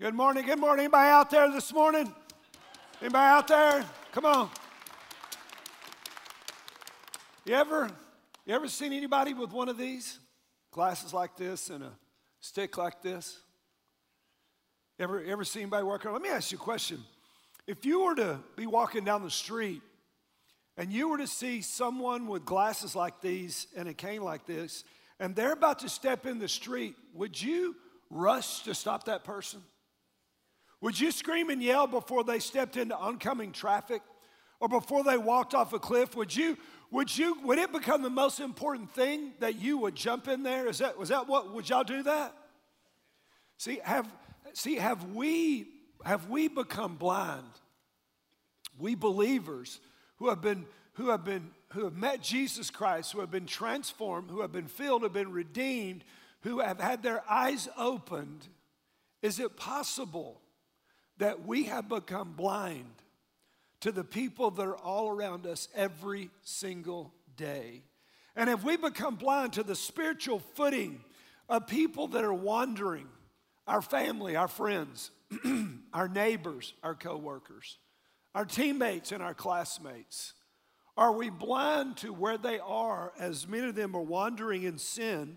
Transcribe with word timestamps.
Good 0.00 0.12
morning, 0.12 0.44
good 0.44 0.58
morning. 0.58 0.86
Anybody 0.86 1.08
out 1.08 1.30
there 1.30 1.48
this 1.52 1.72
morning? 1.72 2.12
Anybody 3.00 3.28
out 3.28 3.46
there? 3.46 3.84
Come 4.10 4.24
on. 4.24 4.50
You 7.44 7.54
ever, 7.54 7.88
you 8.44 8.54
ever 8.56 8.66
seen 8.66 8.92
anybody 8.92 9.34
with 9.34 9.52
one 9.52 9.68
of 9.68 9.78
these? 9.78 10.18
Glasses 10.72 11.14
like 11.14 11.36
this 11.36 11.70
and 11.70 11.84
a 11.84 11.92
stick 12.40 12.76
like 12.76 13.02
this? 13.02 13.38
Ever, 14.98 15.22
ever 15.22 15.44
seen 15.44 15.62
anybody 15.62 15.84
working? 15.84 16.10
Let 16.12 16.22
me 16.22 16.28
ask 16.28 16.50
you 16.50 16.58
a 16.58 16.60
question. 16.60 16.98
If 17.68 17.86
you 17.86 18.02
were 18.02 18.16
to 18.16 18.40
be 18.56 18.66
walking 18.66 19.04
down 19.04 19.22
the 19.22 19.30
street 19.30 19.80
and 20.76 20.92
you 20.92 21.08
were 21.08 21.18
to 21.18 21.28
see 21.28 21.62
someone 21.62 22.26
with 22.26 22.44
glasses 22.44 22.96
like 22.96 23.20
these 23.20 23.68
and 23.76 23.88
a 23.88 23.94
cane 23.94 24.24
like 24.24 24.44
this, 24.44 24.82
and 25.20 25.36
they're 25.36 25.52
about 25.52 25.78
to 25.78 25.88
step 25.88 26.26
in 26.26 26.40
the 26.40 26.48
street, 26.48 26.96
would 27.12 27.40
you 27.40 27.76
rush 28.10 28.64
to 28.64 28.74
stop 28.74 29.04
that 29.04 29.22
person? 29.22 29.62
Would 30.84 31.00
you 31.00 31.12
scream 31.12 31.48
and 31.48 31.62
yell 31.62 31.86
before 31.86 32.24
they 32.24 32.38
stepped 32.38 32.76
into 32.76 32.94
oncoming 32.94 33.52
traffic 33.52 34.02
or 34.60 34.68
before 34.68 35.02
they 35.02 35.16
walked 35.16 35.54
off 35.54 35.72
a 35.72 35.78
cliff? 35.78 36.14
Would 36.14 36.36
you, 36.36 36.58
would 36.90 37.16
you, 37.16 37.38
would 37.42 37.58
it 37.58 37.72
become 37.72 38.02
the 38.02 38.10
most 38.10 38.38
important 38.38 38.92
thing 38.92 39.32
that 39.40 39.54
you 39.54 39.78
would 39.78 39.94
jump 39.94 40.28
in 40.28 40.42
there? 40.42 40.68
Is 40.68 40.80
that, 40.80 40.98
was 40.98 41.08
that 41.08 41.26
what, 41.26 41.54
would 41.54 41.70
y'all 41.70 41.84
do 41.84 42.02
that? 42.02 42.34
See, 43.56 43.80
have, 43.82 44.06
see, 44.52 44.74
have 44.74 45.14
we, 45.14 45.68
have 46.04 46.28
we 46.28 46.48
become 46.48 46.96
blind? 46.96 47.48
We 48.78 48.94
believers 48.94 49.80
who 50.16 50.28
have 50.28 50.42
been, 50.42 50.66
who 50.96 51.08
have 51.08 51.24
been, 51.24 51.50
who 51.72 51.84
have 51.84 51.96
met 51.96 52.20
Jesus 52.20 52.68
Christ, 52.68 53.12
who 53.12 53.20
have 53.20 53.30
been 53.30 53.46
transformed, 53.46 54.30
who 54.30 54.42
have 54.42 54.52
been 54.52 54.68
filled, 54.68 55.00
who 55.00 55.06
have 55.06 55.14
been 55.14 55.32
redeemed, 55.32 56.04
who 56.42 56.58
have 56.58 56.78
had 56.78 57.02
their 57.02 57.22
eyes 57.26 57.70
opened, 57.78 58.48
is 59.22 59.40
it 59.40 59.56
possible 59.56 60.42
that 61.18 61.46
we 61.46 61.64
have 61.64 61.88
become 61.88 62.32
blind 62.32 62.94
to 63.80 63.92
the 63.92 64.04
people 64.04 64.50
that 64.50 64.66
are 64.66 64.76
all 64.76 65.08
around 65.08 65.46
us 65.46 65.68
every 65.74 66.30
single 66.42 67.12
day. 67.36 67.82
And 68.36 68.50
if 68.50 68.64
we 68.64 68.76
become 68.76 69.16
blind 69.16 69.52
to 69.54 69.62
the 69.62 69.76
spiritual 69.76 70.40
footing 70.54 71.04
of 71.48 71.66
people 71.66 72.08
that 72.08 72.24
are 72.24 72.34
wandering, 72.34 73.06
our 73.66 73.82
family, 73.82 74.36
our 74.36 74.48
friends, 74.48 75.10
our 75.92 76.08
neighbors, 76.08 76.74
our 76.82 76.94
coworkers, 76.94 77.78
our 78.34 78.44
teammates 78.44 79.12
and 79.12 79.22
our 79.22 79.34
classmates? 79.34 80.34
Are 80.96 81.12
we 81.12 81.30
blind 81.30 81.96
to 81.98 82.12
where 82.12 82.38
they 82.38 82.58
are 82.58 83.12
as 83.18 83.48
many 83.48 83.68
of 83.68 83.74
them 83.74 83.94
are 83.96 84.02
wandering 84.02 84.64
in 84.64 84.78
sin, 84.78 85.36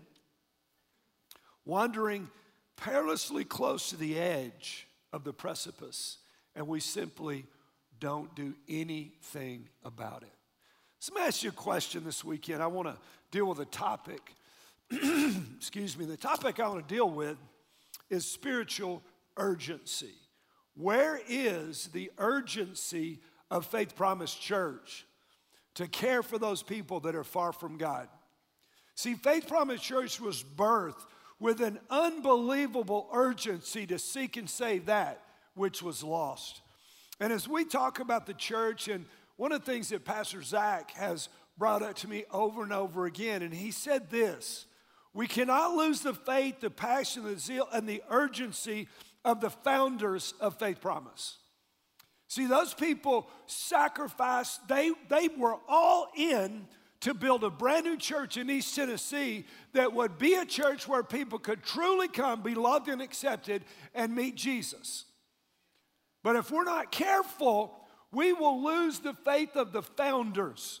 wandering 1.64 2.28
perilously 2.76 3.44
close 3.44 3.90
to 3.90 3.96
the 3.96 4.18
edge? 4.18 4.87
Of 5.12 5.24
the 5.24 5.32
precipice, 5.32 6.18
and 6.54 6.66
we 6.66 6.80
simply 6.80 7.44
don't 8.00 8.34
do 8.34 8.54
anything 8.68 9.68
about 9.84 10.22
it. 10.22 10.32
So 11.00 11.12
let 11.14 11.22
me 11.22 11.26
ask 11.28 11.42
you 11.42 11.50
a 11.50 11.52
question 11.52 12.04
this 12.04 12.24
weekend. 12.24 12.62
I 12.62 12.66
want 12.66 12.88
to 12.88 12.96
deal 13.30 13.46
with 13.46 13.60
a 13.60 13.64
topic. 13.66 14.34
Excuse 15.56 15.96
me. 15.96 16.04
The 16.04 16.16
topic 16.16 16.58
I 16.60 16.68
want 16.68 16.86
to 16.86 16.94
deal 16.94 17.08
with 17.08 17.36
is 18.10 18.26
spiritual 18.26 19.02
urgency. 19.36 20.14
Where 20.74 21.20
is 21.28 21.88
the 21.88 22.10
urgency 22.18 23.20
of 23.50 23.66
Faith 23.66 23.96
Promise 23.96 24.34
Church 24.34 25.06
to 25.74 25.86
care 25.86 26.22
for 26.22 26.38
those 26.38 26.62
people 26.62 27.00
that 27.00 27.14
are 27.14 27.24
far 27.24 27.52
from 27.52 27.78
God? 27.78 28.08
See, 28.94 29.14
Faith 29.14 29.46
Promise 29.46 29.80
Church 29.80 30.20
was 30.20 30.42
birthed 30.42 31.04
with 31.40 31.60
an 31.60 31.78
unbelievable 31.90 33.08
urgency 33.12 33.86
to 33.86 33.98
seek 33.98 34.36
and 34.36 34.48
save 34.48 34.86
that 34.86 35.22
which 35.54 35.82
was 35.82 36.02
lost. 36.02 36.60
And 37.20 37.32
as 37.32 37.48
we 37.48 37.64
talk 37.64 38.00
about 38.00 38.26
the 38.26 38.34
church, 38.34 38.88
and 38.88 39.04
one 39.36 39.52
of 39.52 39.64
the 39.64 39.70
things 39.70 39.88
that 39.88 40.04
Pastor 40.04 40.42
Zach 40.42 40.92
has 40.92 41.28
brought 41.56 41.82
up 41.82 41.96
to 41.96 42.08
me 42.08 42.24
over 42.30 42.62
and 42.62 42.72
over 42.72 43.06
again, 43.06 43.42
and 43.42 43.52
he 43.52 43.70
said 43.70 44.10
this 44.10 44.66
we 45.14 45.26
cannot 45.26 45.74
lose 45.74 46.00
the 46.00 46.14
faith, 46.14 46.60
the 46.60 46.70
passion, 46.70 47.24
the 47.24 47.38
zeal, 47.38 47.66
and 47.72 47.88
the 47.88 48.02
urgency 48.10 48.88
of 49.24 49.40
the 49.40 49.50
founders 49.50 50.34
of 50.38 50.58
Faith 50.58 50.80
Promise. 50.80 51.38
See, 52.28 52.46
those 52.46 52.74
people 52.74 53.28
sacrificed, 53.46 54.68
they, 54.68 54.92
they 55.08 55.28
were 55.28 55.56
all 55.66 56.08
in 56.16 56.66
to 57.00 57.14
build 57.14 57.44
a 57.44 57.50
brand 57.50 57.84
new 57.84 57.96
church 57.96 58.36
in 58.36 58.50
East 58.50 58.74
Tennessee 58.74 59.44
that 59.72 59.92
would 59.92 60.18
be 60.18 60.34
a 60.34 60.44
church 60.44 60.88
where 60.88 61.02
people 61.02 61.38
could 61.38 61.62
truly 61.62 62.08
come, 62.08 62.42
be 62.42 62.54
loved 62.54 62.88
and 62.88 63.00
accepted, 63.00 63.64
and 63.94 64.14
meet 64.14 64.34
Jesus. 64.34 65.04
But 66.24 66.36
if 66.36 66.50
we're 66.50 66.64
not 66.64 66.90
careful, 66.90 67.74
we 68.10 68.32
will 68.32 68.64
lose 68.64 68.98
the 68.98 69.14
faith 69.14 69.54
of 69.54 69.72
the 69.72 69.82
founders. 69.82 70.80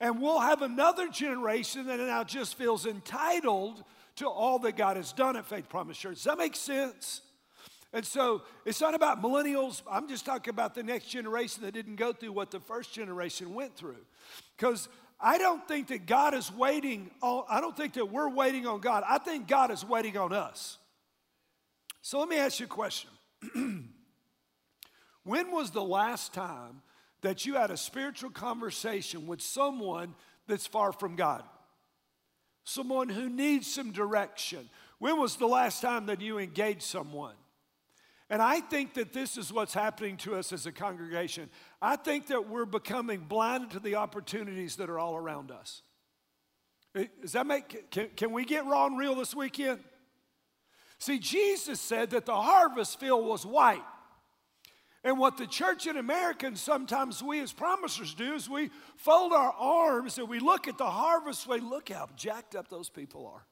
And 0.00 0.20
we'll 0.20 0.40
have 0.40 0.62
another 0.62 1.08
generation 1.08 1.86
that 1.86 1.98
now 1.98 2.24
just 2.24 2.56
feels 2.56 2.86
entitled 2.86 3.82
to 4.16 4.28
all 4.28 4.58
that 4.60 4.76
God 4.76 4.96
has 4.96 5.12
done 5.12 5.36
at 5.36 5.46
Faith 5.46 5.68
Promise 5.68 5.98
Church. 5.98 6.14
Does 6.16 6.24
that 6.24 6.38
make 6.38 6.56
sense? 6.56 7.22
And 7.92 8.04
so 8.04 8.42
it's 8.64 8.80
not 8.80 8.94
about 8.94 9.22
millennials. 9.22 9.82
I'm 9.90 10.08
just 10.08 10.26
talking 10.26 10.50
about 10.50 10.74
the 10.74 10.82
next 10.82 11.06
generation 11.06 11.62
that 11.62 11.72
didn't 11.72 11.96
go 11.96 12.12
through 12.12 12.32
what 12.32 12.50
the 12.50 12.60
first 12.60 12.92
generation 12.92 13.54
went 13.54 13.74
through. 13.74 14.04
Because 14.56 14.88
I 15.18 15.38
don't 15.38 15.66
think 15.66 15.88
that 15.88 16.06
God 16.06 16.34
is 16.34 16.52
waiting 16.52 17.10
on, 17.22 17.44
I 17.48 17.60
don't 17.60 17.76
think 17.76 17.94
that 17.94 18.06
we're 18.06 18.28
waiting 18.28 18.66
on 18.66 18.80
God. 18.80 19.02
I 19.08 19.18
think 19.18 19.48
God 19.48 19.70
is 19.70 19.84
waiting 19.84 20.16
on 20.16 20.32
us. 20.32 20.78
So 22.02 22.18
let 22.18 22.28
me 22.28 22.36
ask 22.38 22.60
you 22.60 22.66
a 22.66 22.68
question. 22.68 23.10
when 25.24 25.50
was 25.50 25.70
the 25.70 25.82
last 25.82 26.34
time 26.34 26.82
that 27.22 27.46
you 27.46 27.54
had 27.54 27.70
a 27.70 27.76
spiritual 27.76 28.30
conversation 28.30 29.26
with 29.26 29.40
someone 29.40 30.14
that's 30.46 30.66
far 30.66 30.92
from 30.92 31.16
God? 31.16 31.42
Someone 32.64 33.08
who 33.08 33.30
needs 33.30 33.66
some 33.66 33.92
direction. 33.92 34.68
When 34.98 35.18
was 35.18 35.36
the 35.36 35.46
last 35.46 35.80
time 35.80 36.06
that 36.06 36.20
you 36.20 36.38
engaged 36.38 36.82
someone? 36.82 37.34
And 38.28 38.42
I 38.42 38.60
think 38.60 38.94
that 38.94 39.12
this 39.12 39.36
is 39.36 39.52
what's 39.52 39.74
happening 39.74 40.16
to 40.18 40.34
us 40.34 40.52
as 40.52 40.66
a 40.66 40.72
congregation. 40.72 41.48
I 41.80 41.96
think 41.96 42.26
that 42.28 42.48
we're 42.48 42.64
becoming 42.64 43.20
blinded 43.20 43.70
to 43.72 43.80
the 43.80 43.96
opportunities 43.96 44.76
that 44.76 44.90
are 44.90 44.98
all 44.98 45.14
around 45.14 45.50
us. 45.52 45.82
Does 47.20 47.32
that 47.32 47.46
make, 47.46 47.90
can, 47.90 48.08
can 48.16 48.32
we 48.32 48.44
get 48.44 48.66
raw 48.66 48.86
and 48.86 48.98
real 48.98 49.14
this 49.14 49.34
weekend? 49.34 49.80
See, 50.98 51.18
Jesus 51.18 51.80
said 51.80 52.10
that 52.10 52.26
the 52.26 52.34
harvest 52.34 52.98
field 52.98 53.26
was 53.26 53.44
white. 53.44 53.84
And 55.04 55.20
what 55.20 55.36
the 55.36 55.46
church 55.46 55.86
in 55.86 55.96
America 55.96 56.46
and 56.46 56.58
sometimes 56.58 57.22
we 57.22 57.40
as 57.40 57.52
promisers 57.52 58.12
do 58.12 58.32
is 58.32 58.50
we 58.50 58.70
fold 58.96 59.32
our 59.32 59.52
arms 59.52 60.18
and 60.18 60.28
we 60.28 60.40
look 60.40 60.66
at 60.66 60.78
the 60.78 60.90
harvest 60.90 61.46
way. 61.46 61.60
Look 61.60 61.90
how 61.90 62.08
jacked 62.16 62.56
up 62.56 62.68
those 62.68 62.88
people 62.88 63.24
are. 63.26 63.46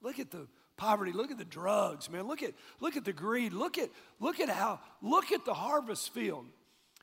Look 0.00 0.18
at 0.18 0.30
the 0.30 0.46
poverty. 0.76 1.12
Look 1.12 1.30
at 1.30 1.38
the 1.38 1.44
drugs, 1.44 2.10
man. 2.10 2.26
Look 2.26 2.42
at, 2.42 2.52
look 2.80 2.96
at 2.96 3.04
the 3.04 3.12
greed. 3.12 3.52
Look 3.52 3.78
at, 3.78 3.90
look 4.20 4.40
at 4.40 4.48
how, 4.48 4.80
look 5.02 5.32
at 5.32 5.44
the 5.44 5.54
harvest 5.54 6.12
field. 6.12 6.46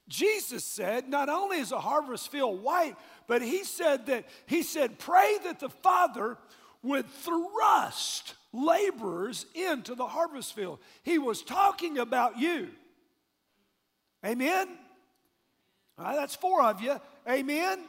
Jesus 0.07 0.65
said, 0.65 1.07
not 1.07 1.29
only 1.29 1.59
is 1.59 1.71
a 1.71 1.79
harvest 1.79 2.29
field 2.31 2.61
white, 2.61 2.95
but 3.27 3.41
he 3.41 3.63
said 3.63 4.07
that, 4.07 4.25
he 4.45 4.61
said, 4.61 4.99
pray 4.99 5.37
that 5.45 5.59
the 5.59 5.69
Father 5.69 6.37
would 6.83 7.05
thrust 7.07 8.33
laborers 8.51 9.45
into 9.55 9.95
the 9.95 10.07
harvest 10.07 10.53
field. 10.53 10.79
He 11.03 11.17
was 11.17 11.41
talking 11.41 11.97
about 11.97 12.37
you. 12.39 12.69
Amen? 14.25 14.67
That's 15.97 16.35
four 16.35 16.63
of 16.63 16.81
you. 16.81 16.99
Amen? 17.29 17.79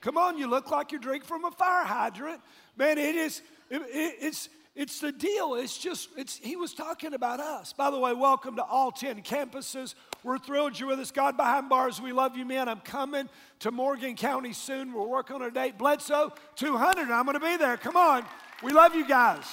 Come 0.00 0.16
on, 0.16 0.38
you 0.38 0.48
look 0.48 0.70
like 0.70 0.92
you 0.92 0.98
drink 0.98 1.24
from 1.24 1.44
a 1.44 1.50
fire 1.50 1.84
hydrant. 1.84 2.40
Man, 2.76 2.98
it 2.98 3.14
is, 3.14 3.40
it, 3.70 3.82
it's, 3.90 4.48
it's 4.74 5.00
the 5.00 5.12
deal. 5.12 5.54
It's 5.54 5.76
just, 5.76 6.08
it's, 6.16 6.38
he 6.38 6.56
was 6.56 6.72
talking 6.72 7.12
about 7.12 7.40
us. 7.40 7.74
By 7.74 7.90
the 7.90 7.98
way, 7.98 8.14
welcome 8.14 8.56
to 8.56 8.64
all 8.64 8.90
10 8.90 9.22
campuses. 9.22 9.94
We're 10.22 10.38
thrilled 10.38 10.78
you're 10.80 10.88
with 10.88 10.98
us. 10.98 11.10
God 11.10 11.36
behind 11.36 11.68
bars, 11.68 12.00
we 12.00 12.12
love 12.12 12.36
you, 12.36 12.46
man. 12.46 12.68
I'm 12.68 12.80
coming 12.80 13.28
to 13.60 13.70
Morgan 13.70 14.16
County 14.16 14.54
soon. 14.54 14.94
We're 14.94 15.06
working 15.06 15.36
on 15.36 15.42
a 15.42 15.50
date. 15.50 15.76
Bledsoe, 15.76 16.32
200. 16.56 17.10
I'm 17.10 17.26
going 17.26 17.38
to 17.38 17.44
be 17.44 17.58
there. 17.58 17.76
Come 17.76 17.96
on. 17.96 18.24
We 18.62 18.72
love 18.72 18.94
you 18.94 19.06
guys. 19.06 19.44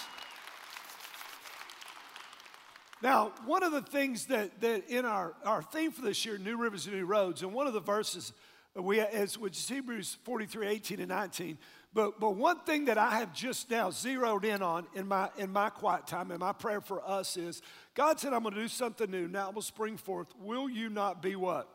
Now, 3.02 3.34
one 3.46 3.64
of 3.64 3.74
the 3.74 3.82
things 3.82 4.26
that, 4.28 4.62
that 4.62 4.90
in 4.90 5.06
our, 5.06 5.34
our 5.44 5.62
theme 5.62 5.92
for 5.92 6.02
this 6.02 6.26
year, 6.26 6.38
New 6.38 6.58
Rivers 6.58 6.86
and 6.86 6.96
New 6.96 7.06
Roads, 7.06 7.42
and 7.42 7.54
one 7.54 7.68
of 7.68 7.74
the 7.74 7.80
verses 7.80 8.32
we 8.76 9.00
is 9.00 9.38
which 9.38 9.58
is 9.58 9.68
Hebrews 9.68 10.18
43, 10.24 10.68
18 10.68 11.00
and 11.00 11.10
19, 11.10 11.58
but, 11.94 12.20
but 12.20 12.36
one 12.36 12.60
thing 12.62 12.86
that 12.86 12.98
I 12.98 13.18
have 13.18 13.34
just 13.34 13.72
now 13.72 13.90
zeroed 13.90 14.46
in 14.46 14.62
on 14.62 14.86
in 14.94 15.08
my, 15.08 15.30
in 15.38 15.52
my 15.52 15.70
quiet 15.70 16.06
time 16.06 16.30
and 16.32 16.40
my 16.40 16.54
prayer 16.54 16.82
for 16.82 17.02
us 17.08 17.36
is 17.36 17.62
God 17.96 18.20
said, 18.20 18.32
I'm 18.32 18.44
going 18.44 18.54
to 18.54 18.62
do 18.62 18.68
something 18.68 19.10
new. 19.10 19.28
Now 19.28 19.50
it 19.50 19.56
will 19.56 19.62
spring 19.62 19.98
forth. 19.98 20.28
Will 20.40 20.70
you 20.70 20.90
not 20.90 21.22
be 21.22 21.36
what? 21.36 21.68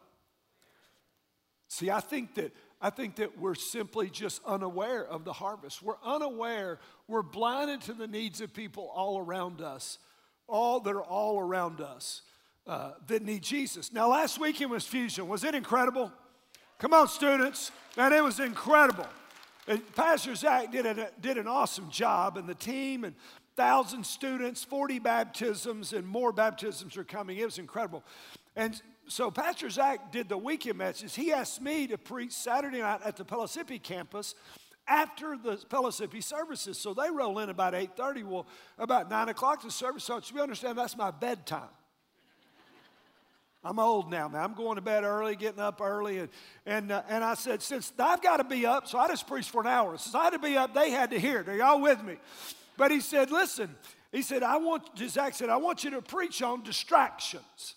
See, 1.68 1.90
I 1.90 2.00
think 2.00 2.36
that 2.36 2.52
I 2.80 2.90
think 2.90 3.16
that 3.16 3.38
we're 3.38 3.54
simply 3.54 4.10
just 4.10 4.42
unaware 4.44 5.06
of 5.06 5.24
the 5.24 5.32
harvest. 5.32 5.82
We're 5.82 5.94
unaware, 6.04 6.78
we're 7.08 7.22
blinded 7.22 7.80
to 7.82 7.94
the 7.94 8.06
needs 8.06 8.42
of 8.42 8.52
people 8.52 8.92
all 8.94 9.18
around 9.18 9.62
us. 9.62 9.98
all 10.46 10.80
that 10.80 10.90
are 10.90 11.02
all 11.02 11.38
around 11.40 11.80
us 11.80 12.22
uh, 12.66 12.92
that 13.06 13.22
need 13.22 13.42
Jesus. 13.42 13.92
Now, 13.92 14.08
last 14.08 14.38
weekend 14.38 14.70
was 14.70 14.86
Fusion. 14.86 15.28
Was 15.28 15.44
it 15.44 15.54
incredible? 15.54 16.12
Come 16.78 16.92
on, 16.92 17.08
students. 17.08 17.70
Man, 17.96 18.12
it 18.12 18.22
was 18.22 18.40
incredible. 18.40 19.06
And 19.66 19.94
Pastor 19.94 20.34
Zach 20.34 20.70
did, 20.72 20.86
a, 20.86 21.10
did 21.20 21.38
an 21.38 21.46
awesome 21.46 21.90
job, 21.90 22.36
and 22.36 22.46
the 22.46 22.54
team, 22.54 23.04
and 23.04 23.14
thousand 23.56 24.04
students, 24.04 24.64
40 24.64 24.98
baptisms, 24.98 25.92
and 25.92 26.06
more 26.06 26.32
baptisms 26.32 26.96
are 26.96 27.04
coming. 27.04 27.38
It 27.38 27.44
was 27.44 27.58
incredible. 27.58 28.02
And 28.56 28.80
so 29.06 29.30
Pastor 29.30 29.70
Zach 29.70 30.12
did 30.12 30.28
the 30.28 30.38
weekend 30.38 30.78
message. 30.78 31.14
He 31.14 31.32
asked 31.32 31.60
me 31.60 31.86
to 31.88 31.98
preach 31.98 32.32
Saturday 32.32 32.80
night 32.80 33.00
at 33.04 33.16
the 33.16 33.24
Pellissippi 33.24 33.78
campus 33.78 34.34
after 34.86 35.36
the 35.36 35.56
Pellissippi 35.68 36.20
services. 36.20 36.78
So 36.78 36.94
they 36.94 37.10
roll 37.10 37.38
in 37.38 37.48
about 37.48 37.74
8.30. 37.74 38.24
Well, 38.24 38.46
about 38.78 39.10
9 39.10 39.28
o'clock 39.30 39.62
the 39.62 39.70
service 39.70 40.04
starts. 40.04 40.30
You 40.30 40.40
understand 40.40 40.78
that's 40.78 40.96
my 40.96 41.10
bedtime. 41.10 41.68
I'm 43.64 43.78
old 43.78 44.10
now, 44.10 44.28
man. 44.28 44.42
I'm 44.42 44.52
going 44.52 44.76
to 44.76 44.82
bed 44.82 45.04
early, 45.04 45.36
getting 45.36 45.60
up 45.60 45.80
early. 45.80 46.18
And, 46.18 46.28
and, 46.66 46.92
uh, 46.92 47.02
and 47.08 47.24
I 47.24 47.34
said, 47.34 47.62
since 47.62 47.92
I've 47.98 48.22
got 48.22 48.36
to 48.36 48.44
be 48.44 48.66
up, 48.66 48.86
so 48.86 48.98
I 48.98 49.08
just 49.08 49.26
preached 49.26 49.50
for 49.50 49.62
an 49.62 49.66
hour. 49.66 49.96
Since 49.96 50.14
I 50.14 50.24
had 50.24 50.30
to 50.34 50.38
be 50.38 50.56
up, 50.56 50.74
they 50.74 50.90
had 50.90 51.10
to 51.10 51.18
hear 51.18 51.40
it. 51.40 51.48
Are 51.48 51.56
y'all 51.56 51.80
with 51.80 52.02
me? 52.04 52.16
But 52.76 52.90
he 52.90 53.00
said, 53.00 53.30
listen, 53.30 53.74
he 54.12 54.20
said, 54.20 54.42
I 54.42 54.58
want, 54.58 54.90
Zach 55.08 55.34
said, 55.34 55.48
I 55.48 55.56
want 55.56 55.82
you 55.82 55.90
to 55.92 56.02
preach 56.02 56.42
on 56.42 56.62
distractions. 56.62 57.74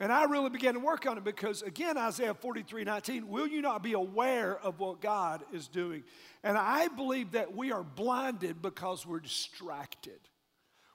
And 0.00 0.10
I 0.10 0.24
really 0.24 0.48
began 0.48 0.72
to 0.74 0.80
work 0.80 1.06
on 1.06 1.18
it 1.18 1.24
because, 1.24 1.60
again, 1.60 1.98
Isaiah 1.98 2.32
43 2.32 2.84
19, 2.84 3.28
will 3.28 3.46
you 3.46 3.60
not 3.60 3.82
be 3.82 3.92
aware 3.92 4.58
of 4.58 4.80
what 4.80 5.02
God 5.02 5.44
is 5.52 5.68
doing? 5.68 6.04
And 6.42 6.56
I 6.56 6.88
believe 6.88 7.32
that 7.32 7.54
we 7.54 7.70
are 7.70 7.82
blinded 7.82 8.62
because 8.62 9.04
we're 9.04 9.20
distracted. 9.20 10.18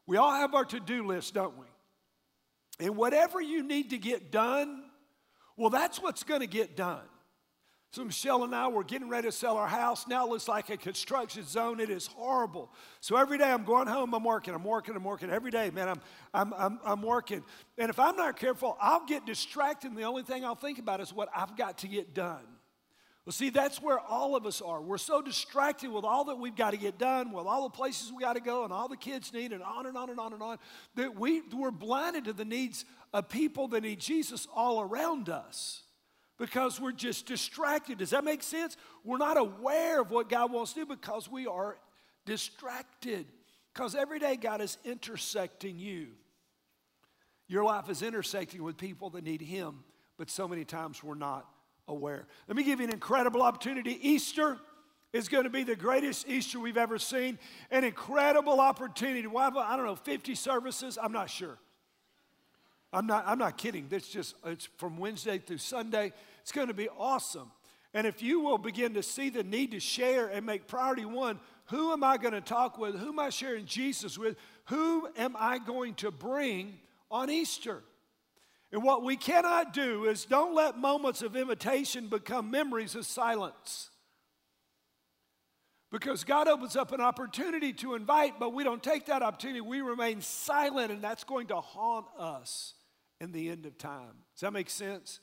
We 0.08 0.18
all 0.18 0.34
have 0.34 0.56
our 0.56 0.66
to 0.66 0.80
do 0.80 1.06
list, 1.06 1.36
don't 1.36 1.56
we? 1.56 1.66
And 2.80 2.96
whatever 2.96 3.42
you 3.42 3.64
need 3.64 3.92
to 3.92 3.98
get 3.98 4.32
done, 4.32 4.84
well, 5.58 5.70
that's 5.70 6.02
what's 6.02 6.24
going 6.24 6.42
to 6.42 6.48
get 6.48 6.76
done. 6.76 7.04
So 7.96 8.04
Michelle 8.04 8.44
and 8.44 8.54
I 8.54 8.68
were 8.68 8.84
getting 8.84 9.08
ready 9.08 9.30
to 9.30 9.32
sell 9.32 9.56
our 9.56 9.70
house. 9.70 10.06
Now 10.06 10.26
it 10.26 10.30
looks 10.30 10.50
like 10.50 10.70
a 10.70 10.76
construction 10.76 11.46
zone. 11.46 11.80
It 11.80 11.90
is 11.90 12.08
horrible. 12.08 12.70
So 13.00 13.16
every 13.16 13.38
day 13.38 13.50
I'm 13.50 13.64
going 13.64 13.88
home, 13.88 14.14
I'm 14.14 14.24
working, 14.26 14.54
I'm 14.54 14.66
working, 14.66 14.98
I'm 14.98 15.04
working. 15.06 15.30
Every 15.30 15.50
day, 15.50 15.70
man, 15.70 15.88
I'm, 15.88 16.02
I'm, 16.34 16.54
I'm, 16.58 16.80
I'm 16.84 17.02
working. 17.02 17.42
And 17.78 17.90
if 17.90 17.98
I'm 17.98 18.18
not 18.18 18.38
careful, 18.38 18.76
I'll 18.82 19.06
get 19.06 19.26
distracted. 19.26 19.92
And 19.92 19.98
the 19.98 20.04
only 20.04 20.24
thing 20.24 20.44
I'll 20.44 20.56
think 20.56 20.78
about 20.78 21.00
is 21.00 21.14
what 21.14 21.30
I've 21.34 21.56
got 21.56 21.78
to 21.80 21.88
get 21.88 22.14
done. 22.14 22.44
Well, 23.26 23.34
see, 23.34 23.50
that's 23.50 23.82
where 23.82 24.00
all 24.00 24.36
of 24.36 24.46
us 24.46 24.62
are. 24.62 24.80
We're 24.80 25.00
so 25.00 25.20
distracted 25.20 25.90
with 25.90 26.06
all 26.06 26.26
that 26.26 26.38
we've 26.38 26.56
got 26.56 26.72
to 26.72 26.78
get 26.78 27.00
done, 27.00 27.32
with 27.32 27.48
all 27.48 27.64
the 27.64 27.76
places 27.76 28.14
we 28.14 28.22
got 28.22 28.34
to 28.34 28.40
go, 28.40 28.64
and 28.66 28.72
all 28.72 28.88
the 28.88 28.98
kids 28.98 29.34
need, 29.34 29.52
and 29.52 29.64
on 29.64 29.88
and 29.88 29.98
on 29.98 30.12
and 30.12 30.20
on 30.20 30.34
and 30.34 30.44
on, 30.44 30.60
that 30.94 31.20
we, 31.20 31.42
we're 31.52 31.72
blinded 31.72 32.26
to 32.26 32.34
the 32.34 32.46
needs 32.46 32.86
of 33.14 33.28
people 33.28 33.68
that 33.70 33.82
need 33.82 34.00
Jesus 34.00 34.48
all 34.54 34.80
around 34.80 35.30
us 35.30 35.82
because 36.38 36.80
we're 36.80 36.92
just 36.92 37.26
distracted. 37.26 37.98
Does 37.98 38.12
that 38.12 38.24
make 38.24 38.44
sense? 38.44 38.78
We're 39.04 39.18
not 39.18 39.38
aware 39.38 40.02
of 40.02 40.12
what 40.12 40.30
God 40.30 40.52
wants 40.52 40.74
to 40.74 40.82
do 40.82 40.86
because 40.86 41.30
we 41.30 41.48
are 41.48 41.78
distracted. 42.26 43.26
Because 43.74 43.96
every 43.96 44.20
day 44.20 44.36
God 44.36 44.62
is 44.62 44.78
intersecting 44.86 45.80
you. 45.80 46.10
Your 47.48 47.64
life 47.64 47.90
is 47.90 48.04
intersecting 48.04 48.62
with 48.62 48.78
people 48.78 49.10
that 49.12 49.24
need 49.24 49.42
Him, 49.42 49.84
but 50.18 50.30
so 50.30 50.48
many 50.48 50.64
times 50.64 51.04
we're 51.04 51.16
not 51.16 51.48
aware. 51.88 52.28
Let 52.48 52.58
me 52.58 52.64
give 52.64 52.80
you 52.80 52.88
an 52.88 52.94
incredible 52.94 53.42
opportunity. 53.42 53.98
Easter 54.02 54.58
is 55.14 55.30
going 55.30 55.46
to 55.46 55.50
be 55.50 55.64
the 55.64 55.76
greatest 55.76 56.28
Easter 56.28 56.60
we've 56.60 56.78
ever 56.78 56.98
seen. 56.98 57.40
An 57.72 57.84
incredible 57.84 58.60
opportunity. 58.60 59.28
Why, 59.28 59.48
I 59.48 59.76
don't 59.78 59.86
know, 59.86 59.96
50 59.96 60.36
services? 60.36 60.98
I'm 61.02 61.12
not 61.12 61.30
sure. 61.30 61.58
I'm 62.92 63.08
not, 63.08 63.26
I'm 63.28 63.38
not 63.38 63.58
kidding. 63.58 63.88
It's 63.92 64.08
just, 64.08 64.36
it's 64.46 64.68
from 64.78 64.98
Wednesday 64.98 65.38
through 65.38 65.58
Sunday. 65.58 66.14
It's 66.42 66.52
going 66.52 66.68
to 66.68 66.74
be 66.74 66.90
awesome. 66.90 67.52
And 67.94 68.06
if 68.06 68.22
you 68.22 68.42
will 68.42 68.58
begin 68.58 68.94
to 68.96 69.04
see 69.04 69.30
the 69.30 69.44
need 69.44 69.72
to 69.72 69.80
share 69.80 70.28
and 70.28 70.46
make 70.46 70.68
priority 70.68 71.06
one, 71.06 71.40
who 71.68 71.94
am 71.94 72.04
I 72.04 72.18
going 72.18 72.34
to 72.34 72.42
talk 72.42 72.78
with? 72.78 73.00
Who 73.00 73.10
am 73.10 73.20
I 73.20 73.30
sharing 73.30 73.66
Jesus 73.66 74.18
with? 74.18 74.36
Who 74.66 75.08
am 75.18 75.36
I 75.40 75.60
going 75.60 75.96
to 75.96 76.12
bring 76.12 76.78
on 77.10 77.30
Easter? 77.30 77.84
And 78.76 78.84
what 78.84 79.04
we 79.04 79.16
cannot 79.16 79.72
do 79.72 80.04
is 80.04 80.26
don't 80.26 80.54
let 80.54 80.78
moments 80.78 81.22
of 81.22 81.38
invitation 81.38 82.08
become 82.08 82.52
memories 82.52 82.94
of 82.94 83.06
silence. 83.06 83.90
Because 85.94 86.26
God 86.26 86.50
opens 86.50 86.76
up 86.76 86.92
an 86.92 87.00
opportunity 87.00 87.72
to 87.72 87.96
invite, 87.96 88.38
but 88.38 88.54
we 88.54 88.66
don't 88.66 88.84
take 88.84 89.06
that 89.06 89.24
opportunity. 89.24 89.62
We 89.62 89.80
remain 89.80 90.20
silent, 90.20 90.92
and 90.92 91.02
that's 91.02 91.24
going 91.24 91.48
to 91.48 91.62
haunt 91.62 92.08
us 92.20 92.74
in 93.22 93.32
the 93.32 93.50
end 93.50 93.66
of 93.66 93.78
time. 93.78 94.12
Does 94.34 94.42
that 94.42 94.52
make 94.52 94.70
sense? 94.70 95.22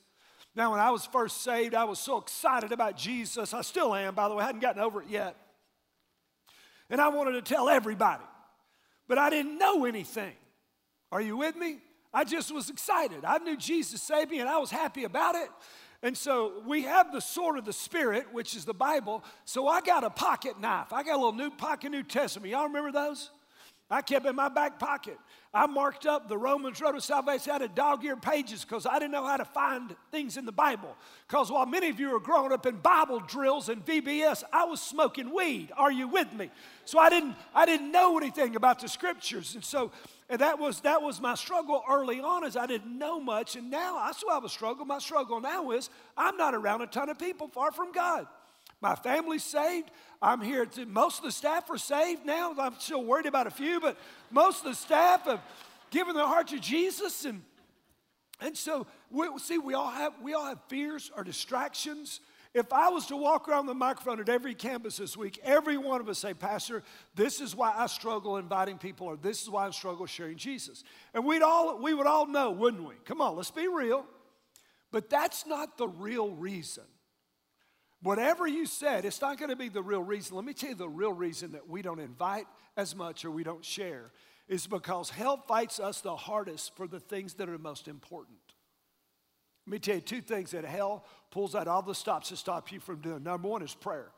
Now, 0.55 0.71
when 0.71 0.79
I 0.79 0.89
was 0.89 1.05
first 1.05 1.43
saved, 1.43 1.75
I 1.75 1.83
was 1.83 1.99
so 1.99 2.17
excited 2.17 2.71
about 2.71 2.97
Jesus. 2.97 3.53
I 3.53 3.61
still 3.61 3.93
am, 3.93 4.15
by 4.15 4.29
the 4.29 4.33
way, 4.33 4.41
I 4.41 4.47
hadn't 4.47 4.61
gotten 4.61 4.81
over 4.81 5.03
it 5.03 5.09
yet. 5.09 5.35
And 6.89 6.99
I 6.99 7.09
wanted 7.09 7.33
to 7.33 7.43
tell 7.43 7.69
everybody, 7.69 8.23
but 9.07 9.19
I 9.19 9.29
didn't 9.29 9.59
know 9.59 9.85
anything. 9.85 10.33
Are 11.11 11.21
you 11.21 11.37
with 11.37 11.55
me? 11.55 11.81
I 12.13 12.23
just 12.23 12.53
was 12.53 12.69
excited. 12.69 13.25
I 13.25 13.39
knew 13.39 13.57
Jesus 13.57 14.01
saved 14.01 14.31
me 14.31 14.39
and 14.39 14.49
I 14.49 14.57
was 14.57 14.69
happy 14.69 15.03
about 15.03 15.35
it. 15.35 15.49
And 16.03 16.17
so 16.17 16.61
we 16.67 16.83
have 16.83 17.13
the 17.13 17.21
sword 17.21 17.57
of 17.57 17.65
the 17.65 17.73
Spirit, 17.73 18.27
which 18.33 18.55
is 18.55 18.65
the 18.65 18.73
Bible. 18.73 19.23
So 19.45 19.67
I 19.67 19.79
got 19.79 20.03
a 20.03 20.09
pocket 20.09 20.59
knife. 20.59 20.91
I 20.91 21.01
got 21.01 21.13
a 21.13 21.17
little 21.17 21.31
new 21.31 21.49
pocket 21.49 21.89
New 21.91 22.03
Testament. 22.03 22.51
Y'all 22.51 22.67
remember 22.67 22.91
those? 22.91 23.31
I 23.89 24.01
kept 24.01 24.25
in 24.25 24.35
my 24.35 24.49
back 24.49 24.79
pocket. 24.79 25.17
I 25.53 25.67
marked 25.67 26.07
up 26.07 26.27
the 26.27 26.37
Romans 26.37 26.81
Road 26.81 26.95
of 26.95 27.03
Salvation 27.03 27.51
out 27.51 27.61
of 27.61 27.75
dog 27.75 28.03
eared 28.03 28.23
pages 28.23 28.65
because 28.65 28.87
I 28.87 28.93
didn't 28.93 29.11
know 29.11 29.25
how 29.25 29.37
to 29.37 29.45
find 29.45 29.95
things 30.11 30.35
in 30.35 30.45
the 30.45 30.51
Bible. 30.51 30.95
Because 31.27 31.51
while 31.51 31.67
many 31.67 31.89
of 31.89 31.99
you 31.99 32.15
are 32.15 32.19
growing 32.19 32.51
up 32.51 32.65
in 32.65 32.77
Bible 32.77 33.19
drills 33.19 33.69
and 33.69 33.85
VBS, 33.85 34.43
I 34.51 34.65
was 34.65 34.81
smoking 34.81 35.33
weed. 35.33 35.71
Are 35.77 35.91
you 35.91 36.07
with 36.07 36.33
me? 36.33 36.49
So 36.85 36.97
I 36.97 37.09
didn't, 37.09 37.35
I 37.53 37.67
didn't 37.67 37.91
know 37.91 38.17
anything 38.17 38.55
about 38.55 38.79
the 38.79 38.89
scriptures. 38.89 39.53
And 39.53 39.63
so 39.63 39.91
and 40.33 40.41
that 40.41 40.57
was 40.57 40.79
that 40.79 41.03
was 41.03 41.21
my 41.21 41.35
struggle 41.35 41.83
early 41.87 42.19
on 42.19 42.43
is 42.43 42.57
I 42.57 42.65
didn't 42.65 42.97
know 42.97 43.19
much. 43.19 43.55
And 43.55 43.69
now 43.69 43.97
I 43.97 44.13
still 44.13 44.31
have 44.31 44.43
a 44.43 44.49
struggle. 44.49 44.83
My 44.83 44.97
struggle 44.97 45.39
now 45.39 45.69
is 45.69 45.91
I'm 46.17 46.37
not 46.37 46.55
around 46.55 46.81
a 46.81 46.87
ton 46.87 47.07
of 47.09 47.19
people 47.19 47.49
far 47.49 47.71
from 47.71 47.91
God. 47.91 48.25
My 48.81 48.95
family's 48.95 49.43
saved. 49.43 49.91
I'm 50.23 50.41
here. 50.41 50.65
To, 50.65 50.87
most 50.87 51.19
of 51.19 51.25
the 51.25 51.31
staff 51.31 51.69
are 51.69 51.77
saved 51.77 52.25
now. 52.25 52.51
I'm 52.57 52.73
still 52.79 53.03
worried 53.03 53.27
about 53.27 53.45
a 53.45 53.51
few, 53.51 53.79
but 53.79 53.95
most 54.31 54.65
of 54.65 54.71
the 54.71 54.75
staff 54.75 55.25
have 55.25 55.39
given 55.91 56.15
their 56.15 56.25
heart 56.25 56.47
to 56.47 56.59
Jesus. 56.59 57.25
And, 57.25 57.43
and 58.41 58.57
so, 58.57 58.87
we, 59.11 59.27
see, 59.37 59.59
we 59.59 59.75
all, 59.75 59.91
have, 59.91 60.13
we 60.19 60.33
all 60.33 60.47
have 60.47 60.59
fears 60.67 61.11
or 61.15 61.23
distractions. 61.23 62.21
If 62.53 62.71
I 62.71 62.89
was 62.89 63.07
to 63.07 63.17
walk 63.17 63.49
around 63.49 63.65
the 63.65 63.73
microphone 63.73 64.19
at 64.19 64.29
every 64.29 64.53
campus 64.53 64.97
this 64.97 65.17
week, 65.17 65.39
every 65.43 65.77
one 65.77 66.01
of 66.01 66.07
us 66.07 66.19
say, 66.19 66.35
Pastor, 66.35 66.83
this 67.15 67.41
is 67.41 67.55
why 67.55 67.73
I 67.75 67.87
struggle 67.87 68.37
inviting 68.37 68.77
people, 68.77 69.07
or 69.07 69.17
this 69.17 69.41
is 69.41 69.49
why 69.49 69.65
I 69.65 69.71
struggle 69.71 70.05
sharing 70.05 70.37
Jesus. 70.37 70.83
And 71.15 71.25
we'd 71.25 71.41
all, 71.41 71.81
we 71.81 71.95
would 71.95 72.05
all 72.05 72.27
know, 72.27 72.51
wouldn't 72.51 72.87
we? 72.87 72.93
Come 73.05 73.21
on, 73.21 73.35
let's 73.35 73.49
be 73.49 73.67
real. 73.67 74.05
But 74.91 75.09
that's 75.09 75.47
not 75.47 75.79
the 75.79 75.87
real 75.87 76.29
reason. 76.29 76.83
Whatever 78.03 78.45
you 78.45 78.67
said, 78.67 79.05
it's 79.05 79.21
not 79.21 79.39
going 79.39 79.49
to 79.49 79.55
be 79.55 79.69
the 79.69 79.81
real 79.81 80.03
reason. 80.03 80.35
Let 80.35 80.45
me 80.45 80.53
tell 80.53 80.69
you 80.69 80.75
the 80.75 80.87
real 80.87 81.13
reason 81.13 81.53
that 81.53 81.67
we 81.67 81.81
don't 81.81 81.99
invite 81.99 82.45
as 82.77 82.95
much 82.95 83.25
or 83.25 83.31
we 83.31 83.43
don't 83.43 83.65
share 83.65 84.11
is 84.47 84.67
because 84.67 85.09
hell 85.09 85.37
fights 85.47 85.79
us 85.79 86.01
the 86.01 86.15
hardest 86.15 86.75
for 86.75 86.85
the 86.85 86.99
things 86.99 87.35
that 87.35 87.49
are 87.49 87.57
most 87.57 87.87
important. 87.87 88.37
Let 89.65 89.71
me 89.71 89.79
tell 89.79 89.95
you 89.95 90.01
two 90.01 90.21
things 90.21 90.51
that 90.51 90.65
hell 90.65 91.05
pulls 91.31 91.55
out 91.55 91.67
all 91.67 91.81
the 91.81 91.95
stops 91.95 92.29
to 92.29 92.37
stop 92.37 92.71
you 92.71 92.79
from 92.79 92.97
doing. 92.97 93.23
Number 93.23 93.47
one 93.47 93.61
is 93.61 93.73
prayer. 93.73 94.11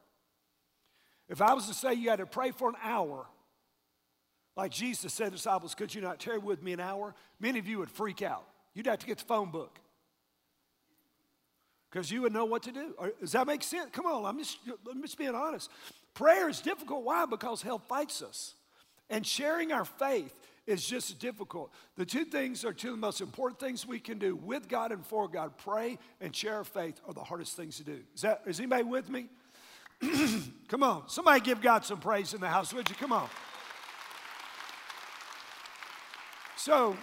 If 1.29 1.41
I 1.41 1.53
was 1.53 1.67
to 1.67 1.73
say 1.73 1.93
you 1.93 2.09
had 2.09 2.19
to 2.19 2.25
pray 2.25 2.51
for 2.51 2.69
an 2.69 2.75
hour, 2.83 3.25
like 4.55 4.71
Jesus 4.71 5.13
said 5.13 5.25
to 5.25 5.31
disciples, 5.31 5.75
could 5.75 5.93
you 5.93 6.01
not 6.01 6.19
tarry 6.19 6.37
with 6.37 6.63
me 6.63 6.73
an 6.73 6.79
hour? 6.79 7.13
Many 7.39 7.59
of 7.59 7.67
you 7.67 7.79
would 7.79 7.89
freak 7.89 8.21
out. 8.21 8.45
You'd 8.73 8.87
have 8.87 8.99
to 8.99 9.07
get 9.07 9.19
the 9.19 9.25
phone 9.25 9.51
book 9.51 9.79
because 11.89 12.11
you 12.11 12.21
would 12.23 12.33
know 12.33 12.45
what 12.45 12.63
to 12.63 12.71
do. 12.71 12.93
Does 13.21 13.31
that 13.33 13.47
make 13.47 13.63
sense? 13.63 13.89
Come 13.91 14.05
on, 14.05 14.25
I'm 14.25 14.37
just, 14.37 14.57
I'm 14.91 15.01
just 15.01 15.17
being 15.17 15.35
honest. 15.35 15.69
Prayer 16.13 16.49
is 16.49 16.59
difficult. 16.59 17.03
Why? 17.03 17.25
Because 17.25 17.61
hell 17.61 17.79
fights 17.79 18.21
us. 18.21 18.55
And 19.09 19.25
sharing 19.25 19.71
our 19.71 19.85
faith 19.85 20.33
is 20.67 20.85
just 20.85 21.19
difficult. 21.19 21.71
The 21.95 22.05
two 22.05 22.25
things 22.25 22.65
are 22.65 22.73
two 22.73 22.89
of 22.89 22.95
the 22.95 23.01
most 23.01 23.21
important 23.21 23.59
things 23.59 23.85
we 23.85 23.99
can 23.99 24.17
do 24.17 24.35
with 24.35 24.67
God 24.67 24.91
and 24.91 25.05
for 25.05 25.27
God. 25.27 25.57
Pray 25.57 25.99
and 26.19 26.35
share 26.35 26.63
faith 26.63 26.99
are 27.07 27.13
the 27.13 27.23
hardest 27.23 27.55
things 27.55 27.77
to 27.77 27.83
do. 27.83 27.99
Is 28.15 28.21
that 28.21 28.41
is 28.45 28.59
anybody 28.59 28.83
with 28.83 29.09
me? 29.09 29.29
Come 30.67 30.83
on. 30.83 31.07
Somebody 31.07 31.39
give 31.41 31.61
God 31.61 31.85
some 31.85 31.99
praise 31.99 32.33
in 32.33 32.41
the 32.41 32.47
house, 32.47 32.73
would 32.73 32.89
you? 32.89 32.95
Come 32.95 33.11
on. 33.11 33.29
So 36.57 36.97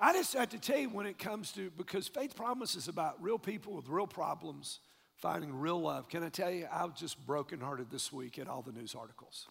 I 0.00 0.12
just 0.12 0.34
have 0.34 0.50
to 0.50 0.58
tell 0.58 0.78
you 0.78 0.90
when 0.90 1.06
it 1.06 1.18
comes 1.18 1.52
to 1.52 1.70
because 1.76 2.08
faith 2.08 2.36
promises 2.36 2.88
about 2.88 3.22
real 3.22 3.38
people 3.38 3.72
with 3.72 3.88
real 3.88 4.06
problems 4.06 4.80
finding 5.16 5.52
real 5.52 5.80
love. 5.80 6.08
Can 6.08 6.22
I 6.22 6.28
tell 6.28 6.50
you, 6.50 6.68
I 6.70 6.84
was 6.84 6.94
just 6.96 7.24
brokenhearted 7.26 7.90
this 7.90 8.12
week 8.12 8.38
at 8.38 8.46
all 8.46 8.62
the 8.62 8.72
news 8.72 8.94
articles. 8.94 9.48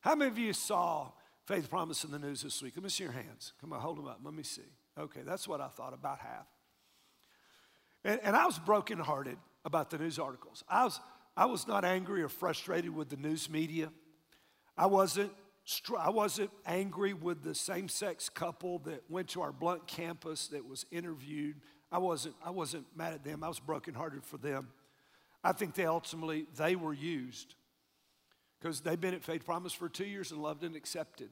How 0.00 0.14
many 0.14 0.30
of 0.30 0.38
you 0.38 0.52
saw 0.52 1.10
faith 1.46 1.68
promise 1.68 2.04
in 2.04 2.10
the 2.10 2.18
news 2.18 2.42
this 2.42 2.62
week? 2.62 2.74
Let 2.76 2.84
me 2.84 2.88
see 2.88 3.04
your 3.04 3.12
hands. 3.12 3.52
Come 3.60 3.72
on, 3.72 3.80
hold 3.80 3.98
them 3.98 4.06
up. 4.06 4.20
Let 4.24 4.34
me 4.34 4.42
see. 4.42 4.62
Okay, 4.98 5.20
that's 5.24 5.46
what 5.48 5.60
I 5.60 5.68
thought, 5.68 5.92
about 5.92 6.18
half. 6.20 6.46
And, 8.04 8.20
and 8.22 8.36
I 8.36 8.46
was 8.46 8.58
brokenhearted 8.58 9.36
about 9.64 9.90
the 9.90 9.98
news 9.98 10.18
articles. 10.18 10.62
I 10.68 10.84
was, 10.84 11.00
I 11.36 11.46
was 11.46 11.66
not 11.66 11.84
angry 11.84 12.22
or 12.22 12.28
frustrated 12.28 12.94
with 12.94 13.08
the 13.08 13.16
news 13.16 13.50
media. 13.50 13.90
I 14.76 14.86
wasn't, 14.86 15.32
I 15.98 16.10
wasn't 16.10 16.50
angry 16.66 17.14
with 17.14 17.42
the 17.42 17.54
same 17.54 17.88
sex 17.88 18.28
couple 18.28 18.80
that 18.80 19.02
went 19.08 19.28
to 19.30 19.42
our 19.42 19.52
Blount 19.52 19.86
campus 19.86 20.48
that 20.48 20.66
was 20.66 20.84
interviewed. 20.90 21.56
I 21.90 21.98
wasn't, 21.98 22.34
I 22.44 22.50
wasn't 22.50 22.84
mad 22.94 23.14
at 23.14 23.24
them. 23.24 23.42
I 23.42 23.48
was 23.48 23.60
brokenhearted 23.60 24.24
for 24.24 24.36
them. 24.36 24.68
I 25.42 25.52
think 25.52 25.74
they 25.74 25.86
ultimately, 25.86 26.46
they 26.56 26.76
were 26.76 26.94
used 26.94 27.54
because 28.60 28.80
they've 28.80 29.00
been 29.00 29.14
at 29.14 29.22
Faith 29.22 29.44
Promise 29.44 29.72
for 29.72 29.88
two 29.88 30.06
years 30.06 30.32
and 30.32 30.42
loved 30.42 30.64
and 30.64 30.76
accepted. 30.76 31.30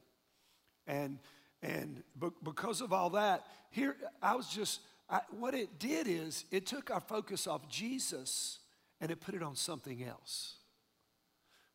And, 0.87 1.19
and 1.61 2.03
because 2.43 2.81
of 2.81 2.93
all 2.93 3.11
that, 3.11 3.45
here, 3.71 3.95
I 4.21 4.35
was 4.35 4.47
just, 4.47 4.81
I, 5.09 5.21
what 5.31 5.53
it 5.53 5.79
did 5.79 6.07
is 6.07 6.45
it 6.51 6.65
took 6.65 6.91
our 6.91 6.99
focus 6.99 7.47
off 7.47 7.67
Jesus 7.67 8.59
and 9.01 9.11
it 9.11 9.19
put 9.19 9.35
it 9.35 9.43
on 9.43 9.55
something 9.55 10.03
else. 10.03 10.55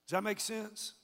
Does 0.06 0.12
that 0.12 0.22
make 0.22 0.40
sense? 0.40 0.94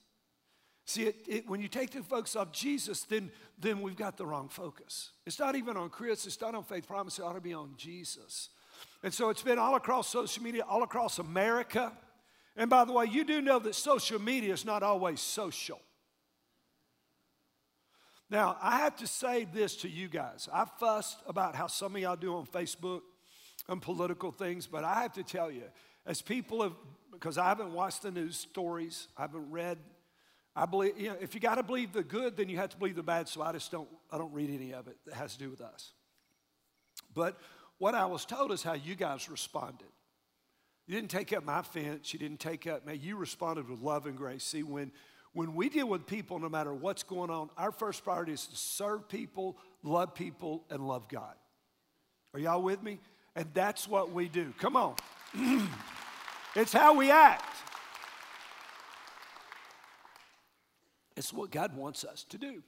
See, 0.86 1.04
it, 1.04 1.16
it, 1.26 1.48
when 1.48 1.60
you 1.60 1.68
take 1.68 1.90
the 1.90 2.02
focus 2.02 2.36
off 2.36 2.52
Jesus, 2.52 3.02
then, 3.04 3.30
then 3.58 3.80
we've 3.80 3.96
got 3.96 4.16
the 4.16 4.26
wrong 4.26 4.48
focus. 4.48 5.10
It's 5.24 5.38
not 5.38 5.56
even 5.56 5.76
on 5.76 5.88
Chris, 5.88 6.26
it's 6.26 6.40
not 6.40 6.54
on 6.54 6.62
Faith 6.64 6.86
Promise, 6.86 7.18
it 7.18 7.22
ought 7.22 7.34
to 7.34 7.40
be 7.40 7.54
on 7.54 7.74
Jesus. 7.76 8.50
And 9.02 9.12
so 9.12 9.30
it's 9.30 9.42
been 9.42 9.58
all 9.58 9.76
across 9.76 10.08
social 10.08 10.42
media, 10.42 10.62
all 10.68 10.82
across 10.82 11.18
America. 11.18 11.92
And 12.56 12.70
by 12.70 12.84
the 12.84 12.92
way, 12.92 13.06
you 13.06 13.24
do 13.24 13.40
know 13.40 13.58
that 13.58 13.74
social 13.74 14.20
media 14.20 14.52
is 14.52 14.64
not 14.64 14.82
always 14.82 15.20
social. 15.20 15.80
Now, 18.30 18.56
I 18.62 18.78
have 18.78 18.96
to 18.96 19.06
say 19.06 19.46
this 19.52 19.76
to 19.76 19.88
you 19.88 20.08
guys. 20.08 20.48
I 20.52 20.64
fussed 20.78 21.18
about 21.26 21.54
how 21.54 21.66
some 21.66 21.94
of 21.94 22.02
y'all 22.02 22.16
do 22.16 22.36
on 22.36 22.46
Facebook 22.46 23.02
and 23.68 23.82
political 23.82 24.32
things, 24.32 24.66
but 24.66 24.84
I 24.84 25.02
have 25.02 25.12
to 25.14 25.22
tell 25.22 25.50
you, 25.50 25.64
as 26.06 26.22
people 26.22 26.62
have, 26.62 26.74
because 27.12 27.38
I 27.38 27.48
haven't 27.48 27.72
watched 27.72 28.02
the 28.02 28.10
news 28.10 28.36
stories, 28.36 29.08
I 29.16 29.22
haven't 29.22 29.50
read, 29.50 29.78
I 30.56 30.66
believe, 30.66 30.98
you 30.98 31.08
know, 31.08 31.16
if 31.20 31.34
you 31.34 31.40
got 31.40 31.56
to 31.56 31.62
believe 31.62 31.92
the 31.92 32.02
good, 32.02 32.36
then 32.36 32.48
you 32.48 32.56
have 32.58 32.70
to 32.70 32.76
believe 32.76 32.96
the 32.96 33.02
bad, 33.02 33.28
so 33.28 33.42
I 33.42 33.52
just 33.52 33.70
don't, 33.70 33.88
I 34.10 34.18
don't 34.18 34.32
read 34.32 34.50
any 34.50 34.72
of 34.72 34.86
it 34.88 34.96
that 35.06 35.14
has 35.14 35.34
to 35.34 35.38
do 35.38 35.50
with 35.50 35.60
us. 35.60 35.92
But 37.14 37.38
what 37.78 37.94
I 37.94 38.06
was 38.06 38.24
told 38.24 38.52
is 38.52 38.62
how 38.62 38.74
you 38.74 38.94
guys 38.94 39.28
responded. 39.28 39.88
You 40.86 40.94
didn't 40.94 41.10
take 41.10 41.32
up 41.32 41.44
my 41.44 41.62
fence, 41.62 42.12
you 42.12 42.18
didn't 42.18 42.40
take 42.40 42.66
up, 42.66 42.84
man, 42.84 42.98
you 43.00 43.16
responded 43.16 43.68
with 43.68 43.80
love 43.80 44.06
and 44.06 44.16
grace. 44.16 44.44
See, 44.44 44.62
when 44.62 44.92
when 45.34 45.56
we 45.56 45.68
deal 45.68 45.88
with 45.88 46.06
people, 46.06 46.38
no 46.38 46.48
matter 46.48 46.72
what's 46.72 47.02
going 47.02 47.28
on, 47.28 47.50
our 47.58 47.72
first 47.72 48.04
priority 48.04 48.32
is 48.32 48.46
to 48.46 48.56
serve 48.56 49.08
people, 49.08 49.58
love 49.82 50.14
people, 50.14 50.64
and 50.70 50.86
love 50.86 51.08
God. 51.08 51.34
Are 52.32 52.40
y'all 52.40 52.62
with 52.62 52.82
me? 52.82 53.00
And 53.34 53.46
that's 53.52 53.88
what 53.88 54.12
we 54.12 54.28
do. 54.28 54.54
Come 54.58 54.76
on. 54.76 54.94
it's 56.54 56.72
how 56.72 56.94
we 56.94 57.10
act. 57.10 57.44
It's 61.16 61.32
what 61.32 61.50
God 61.50 61.76
wants 61.76 62.04
us 62.04 62.24
to 62.30 62.38
do. 62.38 62.62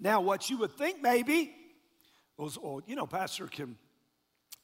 Now, 0.00 0.22
what 0.22 0.48
you 0.48 0.56
would 0.58 0.72
think 0.72 1.02
maybe 1.02 1.54
was, 2.38 2.58
oh, 2.62 2.80
you 2.86 2.96
know, 2.96 3.06
Pastor, 3.06 3.46
can, 3.46 3.76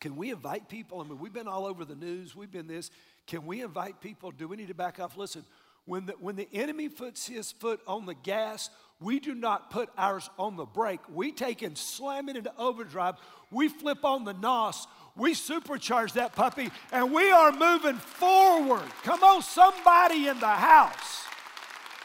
can 0.00 0.16
we 0.16 0.30
invite 0.30 0.68
people? 0.68 1.00
I 1.00 1.04
mean, 1.04 1.18
we've 1.18 1.32
been 1.32 1.48
all 1.48 1.66
over 1.66 1.84
the 1.84 1.96
news, 1.96 2.36
we've 2.36 2.50
been 2.50 2.68
this. 2.68 2.90
Can 3.26 3.44
we 3.46 3.62
invite 3.62 4.00
people? 4.00 4.30
Do 4.30 4.48
we 4.48 4.56
need 4.56 4.68
to 4.68 4.74
back 4.74 5.00
off? 5.00 5.16
Listen, 5.16 5.44
when 5.84 6.06
the, 6.06 6.12
when 6.20 6.36
the 6.36 6.48
enemy 6.52 6.88
puts 6.88 7.26
his 7.26 7.52
foot 7.52 7.80
on 7.86 8.06
the 8.06 8.14
gas, 8.14 8.70
we 9.00 9.20
do 9.20 9.34
not 9.34 9.70
put 9.70 9.90
ours 9.96 10.28
on 10.38 10.56
the 10.56 10.64
brake. 10.64 11.00
We 11.12 11.32
take 11.32 11.62
and 11.62 11.76
slam 11.76 12.28
it 12.28 12.36
into 12.36 12.52
overdrive. 12.58 13.16
We 13.50 13.68
flip 13.68 14.04
on 14.04 14.24
the 14.24 14.32
NOS. 14.32 14.86
We 15.16 15.34
supercharge 15.34 16.12
that 16.12 16.34
puppy 16.34 16.70
and 16.92 17.12
we 17.12 17.30
are 17.30 17.52
moving 17.52 17.96
forward. 17.96 18.84
Come 19.02 19.22
on, 19.22 19.42
somebody 19.42 20.28
in 20.28 20.38
the 20.40 20.46
house. 20.46 21.24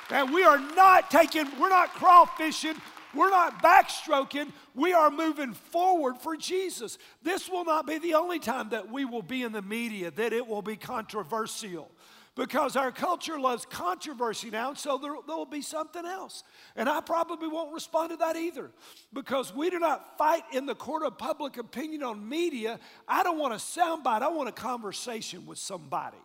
And 0.09 0.33
we 0.33 0.43
are 0.43 0.59
not 0.59 1.09
taking, 1.09 1.47
we're 1.59 1.69
not 1.69 1.93
crawfishing, 1.93 2.79
we're 3.13 3.29
not 3.29 3.61
backstroking, 3.61 4.51
we 4.75 4.93
are 4.93 5.09
moving 5.09 5.53
forward 5.53 6.17
for 6.17 6.35
Jesus. 6.35 6.97
This 7.21 7.49
will 7.49 7.65
not 7.65 7.87
be 7.87 7.97
the 7.99 8.15
only 8.15 8.39
time 8.39 8.69
that 8.69 8.91
we 8.91 9.05
will 9.05 9.21
be 9.21 9.43
in 9.43 9.51
the 9.51 9.61
media, 9.61 10.11
that 10.11 10.33
it 10.33 10.47
will 10.47 10.61
be 10.61 10.75
controversial 10.75 11.89
because 12.35 12.75
our 12.75 12.91
culture 12.91 13.39
loves 13.39 13.65
controversy 13.65 14.49
now, 14.49 14.69
and 14.69 14.77
so 14.77 14.97
there, 14.97 15.13
there 15.27 15.35
will 15.35 15.45
be 15.45 15.61
something 15.61 16.05
else. 16.05 16.43
And 16.75 16.89
I 16.89 17.01
probably 17.01 17.47
won't 17.47 17.73
respond 17.73 18.09
to 18.09 18.17
that 18.17 18.35
either 18.35 18.71
because 19.13 19.53
we 19.53 19.69
do 19.69 19.79
not 19.79 20.17
fight 20.17 20.43
in 20.51 20.65
the 20.65 20.73
court 20.73 21.03
of 21.03 21.17
public 21.17 21.57
opinion 21.57 22.01
on 22.01 22.27
media. 22.27 22.79
I 23.07 23.23
don't 23.23 23.37
want 23.37 23.53
a 23.53 23.57
soundbite, 23.57 24.21
I 24.21 24.29
want 24.29 24.49
a 24.49 24.53
conversation 24.53 25.45
with 25.45 25.59
somebody. 25.59 26.17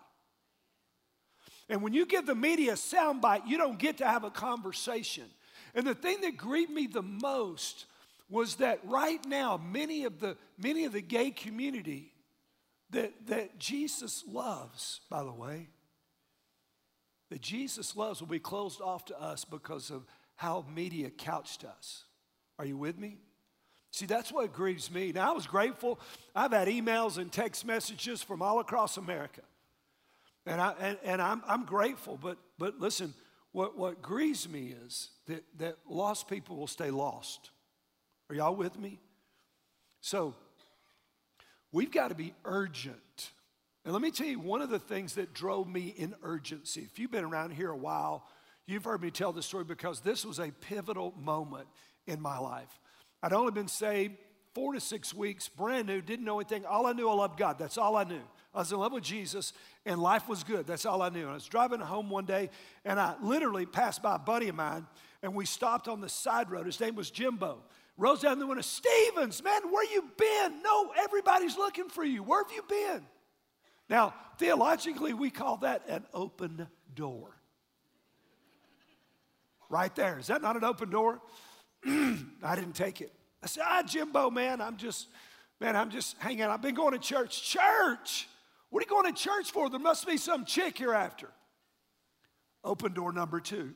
And 1.69 1.83
when 1.83 1.93
you 1.93 2.07
give 2.07 2.25
the 2.25 2.35
media 2.35 2.73
a 2.73 2.77
soundbite, 2.77 3.47
you 3.47 3.59
don't 3.59 3.79
get 3.79 3.99
to 3.99 4.07
have 4.07 4.25
a 4.25 4.31
conversation. 4.31 5.25
And 5.75 5.87
the 5.87 5.95
thing 5.95 6.21
that 6.23 6.37
grieved 6.37 6.71
me 6.71 6.87
the 6.87 7.03
most 7.03 7.87
was 8.31 8.57
that 8.57 8.81
right 8.85 9.25
now, 9.27 9.57
many 9.57 10.05
of 10.05 10.21
the, 10.21 10.37
many 10.59 10.85
of 10.85 10.93
the 10.93 11.01
gay 11.01 11.31
community 11.31 12.13
that, 12.91 13.13
that 13.27 13.59
Jesus 13.59 14.25
loves, 14.31 15.01
by 15.11 15.23
the 15.23 15.33
way, 15.33 15.69
that 17.31 17.41
Jesus 17.41 17.97
loves 17.97 18.21
will 18.21 18.29
be 18.29 18.39
closed 18.39 18.81
off 18.81 19.05
to 19.07 19.21
us 19.21 19.45
because 19.45 19.91
of 19.91 20.05
how 20.37 20.65
media 20.75 21.11
couched 21.11 21.65
us. 21.65 22.05
Are 22.59 22.65
you 22.65 22.77
with 22.77 22.99
me? 22.99 23.19
See, 23.91 24.07
that's 24.07 24.33
what 24.33 24.53
grieves 24.53 24.91
me. 24.91 25.13
Now, 25.13 25.31
I 25.31 25.33
was 25.35 25.47
grateful. 25.47 25.99
I've 26.35 26.53
had 26.53 26.69
emails 26.69 27.19
and 27.19 27.33
text 27.33 27.67
messages 27.67 28.23
from 28.23 28.43
all 28.43 28.61
across 28.61 28.97
America. 28.97 29.41
And, 30.47 30.61
I, 30.61 30.75
and, 30.81 30.99
and 31.05 31.23
I'm, 31.23 31.43
I'm 31.47 31.65
grateful. 31.65 32.19
But, 32.21 32.39
but 32.59 32.81
listen, 32.81 33.15
what, 33.59 33.77
what 33.77 34.01
grieves 34.01 34.49
me 34.49 34.73
is 34.87 35.11
that, 35.27 35.43
that 35.59 35.79
lost 35.89 36.29
people 36.29 36.57
will 36.57 36.69
stay 36.69 36.93
lost. 36.93 37.51
Are 38.31 38.37
y'all 38.37 38.55
with 38.55 38.79
me? 38.79 39.01
So, 40.01 40.35
we've 41.73 41.91
got 41.91 42.09
to 42.09 42.15
be 42.15 42.35
urgent 42.45 43.33
and 43.85 43.93
let 43.95 44.03
me 44.03 44.11
tell 44.11 44.27
you 44.27 44.39
one 44.39 44.61
of 44.61 44.69
the 44.69 44.79
things 44.79 45.15
that 45.15 45.33
drove 45.33 45.67
me 45.67 45.95
in 45.97 46.15
urgency. 46.23 46.83
If 46.83 46.99
you've 46.99 47.11
been 47.11 47.25
around 47.25 47.53
here 47.53 47.71
a 47.71 47.77
while, 47.77 48.29
you've 48.67 48.85
heard 48.85 49.01
me 49.01 49.11
tell 49.11 49.33
this 49.33 49.47
story 49.47 49.65
because 49.65 50.03
this 50.03 50.25
was 50.25 50.39
a 50.39 50.53
pivotal 50.61 51.15
moment 51.19 51.67
in 52.07 52.21
my 52.21 52.39
life. 52.39 52.79
I'd 53.23 53.33
only 53.33 53.51
been 53.51 53.67
saved 53.67 54.15
four 54.55 54.73
to 54.75 54.81
six 54.81 55.15
weeks, 55.15 55.49
brand 55.49 55.87
new, 55.87 56.01
didn't 56.01 56.25
know 56.25 56.41
anything. 56.41 56.65
All 56.65 56.87
I 56.87 56.93
knew, 56.93 57.09
I 57.09 57.15
loved 57.15 57.39
God. 57.39 57.59
That's 57.59 57.79
all 57.79 57.97
I 57.97 58.05
knew. 58.05 58.23
I 58.55 58.59
was 58.59 58.73
in 58.73 58.79
love 58.79 58.93
with 58.93 59.05
Jesus, 59.05 59.53
and 59.87 60.01
life 60.01 60.29
was 60.29 60.43
good. 60.43 60.67
That's 60.67 60.87
all 60.87 61.03
I 61.03 61.11
knew. 61.11 61.23
And 61.23 61.31
I 61.31 61.35
was 61.35 61.47
driving 61.47 61.81
home 61.81 62.11
one 62.11 62.25
day, 62.25 62.51
and 62.85 62.99
I 62.99 63.15
literally 63.23 63.67
passed 63.67 64.03
by 64.03 64.17
a 64.17 64.19
buddy 64.19 64.49
of 64.49 64.55
mine, 64.55 64.87
and 65.23 65.35
we 65.35 65.45
stopped 65.45 65.89
on 65.89 66.01
the 66.01 66.09
side 66.09 66.51
road. 66.51 66.67
His 66.67 66.81
name 66.81 66.95
was 66.95 67.11
Jimbo. 67.11 67.63
Rose 67.97 68.21
down 68.21 68.39
the 68.39 68.47
window, 68.47 68.63
Stephens, 68.63 69.43
man, 69.43 69.73
where 69.73 69.85
you 69.93 70.05
been? 70.17 70.63
No, 70.63 70.93
everybody's 70.97 71.57
looking 71.57 71.89
for 71.89 72.05
you. 72.05 72.23
Where 72.23 72.43
have 72.45 72.53
you 72.53 72.63
been? 72.69 73.05
Now, 73.91 74.15
theologically, 74.39 75.15
we 75.15 75.31
call 75.31 75.59
that 75.59 75.83
an 75.89 76.05
open 76.15 76.69
door. 76.95 77.35
Right 79.69 79.95
there. 79.97 80.19
Is 80.19 80.29
that 80.29 80.43
not 80.43 80.57
an 80.57 80.65
open 80.65 80.91
door? 80.91 81.21
I 81.87 82.55
didn't 82.55 82.75
take 82.75 83.01
it. 83.01 83.13
I 83.43 83.47
said, 83.47 83.65
ah, 83.67 83.83
Jimbo, 83.83 84.31
man, 84.31 84.61
I'm 84.61 84.77
just, 84.77 85.09
man, 85.61 85.77
I'm 85.77 85.91
just 85.91 86.17
hanging 86.19 86.43
out. 86.43 86.51
I've 86.51 86.63
been 86.63 86.75
going 86.75 86.93
to 86.93 86.99
church. 86.99 87.43
Church? 87.43 88.29
What 88.71 88.83
are 88.83 88.87
you 88.87 88.91
going 88.91 89.13
to 89.15 89.21
church 89.21 89.51
for? 89.51 89.71
There 89.71 89.79
must 89.79 90.07
be 90.07 90.17
some 90.17 90.45
chick 90.45 90.81
you're 90.81 90.93
hereafter. 90.93 91.29
Open 92.65 92.93
door 92.93 93.13
number 93.13 93.41
two. 93.41 93.75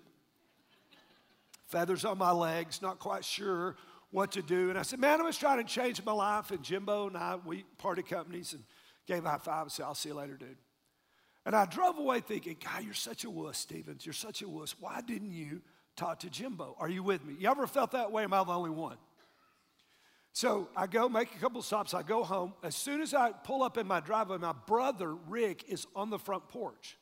Feathers 1.66 2.04
on 2.04 2.18
my 2.18 2.32
legs, 2.32 2.82
not 2.82 2.98
quite 2.98 3.24
sure 3.24 3.76
what 4.10 4.32
to 4.32 4.42
do. 4.42 4.68
And 4.68 4.78
I 4.78 4.82
said, 4.82 5.00
man, 5.00 5.20
I 5.20 5.24
was 5.24 5.38
trying 5.38 5.58
to 5.58 5.64
change 5.64 6.04
my 6.04 6.12
life. 6.12 6.50
And 6.50 6.62
Jimbo 6.62 7.08
and 7.08 7.16
I, 7.16 7.36
we 7.44 7.64
party 7.78 8.02
companies 8.02 8.52
and 8.52 8.62
gave 9.06 9.24
high 9.24 9.38
five 9.38 9.62
and 9.62 9.72
said, 9.72 9.84
I'll 9.84 9.94
see 9.94 10.10
you 10.10 10.14
later, 10.14 10.36
dude. 10.36 10.56
And 11.46 11.56
I 11.56 11.64
drove 11.64 11.98
away 11.98 12.20
thinking, 12.20 12.56
God, 12.62 12.84
you're 12.84 12.94
such 12.94 13.24
a 13.24 13.30
wuss, 13.30 13.58
Stephens. 13.58 14.04
You're 14.04 14.12
such 14.12 14.42
a 14.42 14.48
wuss. 14.48 14.76
Why 14.78 15.00
didn't 15.00 15.32
you 15.32 15.62
talk 15.96 16.20
to 16.20 16.30
Jimbo? 16.30 16.76
Are 16.78 16.88
you 16.88 17.02
with 17.02 17.24
me? 17.24 17.34
You 17.38 17.48
ever 17.50 17.66
felt 17.66 17.92
that 17.92 18.12
way? 18.12 18.24
Am 18.24 18.32
I 18.32 18.44
the 18.44 18.52
only 18.52 18.70
one? 18.70 18.96
So 20.32 20.68
I 20.74 20.86
go 20.86 21.08
make 21.08 21.34
a 21.34 21.38
couple 21.38 21.60
stops. 21.62 21.92
I 21.92 22.02
go 22.02 22.24
home. 22.24 22.54
As 22.62 22.74
soon 22.74 23.02
as 23.02 23.12
I 23.12 23.32
pull 23.32 23.62
up 23.62 23.76
in 23.76 23.86
my 23.86 24.00
driveway, 24.00 24.38
my 24.38 24.54
brother 24.66 25.14
Rick 25.14 25.64
is 25.68 25.86
on 25.94 26.10
the 26.10 26.18
front 26.18 26.48
porch. 26.48 26.96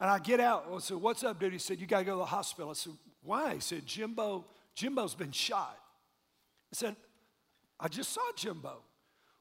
And 0.00 0.10
I 0.10 0.18
get 0.18 0.40
out. 0.40 0.66
I 0.72 0.78
said, 0.78 0.96
What's 0.96 1.22
up, 1.22 1.38
dude? 1.38 1.52
He 1.52 1.58
said, 1.58 1.80
You 1.80 1.86
got 1.86 2.00
to 2.00 2.04
go 2.04 2.12
to 2.12 2.18
the 2.18 2.24
hospital. 2.24 2.70
I 2.70 2.74
said, 2.74 2.94
Why? 3.22 3.54
He 3.54 3.60
said, 3.60 3.86
Jimbo, 3.86 4.46
Jimbo's 4.74 5.14
been 5.14 5.30
shot. 5.30 5.78
I 6.72 6.76
said, 6.76 6.96
I 7.78 7.88
just 7.88 8.12
saw 8.12 8.22
Jimbo. 8.34 8.82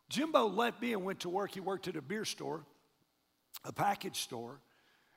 Jimbo 0.10 0.48
left 0.48 0.82
me 0.82 0.94
and 0.94 1.04
went 1.04 1.22
to 1.22 1.30
work. 1.30 1.52
He 1.52 1.60
worked 1.60 1.88
at 1.88 1.96
a 1.96 2.02
beer 2.02 2.26
store, 2.26 2.66
a 3.64 3.72
package 3.72 4.22
store. 4.22 4.60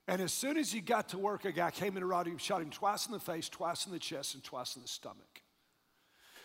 And 0.08 0.20
as 0.20 0.32
soon 0.32 0.56
as 0.56 0.72
he 0.72 0.80
got 0.80 1.10
to 1.10 1.18
work, 1.18 1.44
a 1.44 1.52
guy 1.52 1.70
came 1.70 1.96
in 1.96 2.02
and 2.02 2.40
shot 2.40 2.60
him 2.60 2.70
twice 2.70 3.06
in 3.06 3.12
the 3.12 3.20
face, 3.20 3.48
twice 3.48 3.86
in 3.86 3.92
the 3.92 3.98
chest, 3.98 4.34
and 4.34 4.42
twice 4.42 4.76
in 4.76 4.82
the 4.82 4.88
stomach. 4.88 5.41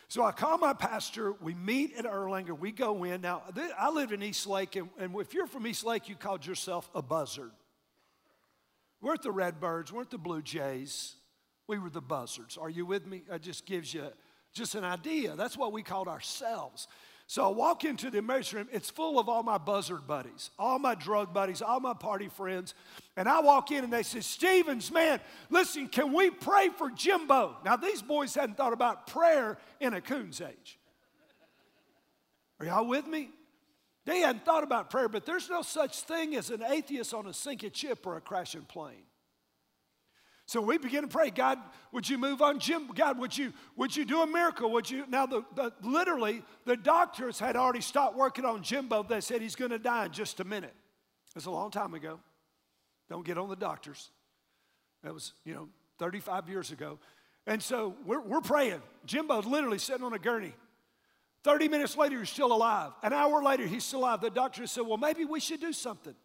So 0.09 0.23
I 0.23 0.31
call 0.31 0.57
my 0.57 0.73
pastor. 0.73 1.33
We 1.41 1.53
meet 1.53 1.95
at 1.97 2.05
Erlanger. 2.05 2.57
We 2.57 2.71
go 2.71 3.03
in. 3.03 3.21
Now, 3.21 3.43
I 3.77 3.89
live 3.89 4.13
in 4.13 4.23
East 4.23 4.47
Lake, 4.47 4.75
and, 4.75 4.89
and 4.99 5.13
if 5.19 5.33
you're 5.33 5.47
from 5.47 5.67
East 5.67 5.85
Lake, 5.85 6.07
you 6.07 6.15
called 6.15 6.45
yourself 6.45 6.89
a 6.95 7.01
buzzard. 7.01 7.51
Weren't 9.01 9.21
the 9.21 9.31
Redbirds, 9.31 9.91
weren't 9.91 10.09
the 10.09 10.17
Blue 10.17 10.41
Jays. 10.41 11.15
We 11.67 11.77
were 11.77 11.89
the 11.89 12.01
buzzards. 12.01 12.57
Are 12.57 12.69
you 12.69 12.85
with 12.85 13.05
me? 13.05 13.23
That 13.29 13.41
just 13.41 13.65
gives 13.65 13.93
you 13.93 14.07
just 14.53 14.75
an 14.75 14.85
idea. 14.85 15.35
That's 15.35 15.57
what 15.57 15.73
we 15.73 15.83
called 15.83 16.07
ourselves. 16.07 16.87
So 17.29 17.43
I 17.43 17.49
walk 17.49 17.83
into 17.83 18.09
the 18.09 18.19
emergency 18.19 18.55
room, 18.55 18.69
it's 18.71 18.89
full 18.89 19.19
of 19.19 19.27
all 19.27 19.43
my 19.43 19.57
buzzard 19.57 20.07
buddies, 20.07 20.49
all 20.57 20.79
my 20.79 20.95
drug 20.95 21.33
buddies, 21.33 21.61
all 21.61 21.81
my 21.81 21.93
party 21.93 22.29
friends. 22.29 22.73
And 23.17 23.27
I 23.27 23.41
walk 23.41 23.69
in 23.69 23.83
and 23.83 23.91
they 23.91 24.03
say, 24.03 24.21
Stephens, 24.21 24.93
man, 24.93 25.19
listen, 25.49 25.89
can 25.89 26.13
we 26.13 26.29
pray 26.29 26.69
for 26.69 26.89
Jimbo? 26.89 27.57
Now, 27.65 27.75
these 27.75 28.01
boys 28.01 28.33
hadn't 28.33 28.55
thought 28.55 28.71
about 28.71 29.07
prayer 29.07 29.57
in 29.81 29.93
a 29.93 29.99
coon's 29.99 30.39
age. 30.39 30.79
Are 32.61 32.65
y'all 32.65 32.87
with 32.87 33.05
me? 33.05 33.29
They 34.05 34.19
hadn't 34.19 34.45
thought 34.45 34.63
about 34.63 34.89
prayer, 34.89 35.09
but 35.09 35.25
there's 35.25 35.49
no 35.49 35.61
such 35.63 35.99
thing 36.03 36.33
as 36.37 36.49
an 36.49 36.63
atheist 36.63 37.13
on 37.13 37.27
a 37.27 37.33
sinking 37.33 37.73
ship 37.73 38.07
or 38.07 38.15
a 38.15 38.21
crashing 38.21 38.61
plane. 38.61 39.03
So 40.47 40.61
we 40.61 40.77
begin 40.77 41.01
to 41.01 41.09
pray, 41.09 41.29
God, 41.29 41.59
would 41.91 42.09
you 42.09 42.17
move 42.17 42.41
on 42.41 42.59
Jim? 42.59 42.87
God, 42.95 43.19
would 43.19 43.37
you, 43.37 43.51
would 43.75 43.93
you 43.93 44.05
do 44.05 44.21
a 44.21 44.27
miracle? 44.27 44.71
Would 44.71 44.89
you? 44.89 45.03
Now, 45.09 45.25
the, 45.25 45.43
the, 45.55 45.73
literally, 45.83 46.41
the 46.63 46.77
doctors 46.77 47.37
had 47.37 47.57
already 47.57 47.81
stopped 47.81 48.15
working 48.15 48.45
on 48.45 48.63
Jimbo. 48.63 49.03
They 49.03 49.19
said 49.19 49.41
he's 49.41 49.57
going 49.57 49.71
to 49.71 49.79
die 49.79 50.05
in 50.05 50.13
just 50.13 50.39
a 50.39 50.45
minute. 50.45 50.73
It's 51.35 51.47
a 51.47 51.51
long 51.51 51.69
time 51.69 51.93
ago. 51.93 52.21
Don't 53.09 53.25
get 53.25 53.37
on 53.37 53.49
the 53.49 53.57
doctors. 53.57 54.09
That 55.03 55.13
was, 55.13 55.33
you 55.43 55.53
know, 55.53 55.67
35 55.99 56.47
years 56.47 56.71
ago. 56.71 56.97
And 57.45 57.61
so 57.61 57.95
we're, 58.05 58.21
we're 58.21 58.39
praying. 58.39 58.81
Jimbo's 59.05 59.45
literally 59.45 59.79
sitting 59.79 60.05
on 60.05 60.13
a 60.13 60.19
gurney. 60.19 60.53
30 61.43 61.67
minutes 61.67 61.97
later, 61.97 62.19
he's 62.19 62.29
still 62.29 62.53
alive. 62.53 62.93
An 63.03 63.11
hour 63.11 63.43
later, 63.43 63.67
he's 63.67 63.83
still 63.83 63.99
alive. 63.99 64.21
The 64.21 64.29
doctor 64.29 64.65
said, 64.65 64.87
Well, 64.87 64.97
maybe 64.97 65.25
we 65.25 65.41
should 65.41 65.59
do 65.59 65.73
something. 65.73 66.15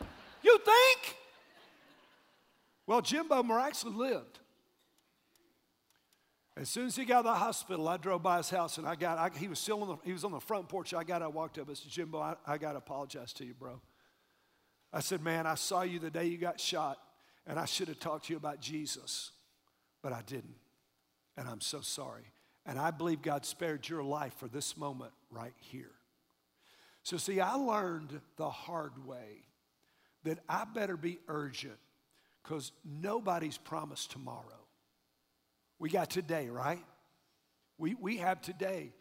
you 0.42 0.58
think? 0.58 1.16
Well, 2.86 3.00
Jimbo 3.00 3.42
miraculously 3.42 3.92
lived. 3.92 4.38
As 6.56 6.68
soon 6.68 6.86
as 6.86 6.94
he 6.94 7.04
got 7.04 7.16
out 7.16 7.18
of 7.20 7.24
the 7.24 7.34
hospital, 7.34 7.88
I 7.88 7.96
drove 7.96 8.22
by 8.22 8.36
his 8.36 8.48
house 8.48 8.78
and 8.78 8.86
I 8.86 8.94
got, 8.94 9.18
I, 9.18 9.36
he 9.36 9.48
was 9.48 9.58
still 9.58 9.82
on 9.82 9.88
the, 9.88 9.96
he 10.04 10.12
was 10.12 10.22
on 10.22 10.30
the 10.30 10.40
front 10.40 10.68
porch. 10.68 10.94
I 10.94 11.02
got, 11.02 11.20
I 11.20 11.26
walked 11.26 11.58
up. 11.58 11.68
I 11.68 11.74
said, 11.74 11.90
Jimbo, 11.90 12.20
I, 12.20 12.36
I 12.46 12.58
got 12.58 12.72
to 12.72 12.78
apologize 12.78 13.32
to 13.34 13.44
you, 13.44 13.54
bro. 13.54 13.80
I 14.92 15.00
said, 15.00 15.22
man, 15.22 15.46
I 15.46 15.56
saw 15.56 15.82
you 15.82 15.98
the 15.98 16.10
day 16.10 16.26
you 16.26 16.38
got 16.38 16.60
shot 16.60 16.98
and 17.46 17.58
I 17.58 17.64
should 17.64 17.88
have 17.88 17.98
talked 17.98 18.26
to 18.26 18.32
you 18.32 18.36
about 18.36 18.60
Jesus, 18.60 19.32
but 20.00 20.12
I 20.12 20.22
didn't. 20.24 20.54
And 21.36 21.48
I'm 21.48 21.60
so 21.60 21.80
sorry. 21.80 22.32
And 22.64 22.78
I 22.78 22.92
believe 22.92 23.20
God 23.20 23.44
spared 23.44 23.88
your 23.88 24.04
life 24.04 24.34
for 24.38 24.46
this 24.46 24.76
moment 24.76 25.12
right 25.30 25.54
here. 25.58 25.90
So, 27.02 27.16
see, 27.18 27.40
I 27.40 27.54
learned 27.54 28.20
the 28.36 28.48
hard 28.48 29.04
way 29.04 29.42
that 30.22 30.38
I 30.48 30.64
better 30.64 30.96
be 30.96 31.18
urgent 31.28 31.78
because 32.44 32.72
nobody's 32.84 33.58
promised 33.58 34.10
tomorrow. 34.12 34.60
We 35.78 35.90
got 35.90 36.10
today, 36.10 36.48
right? 36.48 36.84
We, 37.78 37.94
we 37.94 38.18
have 38.18 38.40
today. 38.40 38.92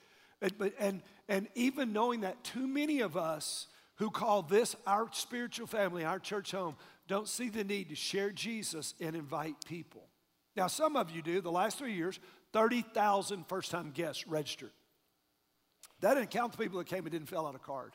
But, 0.58 0.74
and, 0.80 1.02
and 1.30 1.48
even 1.56 1.94
knowing 1.94 2.22
that 2.22 2.44
too 2.44 2.68
many 2.68 3.02
of 3.02 3.16
us 3.16 3.68
who 3.96 4.10
call 4.10 4.42
this 4.42 4.76
our 4.88 5.08
spiritual 5.12 5.68
family, 5.68 6.04
our 6.04 6.20
church 6.20 6.52
home, 6.52 6.76
don't 7.08 7.28
see 7.28 7.50
the 7.50 7.64
need 7.64 7.90
to 7.90 7.96
share 7.96 8.32
Jesus 8.32 8.96
and 9.00 9.16
invite 9.16 9.56
people. 9.66 10.08
Now, 10.56 10.68
some 10.68 10.96
of 10.96 11.12
you 11.12 11.22
do. 11.22 11.42
The 11.42 11.52
last 11.52 11.78
three 11.78 11.94
years, 11.94 12.20
30,000 12.54 13.48
first 13.48 13.72
time 13.72 13.92
guests 13.92 14.28
registered. 14.28 14.72
That 16.02 16.16
didn't 16.16 16.32
count 16.32 16.52
the 16.52 16.58
people 16.58 16.80
that 16.80 16.88
came 16.88 17.06
and 17.06 17.12
didn't 17.12 17.30
fill 17.30 17.46
out 17.46 17.56
a 17.56 17.60
card. 17.60 17.94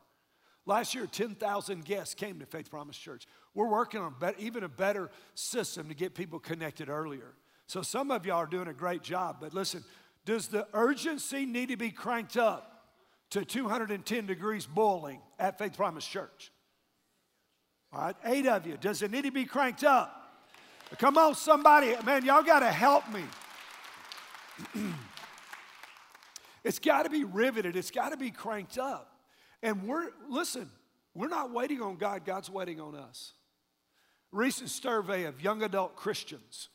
Last 0.66 0.94
year, 0.94 1.06
10,000 1.06 1.84
guests 1.84 2.14
came 2.14 2.40
to 2.40 2.46
Faith 2.46 2.70
Promise 2.70 2.98
Church. 2.98 3.26
We're 3.58 3.66
working 3.66 4.00
on 4.00 4.14
even 4.38 4.62
a 4.62 4.68
better 4.68 5.10
system 5.34 5.88
to 5.88 5.94
get 5.94 6.14
people 6.14 6.38
connected 6.38 6.88
earlier. 6.88 7.34
So 7.66 7.82
some 7.82 8.12
of 8.12 8.24
y'all 8.24 8.36
are 8.36 8.46
doing 8.46 8.68
a 8.68 8.72
great 8.72 9.02
job, 9.02 9.38
but 9.40 9.52
listen, 9.52 9.82
does 10.24 10.46
the 10.46 10.68
urgency 10.72 11.44
need 11.44 11.70
to 11.70 11.76
be 11.76 11.90
cranked 11.90 12.36
up 12.36 12.84
to 13.30 13.44
210 13.44 14.26
degrees 14.26 14.64
boiling 14.64 15.20
at 15.40 15.58
Faith 15.58 15.76
Promise 15.76 16.06
Church? 16.06 16.52
All 17.92 18.00
right, 18.00 18.14
eight 18.26 18.46
of 18.46 18.64
you. 18.64 18.76
Does 18.76 19.02
it 19.02 19.10
need 19.10 19.24
to 19.24 19.32
be 19.32 19.44
cranked 19.44 19.82
up? 19.82 20.14
Come 20.98 21.18
on, 21.18 21.34
somebody. 21.34 21.96
Man, 22.06 22.24
y'all 22.24 22.44
got 22.44 22.60
to 22.60 22.70
help 22.70 23.12
me. 23.12 23.24
it's 26.62 26.78
got 26.78 27.06
to 27.06 27.10
be 27.10 27.24
riveted, 27.24 27.74
it's 27.74 27.90
got 27.90 28.10
to 28.10 28.16
be 28.16 28.30
cranked 28.30 28.78
up. 28.78 29.12
And 29.64 29.82
we're, 29.82 30.10
listen, 30.28 30.70
we're 31.12 31.26
not 31.26 31.50
waiting 31.50 31.82
on 31.82 31.96
God, 31.96 32.24
God's 32.24 32.48
waiting 32.48 32.80
on 32.80 32.94
us. 32.94 33.34
Recent 34.32 34.70
survey 34.70 35.24
of 35.24 35.42
young 35.42 35.62
adult 35.62 35.96
Christians 35.96 36.68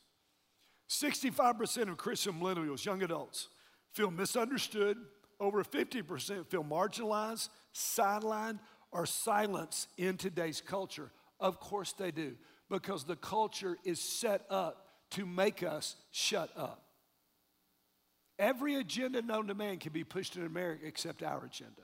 65% 0.88 1.88
of 1.88 1.96
Christian 1.96 2.34
millennials, 2.34 2.84
young 2.84 3.02
adults, 3.02 3.48
feel 3.92 4.10
misunderstood. 4.10 4.98
Over 5.40 5.64
50% 5.64 6.46
feel 6.46 6.62
marginalized, 6.62 7.48
sidelined, 7.74 8.60
or 8.92 9.04
silenced 9.06 9.88
in 9.96 10.16
today's 10.16 10.60
culture. 10.60 11.10
Of 11.40 11.58
course 11.58 11.92
they 11.92 12.10
do, 12.12 12.36
because 12.70 13.04
the 13.04 13.16
culture 13.16 13.76
is 13.84 13.98
set 13.98 14.44
up 14.50 14.86
to 15.12 15.26
make 15.26 15.62
us 15.62 15.96
shut 16.12 16.50
up. 16.56 16.84
Every 18.38 18.76
agenda 18.76 19.22
known 19.22 19.48
to 19.48 19.54
man 19.54 19.78
can 19.78 19.92
be 19.92 20.04
pushed 20.04 20.36
in 20.36 20.44
America 20.44 20.86
except 20.86 21.22
our 21.22 21.44
agenda 21.44 21.82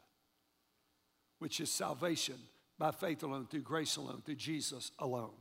which 1.41 1.59
is 1.59 1.71
salvation 1.71 2.37
by 2.79 2.93
faith 2.93 3.23
alone, 3.25 3.49
through 3.51 3.63
grace 3.63 3.97
alone, 3.97 4.23
through 4.25 4.37
Jesus 4.37 4.93
alone. 5.01 5.33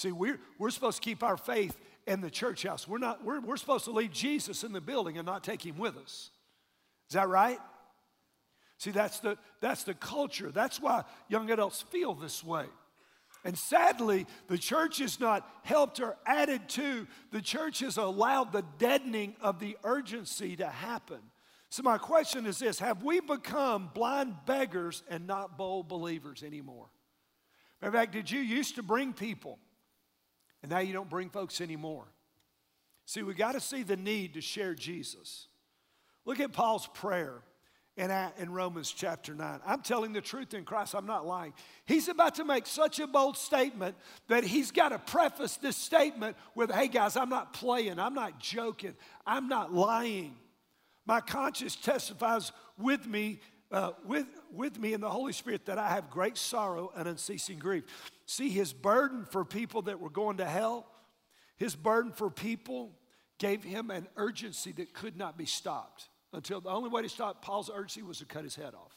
See, 0.00 0.12
we're, 0.12 0.40
we're 0.58 0.70
supposed 0.70 1.02
to 1.02 1.02
keep 1.02 1.22
our 1.22 1.36
faith 1.36 1.78
in 2.06 2.22
the 2.22 2.30
church 2.30 2.62
house. 2.62 2.88
We're, 2.88 2.96
not, 2.96 3.22
we're, 3.22 3.38
we're 3.38 3.58
supposed 3.58 3.84
to 3.84 3.90
leave 3.90 4.12
Jesus 4.12 4.64
in 4.64 4.72
the 4.72 4.80
building 4.80 5.18
and 5.18 5.26
not 5.26 5.44
take 5.44 5.64
him 5.64 5.76
with 5.76 5.98
us. 5.98 6.30
Is 7.10 7.14
that 7.14 7.28
right? 7.28 7.58
See, 8.78 8.92
that's 8.92 9.20
the, 9.20 9.36
that's 9.60 9.84
the 9.84 9.92
culture. 9.92 10.50
That's 10.50 10.80
why 10.80 11.04
young 11.28 11.50
adults 11.50 11.82
feel 11.82 12.14
this 12.14 12.42
way. 12.42 12.64
And 13.44 13.58
sadly, 13.58 14.26
the 14.46 14.56
church 14.56 15.00
has 15.00 15.20
not 15.20 15.46
helped 15.64 16.00
or 16.00 16.16
added 16.24 16.66
to, 16.70 17.06
the 17.30 17.42
church 17.42 17.80
has 17.80 17.98
allowed 17.98 18.52
the 18.52 18.64
deadening 18.78 19.36
of 19.42 19.60
the 19.60 19.76
urgency 19.84 20.56
to 20.56 20.66
happen. 20.66 21.20
So, 21.68 21.82
my 21.82 21.98
question 21.98 22.46
is 22.46 22.58
this 22.58 22.78
Have 22.78 23.02
we 23.02 23.20
become 23.20 23.90
blind 23.92 24.34
beggars 24.46 25.02
and 25.10 25.26
not 25.26 25.58
bold 25.58 25.88
believers 25.88 26.42
anymore? 26.42 26.86
In 27.82 27.92
fact, 27.92 28.12
did 28.12 28.30
you 28.30 28.40
used 28.40 28.76
to 28.76 28.82
bring 28.82 29.12
people 29.12 29.58
and 30.62 30.70
now 30.70 30.78
you 30.78 30.92
don't 30.92 31.10
bring 31.10 31.30
folks 31.30 31.60
anymore? 31.60 32.06
See, 33.06 33.22
we 33.22 33.34
got 33.34 33.52
to 33.52 33.60
see 33.60 33.82
the 33.82 33.96
need 33.96 34.34
to 34.34 34.40
share 34.40 34.74
Jesus. 34.74 35.48
Look 36.24 36.40
at 36.40 36.52
Paul's 36.52 36.86
prayer 36.88 37.42
in, 37.96 38.10
in 38.38 38.52
Romans 38.52 38.90
chapter 38.90 39.34
9. 39.34 39.60
I'm 39.66 39.82
telling 39.82 40.12
the 40.12 40.20
truth 40.20 40.54
in 40.54 40.64
Christ, 40.64 40.94
I'm 40.94 41.06
not 41.06 41.26
lying. 41.26 41.52
He's 41.84 42.08
about 42.08 42.36
to 42.36 42.44
make 42.44 42.66
such 42.66 42.98
a 42.98 43.06
bold 43.06 43.36
statement 43.36 43.96
that 44.28 44.44
he's 44.44 44.70
got 44.70 44.90
to 44.90 44.98
preface 44.98 45.56
this 45.56 45.76
statement 45.76 46.36
with, 46.54 46.70
hey 46.70 46.88
guys, 46.88 47.16
I'm 47.16 47.28
not 47.28 47.52
playing, 47.52 47.98
I'm 47.98 48.14
not 48.14 48.38
joking, 48.38 48.94
I'm 49.26 49.48
not 49.48 49.72
lying. 49.74 50.36
My 51.04 51.20
conscience 51.20 51.76
testifies 51.76 52.52
with 52.78 53.06
me, 53.06 53.40
uh, 53.70 53.92
with, 54.04 54.26
with 54.52 54.78
me 54.78 54.92
in 54.92 55.00
the 55.00 55.10
Holy 55.10 55.32
Spirit 55.32 55.66
that 55.66 55.78
I 55.78 55.90
have 55.90 56.10
great 56.10 56.36
sorrow 56.36 56.92
and 56.96 57.08
unceasing 57.08 57.58
grief. 57.58 57.84
See, 58.26 58.48
his 58.48 58.72
burden 58.72 59.24
for 59.24 59.44
people 59.44 59.82
that 59.82 60.00
were 60.00 60.10
going 60.10 60.38
to 60.38 60.44
hell, 60.44 60.86
his 61.56 61.76
burden 61.76 62.12
for 62.12 62.30
people 62.30 62.92
gave 63.38 63.62
him 63.62 63.90
an 63.90 64.08
urgency 64.16 64.72
that 64.72 64.92
could 64.92 65.16
not 65.16 65.38
be 65.38 65.46
stopped 65.46 66.08
until 66.32 66.60
the 66.60 66.68
only 66.68 66.90
way 66.90 67.02
to 67.02 67.08
stop 67.08 67.42
Paul's 67.42 67.70
urgency 67.72 68.02
was 68.02 68.18
to 68.18 68.24
cut 68.24 68.44
his 68.44 68.54
head 68.54 68.74
off. 68.74 68.96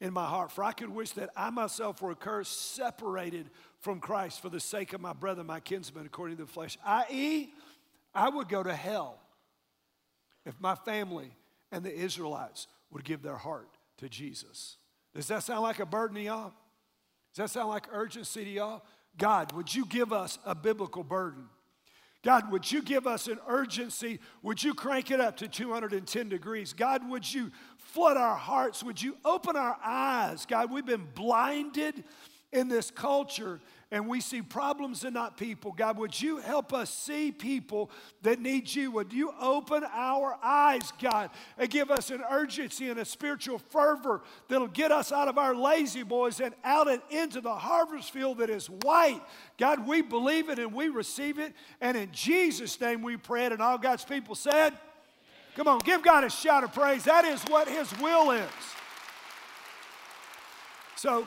In 0.00 0.12
my 0.14 0.26
heart, 0.26 0.50
for 0.50 0.64
I 0.64 0.72
could 0.72 0.88
wish 0.88 1.10
that 1.12 1.30
I 1.36 1.50
myself 1.50 2.00
were 2.00 2.12
accursed, 2.12 2.74
separated 2.74 3.50
from 3.80 4.00
Christ 4.00 4.40
for 4.40 4.48
the 4.48 4.60
sake 4.60 4.92
of 4.92 5.00
my 5.00 5.12
brother, 5.12 5.44
my 5.44 5.60
kinsman, 5.60 6.06
according 6.06 6.38
to 6.38 6.44
the 6.44 6.50
flesh, 6.50 6.78
i.e., 6.84 7.52
I 8.14 8.28
would 8.28 8.48
go 8.48 8.62
to 8.62 8.74
hell 8.74 9.20
if 10.46 10.58
my 10.58 10.74
family 10.74 11.30
and 11.70 11.84
the 11.84 11.94
Israelites 11.94 12.66
would 12.90 13.04
give 13.04 13.22
their 13.22 13.36
heart 13.36 13.68
to 13.98 14.08
Jesus. 14.08 14.76
Does 15.14 15.28
that 15.28 15.42
sound 15.42 15.62
like 15.62 15.80
a 15.80 15.86
burden 15.86 16.16
to 16.16 16.22
y'all? 16.22 16.52
Does 17.34 17.44
that 17.44 17.50
sound 17.50 17.68
like 17.68 17.86
urgency 17.92 18.44
to 18.44 18.50
y'all? 18.50 18.82
God, 19.16 19.52
would 19.52 19.74
you 19.74 19.86
give 19.86 20.12
us 20.12 20.38
a 20.44 20.54
biblical 20.54 21.04
burden? 21.04 21.48
God, 22.22 22.52
would 22.52 22.70
you 22.70 22.82
give 22.82 23.06
us 23.06 23.28
an 23.28 23.38
urgency? 23.48 24.20
Would 24.42 24.62
you 24.62 24.74
crank 24.74 25.10
it 25.10 25.20
up 25.20 25.38
to 25.38 25.48
210 25.48 26.28
degrees? 26.28 26.74
God, 26.74 27.08
would 27.08 27.32
you 27.32 27.50
flood 27.78 28.18
our 28.18 28.36
hearts? 28.36 28.82
Would 28.82 29.00
you 29.00 29.16
open 29.24 29.56
our 29.56 29.78
eyes? 29.82 30.44
God, 30.44 30.70
we've 30.70 30.84
been 30.84 31.08
blinded 31.14 32.04
in 32.52 32.68
this 32.68 32.90
culture 32.90 33.60
and 33.92 34.06
we 34.06 34.20
see 34.20 34.40
problems 34.40 35.02
and 35.02 35.14
not 35.14 35.36
people. 35.36 35.72
God, 35.72 35.98
would 35.98 36.20
you 36.20 36.36
help 36.36 36.72
us 36.72 36.90
see 36.90 37.32
people 37.32 37.90
that 38.22 38.40
need 38.40 38.72
you? 38.72 38.92
Would 38.92 39.12
you 39.12 39.34
open 39.40 39.82
our 39.92 40.38
eyes, 40.42 40.92
God, 41.02 41.30
and 41.58 41.68
give 41.68 41.90
us 41.90 42.10
an 42.10 42.22
urgency 42.30 42.88
and 42.88 43.00
a 43.00 43.04
spiritual 43.04 43.58
fervor 43.58 44.22
that'll 44.48 44.68
get 44.68 44.92
us 44.92 45.10
out 45.10 45.26
of 45.26 45.38
our 45.38 45.56
lazy 45.56 46.04
boys 46.04 46.40
and 46.40 46.54
out 46.62 46.88
and 46.88 47.02
into 47.10 47.40
the 47.40 47.54
harvest 47.54 48.12
field 48.12 48.38
that 48.38 48.48
is 48.48 48.70
white? 48.70 49.20
God, 49.58 49.84
we 49.84 50.02
believe 50.02 50.50
it 50.50 50.60
and 50.60 50.72
we 50.72 50.88
receive 50.88 51.40
it. 51.40 51.52
And 51.80 51.96
in 51.96 52.10
Jesus' 52.12 52.80
name 52.80 53.02
we 53.02 53.16
pray 53.16 53.46
it. 53.46 53.52
And 53.52 53.60
all 53.60 53.78
God's 53.78 54.04
people 54.04 54.36
said, 54.36 54.72
Come 55.56 55.66
on, 55.66 55.80
give 55.80 56.02
God 56.04 56.22
a 56.22 56.30
shout 56.30 56.62
of 56.62 56.72
praise. 56.72 57.02
That 57.04 57.24
is 57.24 57.42
what 57.42 57.68
His 57.68 57.92
will 57.98 58.30
is. 58.30 58.48
So, 60.94 61.26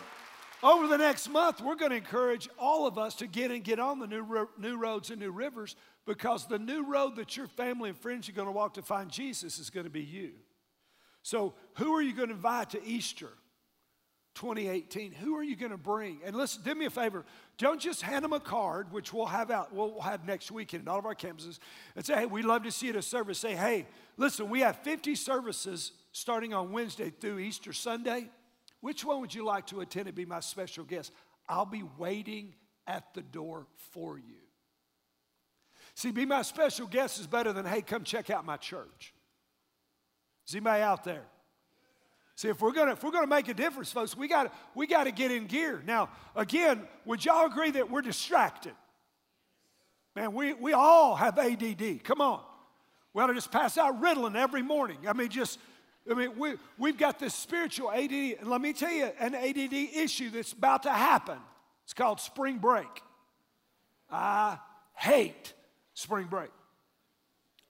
over 0.64 0.88
the 0.88 0.98
next 0.98 1.28
month, 1.30 1.62
we're 1.62 1.76
going 1.76 1.92
to 1.92 1.98
encourage 1.98 2.50
all 2.58 2.88
of 2.88 2.98
us 2.98 3.16
to 3.16 3.28
get 3.28 3.52
and 3.52 3.64
get 3.64 3.80
on 3.80 4.00
the 4.00 4.08
new, 4.08 4.48
new 4.58 4.78
roads 4.78 5.10
and 5.10 5.20
new 5.20 5.32
rivers 5.32 5.76
because 6.06 6.48
the 6.48 6.58
new 6.58 6.90
road 6.90 7.18
that 7.18 7.36
your 7.36 7.48
family 7.48 7.90
and 7.90 7.98
friends 7.98 8.30
are 8.30 8.32
going 8.32 8.48
to 8.48 8.52
walk 8.52 8.76
to 8.76 8.82
find 8.82 9.12
Jesus 9.12 9.60
is 9.60 9.70
going 9.70 9.86
to 9.86 9.90
be 9.90 10.02
you. 10.02 10.32
So, 11.22 11.54
who 11.76 11.94
are 11.94 12.02
you 12.02 12.14
going 12.14 12.30
to 12.30 12.36
invite 12.36 12.72
to 12.72 12.84
Easter 12.84 13.30
2018? 14.36 15.14
Who 15.14 15.38
are 15.38 15.44
you 15.44 15.56
going 15.56 15.72
to 15.72 15.78
bring? 15.78 16.20
And 16.26 16.36
listen, 16.36 16.62
do 16.64 16.76
me 16.76 16.86
a 16.86 16.90
favor. 16.90 17.24
Don't 17.58 17.80
just 17.80 18.02
hand 18.02 18.26
them 18.26 18.34
a 18.34 18.40
card, 18.40 18.92
which 18.92 19.14
we'll 19.14 19.26
have 19.26 19.52
out, 19.52 19.74
we'll 19.74 20.02
have 20.02 20.26
next 20.26 20.52
weekend 20.52 20.84
in 20.84 20.90
all 20.90 21.00
of 21.00 21.06
our 21.06 21.16
campuses, 21.16 21.60
and 21.96 22.06
say, 22.06 22.16
hey, 22.16 22.26
we'd 22.26 22.46
love 22.46 22.64
to 22.64 22.72
see 22.72 22.88
you 22.88 22.94
at 22.94 23.00
a 23.00 23.02
service. 23.02 23.40
Say, 23.40 23.56
hey, 23.56 23.86
listen, 24.18 24.50
we 24.50 24.62
have 24.62 24.78
50 24.78 25.16
services 25.16 25.92
starting 26.12 26.54
on 26.54 26.72
Wednesday 26.72 27.10
through 27.10 27.40
Easter 27.40 27.74
Sunday. 27.74 28.30
Which 28.84 29.06
one 29.06 29.22
would 29.22 29.34
you 29.34 29.46
like 29.46 29.68
to 29.68 29.80
attend 29.80 30.08
and 30.08 30.16
be 30.16 30.26
my 30.26 30.42
special 30.42 30.84
guest? 30.84 31.14
I'll 31.48 31.66
be 31.66 31.86
waiting 31.98 32.54
at 32.86 33.14
the 33.14 33.22
door 33.22 33.66
for 33.94 34.18
you. 34.18 34.42
See, 35.96 36.12
be 36.12 36.26
my 36.26 36.42
special 36.42 36.86
guest 36.86 37.18
is 37.18 37.26
better 37.26 37.54
than, 37.54 37.66
hey, 37.66 37.82
come 37.82 38.04
check 38.04 38.30
out 38.30 38.46
my 38.46 38.58
church. 38.58 39.14
Is 40.46 40.54
anybody 40.54 40.84
out 40.84 41.06
there? 41.06 41.24
See, 42.36 42.50
if 42.50 42.60
we're 42.60 42.74
gonna 42.74 42.92
if 42.92 43.02
we're 43.02 43.12
gonna 43.12 43.26
make 43.26 43.48
a 43.48 43.54
difference, 43.54 43.90
folks, 43.90 44.18
we 44.18 44.28
got 44.28 44.54
we 44.76 44.86
got 44.86 45.06
to 45.06 45.14
get 45.14 45.32
in 45.32 45.48
gear. 45.48 45.82
Now, 45.86 46.10
again, 46.36 46.82
would 47.06 47.24
y'all 47.24 47.46
agree 47.46 47.72
that 47.72 47.90
we're 47.90 48.02
distracted? 48.02 48.74
Man, 50.14 50.34
we 50.34 50.56
we 50.56 50.74
all 50.74 51.16
have 51.16 51.40
ADD. 51.40 52.04
Come 52.04 52.20
on, 52.20 52.42
we 53.14 53.24
ought 53.24 53.28
to 53.28 53.34
just 53.34 53.50
pass 53.50 53.78
out 53.78 54.02
Ritalin 54.02 54.36
every 54.36 54.62
morning. 54.62 54.98
I 55.08 55.14
mean, 55.14 55.30
just 55.30 55.58
I 56.10 56.14
mean, 56.16 56.38
we, 56.38 56.56
we've 56.78 56.98
got 56.98 57.20
this 57.20 57.34
spiritual 57.34 57.90
ADD. 57.90 58.12
And 58.40 58.48
let 58.48 58.62
me 58.62 58.74
tell 58.74 58.92
you, 58.92 59.10
an 59.20 59.36
ADD 59.36 59.74
issue 59.74 60.30
that's 60.30 60.52
about 60.52 60.84
to 60.84 60.92
happen. 60.92 61.38
It's 61.86 61.94
called 61.94 62.20
spring 62.20 62.58
break. 62.58 62.88
I 64.10 64.58
hate 64.96 65.54
spring 65.94 66.28
break. 66.28 66.52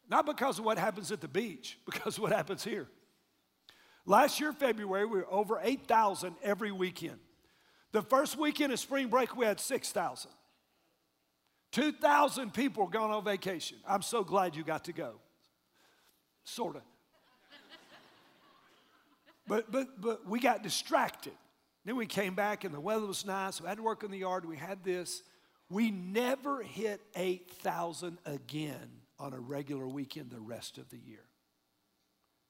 Not 0.09 0.25
because 0.25 0.59
of 0.59 0.65
what 0.65 0.77
happens 0.77 1.11
at 1.11 1.21
the 1.21 1.27
beach, 1.27 1.77
because 1.85 2.19
what 2.19 2.31
happens 2.31 2.63
here. 2.63 2.87
Last 4.05 4.39
year, 4.39 4.51
February, 4.51 5.05
we 5.05 5.17
were 5.19 5.31
over 5.31 5.59
8,000 5.63 6.35
every 6.43 6.71
weekend. 6.71 7.19
The 7.93 8.01
first 8.01 8.37
weekend 8.37 8.73
of 8.73 8.79
spring 8.79 9.07
break, 9.07 9.37
we 9.37 9.45
had 9.45 9.59
6,000. 9.59 10.31
2,000 11.71 12.53
people 12.53 12.87
gone 12.87 13.11
on 13.11 13.23
vacation. 13.23 13.77
I'm 13.87 14.01
so 14.01 14.23
glad 14.23 14.55
you 14.55 14.63
got 14.63 14.85
to 14.85 14.93
go. 14.93 15.13
Sort 16.43 16.75
of. 16.75 16.81
But, 19.47 19.71
but, 19.71 19.99
but 19.99 20.27
we 20.27 20.39
got 20.39 20.63
distracted. 20.63 21.33
Then 21.85 21.95
we 21.95 22.05
came 22.05 22.33
back 22.33 22.63
and 22.63 22.73
the 22.73 22.79
weather 22.79 23.05
was 23.05 23.25
nice. 23.25 23.59
We 23.59 23.67
had 23.67 23.77
to 23.77 23.83
work 23.83 24.03
in 24.03 24.11
the 24.11 24.19
yard. 24.19 24.45
We 24.45 24.55
had 24.55 24.83
this. 24.83 25.21
We 25.69 25.91
never 25.91 26.61
hit 26.61 27.01
8,000 27.15 28.19
again 28.25 29.01
on 29.19 29.33
a 29.33 29.39
regular 29.39 29.87
weekend 29.87 30.29
the 30.29 30.39
rest 30.39 30.77
of 30.77 30.89
the 30.89 30.97
year. 30.97 31.25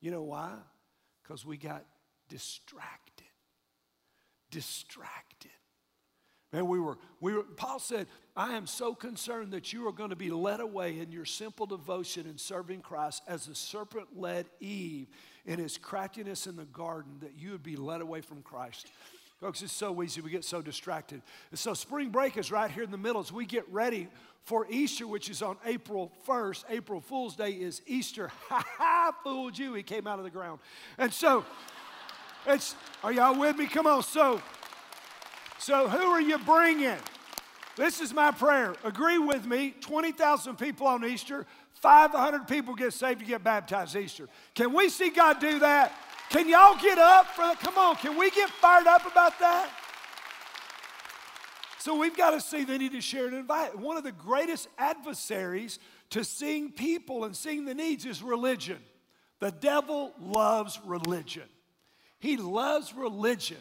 You 0.01 0.11
know 0.11 0.23
why? 0.23 0.53
Because 1.23 1.45
we 1.45 1.57
got 1.57 1.85
distracted. 2.29 3.25
Distracted. 4.51 5.51
Man, 6.53 6.67
we 6.67 6.79
were, 6.79 6.99
we 7.19 7.33
were, 7.33 7.41
Paul 7.43 7.79
said, 7.79 8.05
I 8.35 8.53
am 8.53 8.67
so 8.67 8.93
concerned 8.93 9.53
that 9.53 9.73
you 9.73 9.87
are 9.87 9.91
going 9.91 10.11
to 10.11 10.15
be 10.15 10.29
led 10.29 10.59
away 10.59 10.99
in 10.99 11.11
your 11.11 11.25
simple 11.25 11.65
devotion 11.65 12.27
in 12.27 12.37
serving 12.37 12.81
Christ 12.81 13.23
as 13.27 13.47
the 13.47 13.55
serpent 13.55 14.09
led 14.15 14.45
Eve 14.59 15.07
in 15.45 15.57
his 15.57 15.79
craftiness 15.79 16.45
in 16.45 16.55
the 16.55 16.65
garden, 16.65 17.13
that 17.21 17.33
you 17.37 17.51
would 17.51 17.63
be 17.63 17.75
led 17.75 18.01
away 18.01 18.21
from 18.21 18.43
Christ. 18.43 18.87
Folks, 19.41 19.63
it's 19.63 19.73
so 19.73 20.01
easy. 20.03 20.21
We 20.21 20.29
get 20.29 20.45
so 20.45 20.61
distracted. 20.61 21.21
And 21.49 21.59
so 21.59 21.73
spring 21.73 22.09
break 22.09 22.37
is 22.37 22.51
right 22.51 22.69
here 22.69 22.83
in 22.83 22.91
the 22.91 22.97
middle 22.97 23.19
as 23.19 23.31
we 23.31 23.45
get 23.45 23.67
ready 23.69 24.07
for 24.43 24.67
Easter, 24.69 25.07
which 25.07 25.29
is 25.29 25.41
on 25.41 25.57
April 25.65 26.11
1st. 26.27 26.65
April 26.69 27.01
Fool's 27.01 27.35
Day 27.35 27.51
is 27.51 27.81
Easter. 27.87 28.31
Ha 28.49 28.63
ha, 28.77 29.11
fooled 29.23 29.57
you. 29.57 29.73
He 29.73 29.81
came 29.81 30.05
out 30.05 30.19
of 30.19 30.23
the 30.23 30.31
ground. 30.31 30.59
And 30.99 31.11
so, 31.11 31.45
it's, 32.45 32.75
are 33.03 33.11
y'all 33.11 33.37
with 33.39 33.57
me? 33.57 33.65
Come 33.65 33.87
on. 33.87 34.03
So, 34.03 34.41
so, 35.63 35.87
who 35.87 35.97
are 35.97 36.19
you 36.19 36.37
bringing? 36.39 36.97
This 37.77 38.01
is 38.01 38.13
my 38.13 38.31
prayer. 38.31 38.75
Agree 38.83 39.17
with 39.17 39.45
me 39.45 39.73
20,000 39.79 40.57
people 40.57 40.87
on 40.87 41.05
Easter, 41.05 41.45
500 41.75 42.49
people 42.49 42.75
get 42.75 42.91
saved 42.91 43.21
to 43.21 43.25
get 43.25 43.45
baptized 43.45 43.95
Easter. 43.95 44.27
Can 44.55 44.73
we 44.73 44.89
see 44.89 45.09
God 45.09 45.39
do 45.39 45.59
that? 45.59 45.93
Can 46.29 46.49
y'all 46.49 46.77
get 46.81 46.97
up 46.97 47.27
for 47.27 47.43
that? 47.43 47.61
Come 47.61 47.77
on, 47.77 47.95
can 47.95 48.17
we 48.17 48.29
get 48.31 48.49
fired 48.49 48.87
up 48.87 49.09
about 49.09 49.39
that? 49.39 49.69
So 51.79 51.97
we've 51.97 52.17
got 52.17 52.31
to 52.31 52.41
see 52.41 52.65
they 52.65 52.77
need 52.77 52.91
to 52.91 53.01
share 53.01 53.27
and 53.27 53.35
invite. 53.35 53.77
One 53.77 53.95
of 53.95 54.03
the 54.03 54.11
greatest 54.11 54.67
adversaries 54.77 55.79
to 56.09 56.25
seeing 56.25 56.73
people 56.73 57.23
and 57.23 57.33
seeing 57.33 57.63
the 57.63 57.73
needs 57.73 58.05
is 58.05 58.21
religion. 58.21 58.79
The 59.39 59.51
devil 59.51 60.11
loves 60.19 60.77
religion. 60.85 61.43
He 62.19 62.35
loves 62.35 62.93
religion. 62.93 63.57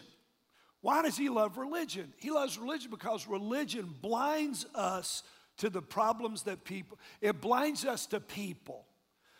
Why 0.83 1.01
does 1.01 1.15
he 1.15 1.29
love 1.29 1.57
religion? 1.57 2.13
He 2.17 2.29
loves 2.29 2.57
religion 2.57 2.91
because 2.91 3.25
religion 3.25 3.95
blinds 4.01 4.65
us 4.75 5.23
to 5.57 5.69
the 5.69 5.81
problems 5.81 6.43
that 6.43 6.65
people, 6.65 6.99
it 7.21 7.39
blinds 7.39 7.85
us 7.85 8.05
to 8.07 8.19
people. 8.19 8.85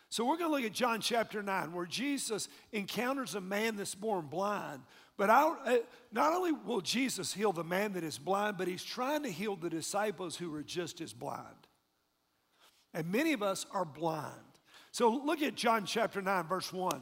So 0.07 0.23
we're 0.23 0.37
going 0.37 0.51
to 0.51 0.55
look 0.55 0.63
at 0.63 0.71
John 0.71 1.01
chapter 1.01 1.43
9, 1.43 1.73
where 1.73 1.85
Jesus 1.85 2.47
encounters 2.71 3.35
a 3.35 3.41
man 3.41 3.75
that's 3.75 3.93
born 3.93 4.27
blind. 4.27 4.83
But 5.17 5.29
I, 5.29 5.81
not 6.13 6.31
only 6.31 6.53
will 6.53 6.79
Jesus 6.79 7.33
heal 7.33 7.51
the 7.51 7.63
man 7.65 7.91
that 7.93 8.05
is 8.05 8.17
blind, 8.17 8.57
but 8.57 8.69
he's 8.69 8.83
trying 8.83 9.23
to 9.23 9.29
heal 9.29 9.57
the 9.57 9.69
disciples 9.69 10.37
who 10.37 10.55
are 10.55 10.63
just 10.63 11.01
as 11.01 11.11
blind. 11.11 11.67
And 12.93 13.11
many 13.11 13.33
of 13.33 13.43
us 13.43 13.65
are 13.73 13.83
blind. 13.83 14.31
So 14.91 15.09
look 15.09 15.41
at 15.41 15.55
John 15.55 15.83
chapter 15.85 16.21
9, 16.21 16.47
verse 16.47 16.71
1. 16.71 17.01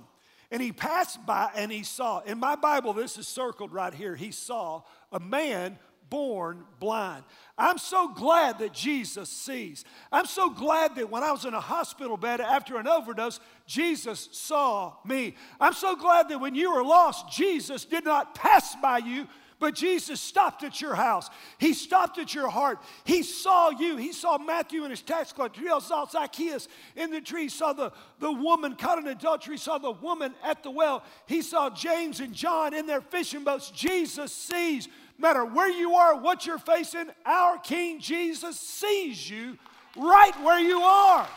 And 0.52 0.62
he 0.62 0.74
passed 0.74 1.26
by 1.26 1.50
and 1.56 1.72
he 1.72 1.84
saw, 1.84 2.20
in 2.20 2.38
my 2.38 2.56
Bible, 2.56 2.94
this 2.94 3.18
is 3.18 3.28
circled 3.28 3.72
right 3.72 3.94
here. 3.94 4.16
He 4.16 4.32
saw 4.32 4.84
a 5.12 5.20
man 5.20 5.80
born 6.10 6.66
blind. 6.82 7.24
I'm 7.58 7.78
so 7.78 8.10
glad 8.10 8.60
that 8.60 8.74
Jesus 8.74 9.30
sees. 9.30 9.86
I'm 10.12 10.26
so 10.26 10.50
glad 10.50 10.96
that 10.96 11.10
when 11.10 11.24
I 11.24 11.32
was 11.32 11.46
in 11.46 11.54
a 11.54 11.62
hospital 11.62 12.18
bed 12.18 12.42
after 12.42 12.78
an 12.78 12.86
overdose, 12.86 13.40
Jesus 13.66 14.28
saw 14.34 14.96
me. 15.06 15.36
I'm 15.60 15.72
so 15.72 15.96
glad 15.96 16.28
that 16.28 16.42
when 16.42 16.54
you 16.54 16.74
were 16.74 16.84
lost, 16.84 17.32
Jesus 17.32 17.86
did 17.86 18.04
not 18.04 18.36
pass 18.36 18.76
by 18.76 18.98
you, 18.98 19.26
but 19.62 19.76
Jesus 19.76 20.19
stopped 20.19 20.63
at 20.63 20.82
your 20.82 20.95
house. 20.95 21.30
He 21.60 21.74
stopped 21.74 22.17
at 22.17 22.34
your 22.34 22.50
heart. 22.50 22.80
He 23.04 23.21
saw 23.21 23.69
you. 23.69 23.95
He 23.95 24.12
saw 24.12 24.39
Matthew 24.39 24.82
and 24.82 24.89
his 24.89 25.04
tax 25.04 25.32
collector. 25.32 25.62
He 25.62 25.67
saw 25.67 26.06
Zacchaeus 26.08 26.67
in 26.95 27.12
the 27.12 27.21
tree. 27.21 27.43
He 27.43 27.50
saw 27.50 27.71
the, 27.71 27.91
the 28.17 28.32
woman 28.32 28.76
caught 28.76 28.97
in 28.97 29.08
adultery. 29.08 29.54
He 29.54 29.60
saw 29.60 29.78
the 29.78 29.91
woman 29.91 30.34
at 30.43 30.63
the 30.63 30.71
well. 30.71 31.04
He 31.28 31.43
saw 31.43 31.69
James 31.69 32.21
and 32.21 32.34
John 32.34 32.74
in 32.74 32.88
their 32.88 33.02
fishing 33.02 33.43
boats. 33.43 33.69
Jesus 33.69 34.34
sees. 34.34 34.88
No 35.19 35.28
matter 35.28 35.45
where 35.45 35.69
you 35.69 35.93
are, 35.93 36.17
what 36.17 36.47
you're 36.47 36.58
facing, 36.58 37.12
our 37.24 37.60
King 37.60 38.00
Jesus 38.00 38.60
sees 38.60 39.30
you 39.30 39.60
right 39.95 40.34
where 40.41 40.60
you 40.60 40.80
are. 40.82 41.28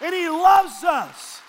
And 0.00 0.12
he 0.12 0.28
loves 0.28 0.82
us. 0.82 1.40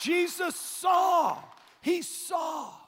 Jesus 0.00 0.56
saw. 0.56 1.38
He 1.82 2.02
saw. 2.02 2.81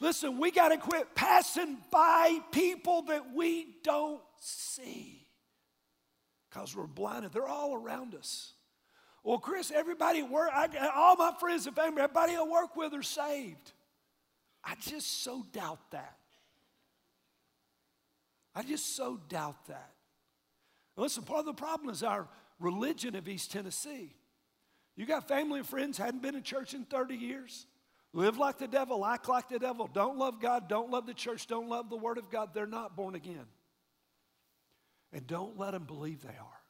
Listen, 0.00 0.38
we 0.38 0.50
got 0.50 0.70
to 0.70 0.78
quit 0.78 1.14
passing 1.14 1.76
by 1.90 2.40
people 2.50 3.02
that 3.02 3.34
we 3.34 3.66
don't 3.84 4.22
see 4.40 5.26
because 6.48 6.74
we're 6.74 6.86
blinded. 6.86 7.32
They're 7.32 7.46
all 7.46 7.74
around 7.74 8.14
us. 8.14 8.54
Well, 9.22 9.38
Chris, 9.38 9.70
everybody 9.70 10.20
at 10.20 10.30
work, 10.30 10.50
I, 10.52 10.90
all 10.96 11.16
my 11.16 11.32
friends 11.38 11.66
and 11.66 11.76
family, 11.76 12.00
everybody 12.00 12.34
I 12.34 12.42
work 12.42 12.74
with 12.74 12.94
are 12.94 13.02
saved. 13.02 13.72
I 14.64 14.74
just 14.80 15.22
so 15.22 15.44
doubt 15.52 15.90
that. 15.90 16.16
I 18.54 18.62
just 18.62 18.96
so 18.96 19.20
doubt 19.28 19.66
that. 19.66 19.92
Listen, 20.96 21.22
part 21.22 21.40
of 21.40 21.46
the 21.46 21.54
problem 21.54 21.90
is 21.90 22.02
our 22.02 22.26
religion 22.58 23.14
of 23.14 23.28
East 23.28 23.52
Tennessee. 23.52 24.14
You 24.96 25.06
got 25.06 25.28
family 25.28 25.60
and 25.60 25.68
friends, 25.68 25.98
hadn't 25.98 26.22
been 26.22 26.34
in 26.34 26.42
church 26.42 26.74
in 26.74 26.84
30 26.84 27.14
years, 27.14 27.66
live 28.12 28.38
like 28.38 28.58
the 28.58 28.68
devil, 28.68 29.04
act 29.04 29.28
like 29.28 29.48
the 29.48 29.58
devil, 29.58 29.88
don't 29.92 30.18
love 30.18 30.40
God, 30.40 30.68
don't 30.68 30.90
love 30.90 31.06
the 31.06 31.14
church, 31.14 31.46
don't 31.46 31.68
love 31.68 31.90
the 31.90 31.96
Word 31.96 32.18
of 32.18 32.30
God. 32.30 32.50
They're 32.54 32.66
not 32.66 32.96
born 32.96 33.14
again. 33.14 33.46
And 35.12 35.26
don't 35.26 35.58
let 35.58 35.72
them 35.72 35.84
believe 35.84 36.22
they 36.22 36.28
are. 36.28 36.60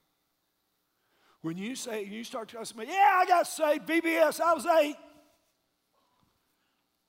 When 1.43 1.57
you 1.57 1.75
say, 1.75 2.05
you 2.05 2.25
start 2.25 2.49
to 2.49 2.57
telling 2.57 2.77
me, 2.77 2.93
yeah, 2.93 3.19
I 3.19 3.25
got 3.27 3.47
saved, 3.47 3.87
VBS, 3.87 4.41
I 4.41 4.55
was 4.55 4.67
eight. 4.67 4.97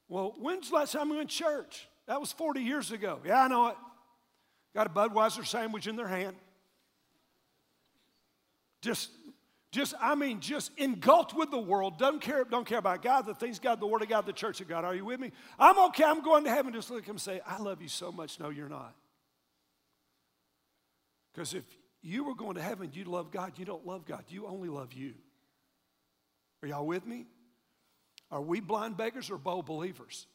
Well, 0.07 0.35
when's 0.39 0.69
the 0.69 0.75
last 0.75 0.93
time 0.93 1.09
you 1.09 1.17
went 1.17 1.29
to 1.29 1.35
church? 1.35 1.87
That 2.07 2.19
was 2.19 2.31
40 2.31 2.61
years 2.61 2.91
ago. 2.91 3.19
Yeah, 3.25 3.43
I 3.43 3.47
know 3.47 3.67
it. 3.67 3.75
Got 4.73 4.87
a 4.87 4.89
Budweiser 4.89 5.45
sandwich 5.45 5.87
in 5.87 5.95
their 5.95 6.07
hand. 6.07 6.35
Just, 8.81 9.09
just, 9.71 9.93
I 10.01 10.15
mean, 10.15 10.41
just 10.41 10.71
engulfed 10.77 11.33
with 11.33 11.49
the 11.49 11.59
world. 11.59 11.97
Don't 11.97 12.21
care, 12.21 12.43
don't 12.43 12.65
care 12.65 12.77
about 12.77 13.01
God, 13.01 13.25
the 13.25 13.33
things 13.33 13.57
God, 13.57 13.79
the 13.79 13.87
Word 13.87 14.01
of 14.01 14.09
God, 14.09 14.25
the 14.25 14.33
church 14.33 14.59
of 14.59 14.67
God. 14.67 14.83
Are 14.83 14.93
you 14.93 15.05
with 15.05 15.19
me? 15.19 15.31
I'm 15.57 15.79
okay. 15.87 16.03
I'm 16.03 16.21
going 16.21 16.43
to 16.43 16.49
heaven. 16.49 16.73
Just 16.73 16.89
look 16.89 17.03
at 17.03 17.05
him 17.05 17.11
and 17.11 17.21
say, 17.21 17.39
I 17.47 17.57
love 17.57 17.81
you 17.81 17.87
so 17.87 18.11
much. 18.11 18.39
No, 18.39 18.49
you're 18.49 18.67
not. 18.67 18.93
Because 21.33 21.53
if 21.53 21.63
you 22.01 22.25
were 22.25 22.35
going 22.35 22.55
to 22.55 22.61
heaven, 22.61 22.89
you'd 22.93 23.07
love 23.07 23.31
God. 23.31 23.53
You 23.57 23.63
don't 23.63 23.85
love 23.85 24.05
God. 24.05 24.25
You 24.27 24.45
only 24.47 24.67
love 24.67 24.91
you. 24.91 25.13
Are 26.61 26.67
y'all 26.67 26.85
with 26.85 27.05
me? 27.05 27.27
Are 28.29 28.41
we 28.41 28.59
blind 28.59 28.97
beggars 28.97 29.29
or 29.29 29.37
bold 29.37 29.65
believers? 29.65 30.27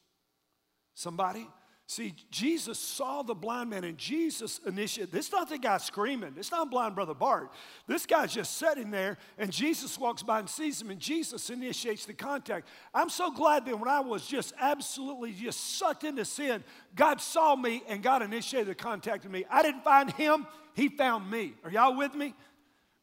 Somebody? 0.95 1.47
See, 1.89 2.13
Jesus 2.29 2.77
saw 2.77 3.23
the 3.23 3.33
blind 3.33 3.69
man 3.69 3.85
and 3.85 3.97
Jesus 3.97 4.59
initiated. 4.65 5.09
This 5.13 5.27
is 5.27 5.31
not 5.31 5.47
the 5.47 5.57
guy 5.57 5.77
screaming. 5.77 6.33
It's 6.35 6.51
not 6.51 6.69
blind 6.69 6.95
brother 6.95 7.13
Bart. 7.13 7.49
This 7.87 8.05
guy's 8.05 8.33
just 8.33 8.57
sitting 8.57 8.91
there 8.91 9.17
and 9.37 9.53
Jesus 9.53 9.97
walks 9.97 10.21
by 10.21 10.39
and 10.39 10.49
sees 10.49 10.81
him 10.81 10.89
and 10.89 10.99
Jesus 10.99 11.49
initiates 11.49 12.05
the 12.05 12.13
contact. 12.13 12.67
I'm 12.93 13.07
so 13.09 13.31
glad 13.31 13.65
that 13.65 13.79
when 13.79 13.87
I 13.87 14.01
was 14.01 14.27
just 14.27 14.53
absolutely 14.59 15.31
just 15.31 15.77
sucked 15.77 16.03
into 16.03 16.25
sin, 16.25 16.61
God 16.93 17.21
saw 17.21 17.55
me 17.55 17.81
and 17.87 18.03
God 18.03 18.21
initiated 18.21 18.67
the 18.67 18.75
contact 18.75 19.23
with 19.23 19.31
me. 19.31 19.45
I 19.49 19.61
didn't 19.61 19.85
find 19.85 20.11
him, 20.11 20.45
he 20.75 20.89
found 20.89 21.31
me. 21.31 21.53
Are 21.63 21.71
y'all 21.71 21.95
with 21.95 22.13
me? 22.13 22.33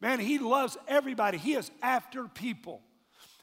Man, 0.02 0.20
he 0.20 0.38
loves 0.38 0.76
everybody. 0.86 1.38
He 1.38 1.54
is 1.54 1.70
after 1.80 2.28
people. 2.28 2.82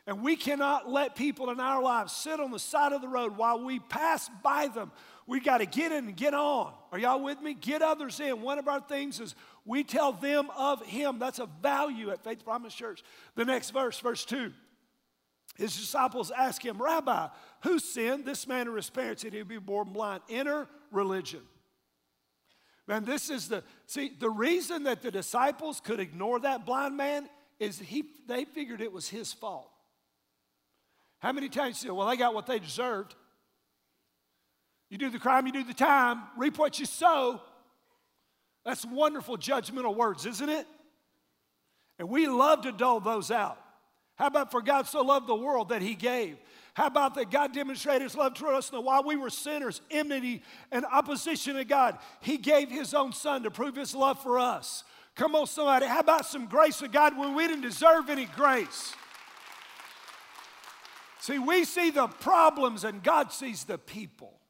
And 0.07 0.21
we 0.21 0.35
cannot 0.35 0.89
let 0.89 1.15
people 1.15 1.51
in 1.51 1.59
our 1.59 1.81
lives 1.81 2.11
sit 2.11 2.39
on 2.39 2.51
the 2.51 2.59
side 2.59 2.91
of 2.91 3.01
the 3.01 3.07
road 3.07 3.37
while 3.37 3.63
we 3.63 3.79
pass 3.79 4.29
by 4.43 4.67
them 4.67 4.91
we 5.31 5.39
got 5.39 5.59
to 5.59 5.65
get 5.65 5.93
in 5.93 6.07
and 6.07 6.17
get 6.17 6.33
on. 6.33 6.73
Are 6.91 6.99
y'all 6.99 7.23
with 7.23 7.41
me? 7.41 7.53
Get 7.53 7.81
others 7.81 8.19
in. 8.19 8.41
One 8.41 8.59
of 8.59 8.67
our 8.67 8.81
things 8.81 9.21
is 9.21 9.33
we 9.63 9.81
tell 9.81 10.11
them 10.11 10.49
of 10.57 10.85
Him. 10.85 11.19
That's 11.19 11.39
a 11.39 11.47
value 11.61 12.09
at 12.09 12.21
Faith 12.21 12.43
Promise 12.43 12.73
Church. 12.73 13.01
The 13.35 13.45
next 13.45 13.69
verse, 13.69 13.97
verse 14.01 14.25
2. 14.25 14.51
His 15.55 15.73
disciples 15.73 16.31
ask 16.37 16.61
him, 16.61 16.81
Rabbi, 16.81 17.29
who 17.63 17.79
sinned, 17.79 18.25
this 18.25 18.45
man 18.45 18.67
or 18.67 18.75
his 18.75 18.89
parents, 18.89 19.23
that 19.23 19.33
he 19.33 19.41
be 19.43 19.57
born 19.57 19.93
blind? 19.93 20.21
Enter 20.29 20.67
religion. 20.91 21.39
Man, 22.85 23.05
this 23.05 23.29
is 23.29 23.47
the, 23.47 23.63
see, 23.85 24.11
the 24.19 24.29
reason 24.29 24.83
that 24.83 25.01
the 25.01 25.11
disciples 25.11 25.79
could 25.79 26.01
ignore 26.01 26.41
that 26.41 26.65
blind 26.65 26.97
man 26.97 27.29
is 27.57 27.79
he, 27.79 28.03
they 28.27 28.43
figured 28.43 28.81
it 28.81 28.91
was 28.91 29.07
his 29.07 29.31
fault. 29.31 29.71
How 31.19 31.31
many 31.31 31.47
times 31.47 31.81
you 31.81 31.87
say, 31.87 31.93
well, 31.93 32.09
they 32.09 32.17
got 32.17 32.33
what 32.33 32.47
they 32.47 32.59
deserved? 32.59 33.15
You 34.91 34.97
do 34.97 35.09
the 35.09 35.19
crime, 35.19 35.47
you 35.47 35.53
do 35.53 35.63
the 35.63 35.73
time, 35.73 36.21
reap 36.37 36.57
what 36.57 36.77
you 36.77 36.85
sow. 36.85 37.39
That's 38.65 38.85
wonderful 38.85 39.37
judgmental 39.37 39.95
words, 39.95 40.25
isn't 40.25 40.49
it? 40.49 40.67
And 41.97 42.09
we 42.09 42.27
love 42.27 42.63
to 42.63 42.73
dole 42.73 42.99
those 42.99 43.31
out. 43.31 43.57
How 44.15 44.27
about 44.27 44.51
for 44.51 44.61
God 44.61 44.87
so 44.87 45.01
loved 45.01 45.27
the 45.27 45.35
world 45.35 45.69
that 45.69 45.81
he 45.81 45.95
gave? 45.95 46.37
How 46.73 46.87
about 46.87 47.15
that 47.15 47.31
God 47.31 47.53
demonstrated 47.53 48.01
his 48.01 48.15
love 48.15 48.33
toward 48.33 48.55
us 48.55 48.69
and 48.69 48.83
while 48.83 49.01
we 49.03 49.15
were 49.15 49.29
sinners, 49.29 49.79
enmity, 49.89 50.43
and 50.73 50.83
opposition 50.83 51.55
to 51.55 51.63
God, 51.63 51.97
he 52.19 52.37
gave 52.37 52.69
his 52.69 52.93
own 52.93 53.13
son 53.13 53.43
to 53.43 53.51
prove 53.51 53.77
his 53.77 53.95
love 53.95 54.21
for 54.21 54.39
us. 54.39 54.83
Come 55.15 55.35
on, 55.35 55.47
somebody. 55.47 55.85
How 55.85 55.99
about 55.99 56.25
some 56.25 56.47
grace 56.47 56.81
of 56.81 56.91
God 56.91 57.17
when 57.17 57.33
we 57.33 57.47
didn't 57.47 57.61
deserve 57.61 58.09
any 58.09 58.25
grace? 58.25 58.93
See, 61.21 61.39
we 61.39 61.63
see 61.63 61.91
the 61.91 62.07
problems 62.07 62.83
and 62.83 63.01
God 63.01 63.31
sees 63.31 63.63
the 63.63 63.77
people. 63.77 64.40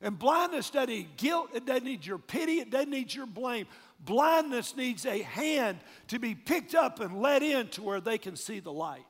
And 0.00 0.18
blindness 0.18 0.70
doesn't 0.70 0.90
need 0.90 1.16
guilt, 1.16 1.50
it 1.54 1.66
doesn't 1.66 1.84
need 1.84 2.06
your 2.06 2.18
pity, 2.18 2.60
it 2.60 2.70
doesn't 2.70 2.90
need 2.90 3.12
your 3.12 3.26
blame. 3.26 3.66
Blindness 4.00 4.76
needs 4.76 5.04
a 5.06 5.22
hand 5.22 5.78
to 6.08 6.20
be 6.20 6.34
picked 6.34 6.74
up 6.74 7.00
and 7.00 7.20
led 7.20 7.42
in 7.42 7.68
to 7.70 7.82
where 7.82 8.00
they 8.00 8.16
can 8.16 8.36
see 8.36 8.60
the 8.60 8.72
light. 8.72 9.02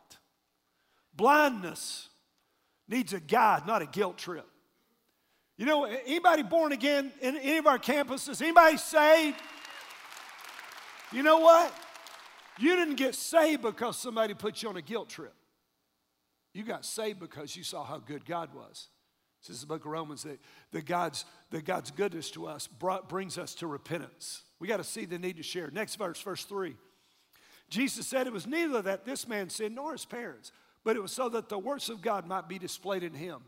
Blindness 1.15 2.09
needs 2.89 3.13
a 3.13 3.21
guide, 3.21 3.67
not 3.67 3.83
a 3.83 3.87
guilt 3.87 4.17
trip. 4.17 4.47
You 5.59 5.67
know, 5.67 5.85
anybody 5.85 6.43
born 6.43 6.73
again 6.73 7.13
in 7.21 7.37
any 7.37 7.59
of 7.59 7.67
our 7.67 7.79
campuses? 7.79 8.41
Anybody 8.41 8.77
saved? 8.79 9.37
You 11.13 11.23
know 11.23 11.41
what? 11.41 11.75
You 12.59 12.77
didn't 12.77 12.95
get 12.95 13.15
saved 13.15 13.63
because 13.63 13.97
somebody 13.99 14.35
put 14.35 14.63
you 14.63 14.69
on 14.69 14.77
a 14.77 14.83
guilt 14.83 15.09
trip. 15.09 15.35
You 16.55 16.63
got 16.65 16.85
saved 16.85 17.21
because 17.21 17.57
you 17.57 17.63
saw 17.63 17.85
how 17.85 17.99
good 17.99 18.25
God 18.25 18.55
was. 18.55 18.89
This 19.47 19.57
is 19.57 19.61
the 19.61 19.67
book 19.67 19.85
of 19.85 19.91
Romans 19.91 20.25
that, 20.25 20.41
that, 20.73 20.87
God's, 20.87 21.25
that 21.51 21.65
God's 21.65 21.91
goodness 21.91 22.31
to 22.33 22.47
us 22.47 22.67
brought, 22.67 23.09
brings 23.09 23.39
us 23.39 23.55
to 23.57 23.67
repentance. 23.67 24.43
We 24.59 24.69
got 24.69 24.79
to 24.79 24.85
see 24.85 25.05
the 25.05 25.19
need 25.19 25.37
to 25.37 25.43
share. 25.43 25.71
Next 25.71 25.97
verse, 25.97 26.21
verse 26.21 26.45
3. 26.45 26.75
Jesus 27.71 28.07
said 28.07 28.27
it 28.27 28.33
was 28.33 28.47
neither 28.47 28.83
that 28.83 29.05
this 29.05 29.29
man 29.29 29.51
sinned 29.51 29.75
nor 29.75 29.93
his 29.93 30.05
parents, 30.05 30.53
but 30.85 30.97
it 30.97 31.03
was 31.03 31.13
so 31.13 31.29
that 31.29 31.49
the 31.49 31.59
works 31.59 31.89
of 31.89 32.03
God 32.03 32.27
might 32.27 32.49
be 32.49 32.59
displayed 32.59 33.03
in 33.03 33.15
him. 33.15 33.43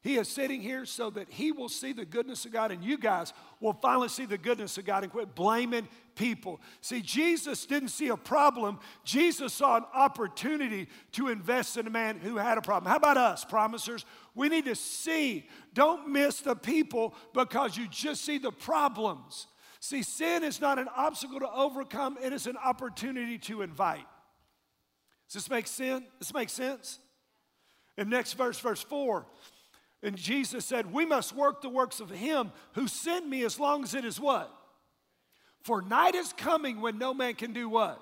He 0.00 0.16
is 0.16 0.28
sitting 0.28 0.60
here 0.60 0.86
so 0.86 1.10
that 1.10 1.28
he 1.28 1.50
will 1.50 1.68
see 1.68 1.92
the 1.92 2.04
goodness 2.04 2.44
of 2.44 2.52
God, 2.52 2.70
and 2.70 2.84
you 2.84 2.96
guys 2.96 3.32
will 3.60 3.72
finally 3.72 4.08
see 4.08 4.26
the 4.26 4.38
goodness 4.38 4.78
of 4.78 4.84
God 4.84 5.02
and 5.02 5.10
quit 5.10 5.34
blaming 5.34 5.88
people. 6.14 6.60
See, 6.80 7.02
Jesus 7.02 7.66
didn't 7.66 7.88
see 7.88 8.08
a 8.08 8.16
problem, 8.16 8.78
Jesus 9.04 9.52
saw 9.52 9.76
an 9.76 9.84
opportunity 9.92 10.88
to 11.12 11.28
invest 11.28 11.76
in 11.76 11.86
a 11.88 11.90
man 11.90 12.18
who 12.18 12.36
had 12.36 12.58
a 12.58 12.62
problem. 12.62 12.88
How 12.88 12.96
about 12.96 13.16
us, 13.16 13.44
promisers? 13.44 14.04
We 14.36 14.48
need 14.48 14.66
to 14.66 14.76
see. 14.76 15.48
Don't 15.74 16.08
miss 16.08 16.40
the 16.40 16.54
people 16.54 17.14
because 17.34 17.76
you 17.76 17.88
just 17.88 18.24
see 18.24 18.38
the 18.38 18.52
problems. 18.52 19.48
See, 19.80 20.02
sin 20.02 20.44
is 20.44 20.60
not 20.60 20.78
an 20.78 20.88
obstacle 20.96 21.40
to 21.40 21.50
overcome, 21.52 22.18
it 22.22 22.32
is 22.32 22.46
an 22.46 22.56
opportunity 22.56 23.38
to 23.38 23.62
invite. 23.62 24.06
Does 25.26 25.34
this 25.34 25.50
make 25.50 25.66
sense? 25.66 26.04
This 26.20 26.32
makes 26.32 26.52
sense? 26.52 27.00
In 27.96 28.08
next 28.08 28.34
verse, 28.34 28.60
verse 28.60 28.82
4, 28.82 29.26
and 30.02 30.16
Jesus 30.16 30.64
said, 30.64 30.92
We 30.92 31.04
must 31.04 31.34
work 31.34 31.60
the 31.60 31.68
works 31.68 32.00
of 32.00 32.10
him 32.10 32.52
who 32.74 32.86
sent 32.86 33.28
me 33.28 33.44
as 33.44 33.58
long 33.58 33.82
as 33.82 33.94
it 33.94 34.04
is 34.04 34.20
what? 34.20 34.52
For 35.62 35.82
night 35.82 36.14
is 36.14 36.32
coming 36.32 36.80
when 36.80 36.98
no 36.98 37.12
man 37.12 37.34
can 37.34 37.52
do 37.52 37.68
what? 37.68 38.00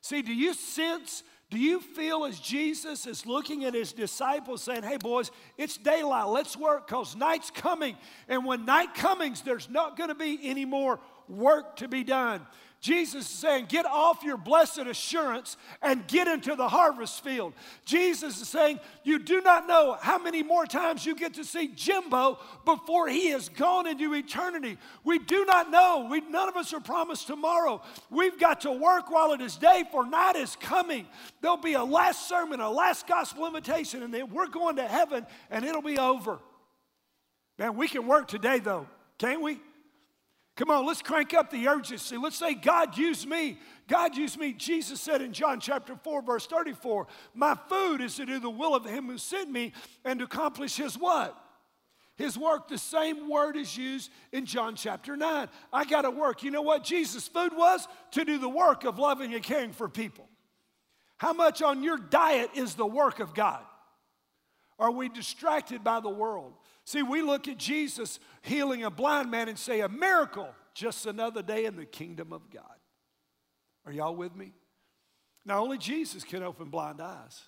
See, 0.00 0.22
do 0.22 0.34
you 0.34 0.52
sense, 0.52 1.22
do 1.50 1.58
you 1.58 1.80
feel 1.80 2.24
as 2.24 2.38
Jesus 2.40 3.06
is 3.06 3.24
looking 3.24 3.64
at 3.64 3.74
his 3.74 3.92
disciples 3.92 4.62
saying, 4.62 4.82
Hey, 4.82 4.96
boys, 4.96 5.30
it's 5.56 5.76
daylight, 5.76 6.26
let's 6.26 6.56
work 6.56 6.88
because 6.88 7.14
night's 7.14 7.50
coming. 7.50 7.96
And 8.28 8.44
when 8.44 8.64
night 8.64 8.94
comes, 8.94 9.42
there's 9.42 9.70
not 9.70 9.96
going 9.96 10.08
to 10.08 10.14
be 10.14 10.40
any 10.42 10.64
more 10.64 10.98
work 11.28 11.76
to 11.76 11.88
be 11.88 12.02
done. 12.04 12.46
Jesus 12.80 13.24
is 13.24 13.38
saying, 13.38 13.66
Get 13.68 13.86
off 13.86 14.22
your 14.22 14.36
blessed 14.36 14.80
assurance 14.80 15.56
and 15.82 16.06
get 16.06 16.28
into 16.28 16.54
the 16.54 16.68
harvest 16.68 17.24
field. 17.24 17.54
Jesus 17.84 18.40
is 18.40 18.48
saying, 18.48 18.80
You 19.02 19.18
do 19.18 19.40
not 19.40 19.66
know 19.66 19.96
how 20.00 20.18
many 20.18 20.42
more 20.42 20.66
times 20.66 21.04
you 21.04 21.16
get 21.16 21.34
to 21.34 21.44
see 21.44 21.68
Jimbo 21.68 22.38
before 22.64 23.08
he 23.08 23.28
is 23.28 23.48
gone 23.48 23.86
into 23.86 24.14
eternity. 24.14 24.78
We 25.04 25.18
do 25.18 25.44
not 25.46 25.70
know. 25.70 26.06
We, 26.10 26.20
none 26.20 26.48
of 26.48 26.56
us 26.56 26.72
are 26.74 26.80
promised 26.80 27.26
tomorrow. 27.26 27.82
We've 28.10 28.38
got 28.38 28.60
to 28.62 28.72
work 28.72 29.10
while 29.10 29.32
it 29.32 29.40
is 29.40 29.56
day, 29.56 29.84
for 29.90 30.06
night 30.06 30.36
is 30.36 30.56
coming. 30.56 31.06
There'll 31.40 31.56
be 31.56 31.74
a 31.74 31.84
last 31.84 32.28
sermon, 32.28 32.60
a 32.60 32.70
last 32.70 33.06
gospel 33.06 33.46
invitation, 33.46 34.02
and 34.02 34.12
then 34.12 34.30
we're 34.30 34.48
going 34.48 34.76
to 34.76 34.86
heaven 34.86 35.26
and 35.50 35.64
it'll 35.64 35.82
be 35.82 35.98
over. 35.98 36.38
Man, 37.58 37.74
we 37.76 37.88
can 37.88 38.06
work 38.06 38.28
today, 38.28 38.58
though, 38.58 38.86
can't 39.18 39.40
we? 39.40 39.60
Come 40.56 40.70
on, 40.70 40.86
let's 40.86 41.02
crank 41.02 41.34
up 41.34 41.50
the 41.50 41.68
urgency. 41.68 42.16
Let's 42.16 42.38
say, 42.38 42.54
God, 42.54 42.96
use 42.96 43.26
me. 43.26 43.58
God, 43.88 44.16
use 44.16 44.38
me. 44.38 44.54
Jesus 44.54 45.00
said 45.02 45.20
in 45.20 45.34
John 45.34 45.60
chapter 45.60 45.96
4, 45.96 46.22
verse 46.22 46.46
34, 46.46 47.06
My 47.34 47.56
food 47.68 48.00
is 48.00 48.16
to 48.16 48.24
do 48.24 48.40
the 48.40 48.48
will 48.48 48.74
of 48.74 48.86
him 48.86 49.06
who 49.06 49.18
sent 49.18 49.50
me 49.50 49.74
and 50.02 50.18
to 50.18 50.24
accomplish 50.24 50.76
his 50.76 50.96
what? 50.96 51.38
His 52.16 52.38
work. 52.38 52.68
The 52.68 52.78
same 52.78 53.28
word 53.28 53.58
is 53.58 53.76
used 53.76 54.10
in 54.32 54.46
John 54.46 54.76
chapter 54.76 55.14
9. 55.14 55.48
I 55.74 55.84
got 55.84 56.02
to 56.02 56.10
work. 56.10 56.42
You 56.42 56.50
know 56.50 56.62
what 56.62 56.82
Jesus' 56.82 57.28
food 57.28 57.52
was? 57.54 57.86
To 58.12 58.24
do 58.24 58.38
the 58.38 58.48
work 58.48 58.84
of 58.84 58.98
loving 58.98 59.34
and 59.34 59.42
caring 59.42 59.72
for 59.72 59.90
people. 59.90 60.26
How 61.18 61.34
much 61.34 61.60
on 61.60 61.82
your 61.82 61.98
diet 61.98 62.50
is 62.54 62.74
the 62.74 62.86
work 62.86 63.20
of 63.20 63.34
God? 63.34 63.62
Are 64.78 64.90
we 64.90 65.10
distracted 65.10 65.84
by 65.84 66.00
the 66.00 66.08
world? 66.08 66.54
See, 66.86 67.02
we 67.02 67.20
look 67.20 67.48
at 67.48 67.58
Jesus 67.58 68.20
healing 68.42 68.84
a 68.84 68.90
blind 68.90 69.28
man 69.28 69.48
and 69.48 69.58
say, 69.58 69.80
a 69.80 69.88
miracle, 69.88 70.48
just 70.72 71.04
another 71.04 71.42
day 71.42 71.64
in 71.64 71.74
the 71.74 71.84
kingdom 71.84 72.32
of 72.32 72.48
God. 72.48 72.62
Are 73.84 73.92
y'all 73.92 74.14
with 74.14 74.36
me? 74.36 74.52
Now, 75.44 75.58
only 75.62 75.78
Jesus 75.78 76.22
can 76.22 76.44
open 76.44 76.70
blind 76.70 77.00
eyes. 77.00 77.42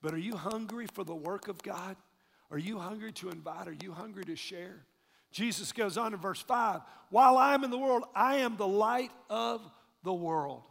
But 0.00 0.14
are 0.14 0.18
you 0.18 0.36
hungry 0.36 0.86
for 0.94 1.04
the 1.04 1.14
work 1.14 1.46
of 1.48 1.62
God? 1.62 1.96
Are 2.50 2.58
you 2.58 2.78
hungry 2.78 3.12
to 3.12 3.28
invite? 3.28 3.68
Are 3.68 3.76
you 3.82 3.92
hungry 3.92 4.24
to 4.24 4.36
share? 4.36 4.86
Jesus 5.30 5.70
goes 5.72 5.98
on 5.98 6.14
in 6.14 6.20
verse 6.20 6.40
5 6.40 6.80
While 7.10 7.36
I 7.36 7.52
am 7.52 7.64
in 7.64 7.70
the 7.70 7.78
world, 7.78 8.04
I 8.14 8.36
am 8.36 8.56
the 8.56 8.66
light 8.66 9.12
of 9.28 9.60
the 10.04 10.14
world. 10.14 10.62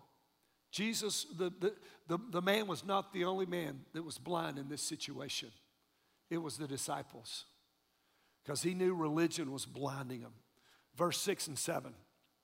Jesus, 0.72 1.28
the, 1.38 1.54
the, 1.60 1.76
the, 2.08 2.18
the 2.32 2.42
man 2.42 2.66
was 2.66 2.84
not 2.84 3.14
the 3.14 3.26
only 3.26 3.46
man 3.46 3.82
that 3.94 4.02
was 4.02 4.18
blind 4.18 4.58
in 4.58 4.68
this 4.68 4.82
situation, 4.82 5.52
it 6.32 6.38
was 6.38 6.58
the 6.58 6.68
disciples 6.68 7.46
because 8.44 8.62
he 8.62 8.74
knew 8.74 8.94
religion 8.94 9.52
was 9.52 9.66
blinding 9.66 10.22
him. 10.22 10.34
Verse 10.96 11.18
6 11.20 11.48
and 11.48 11.58
7. 11.58 11.94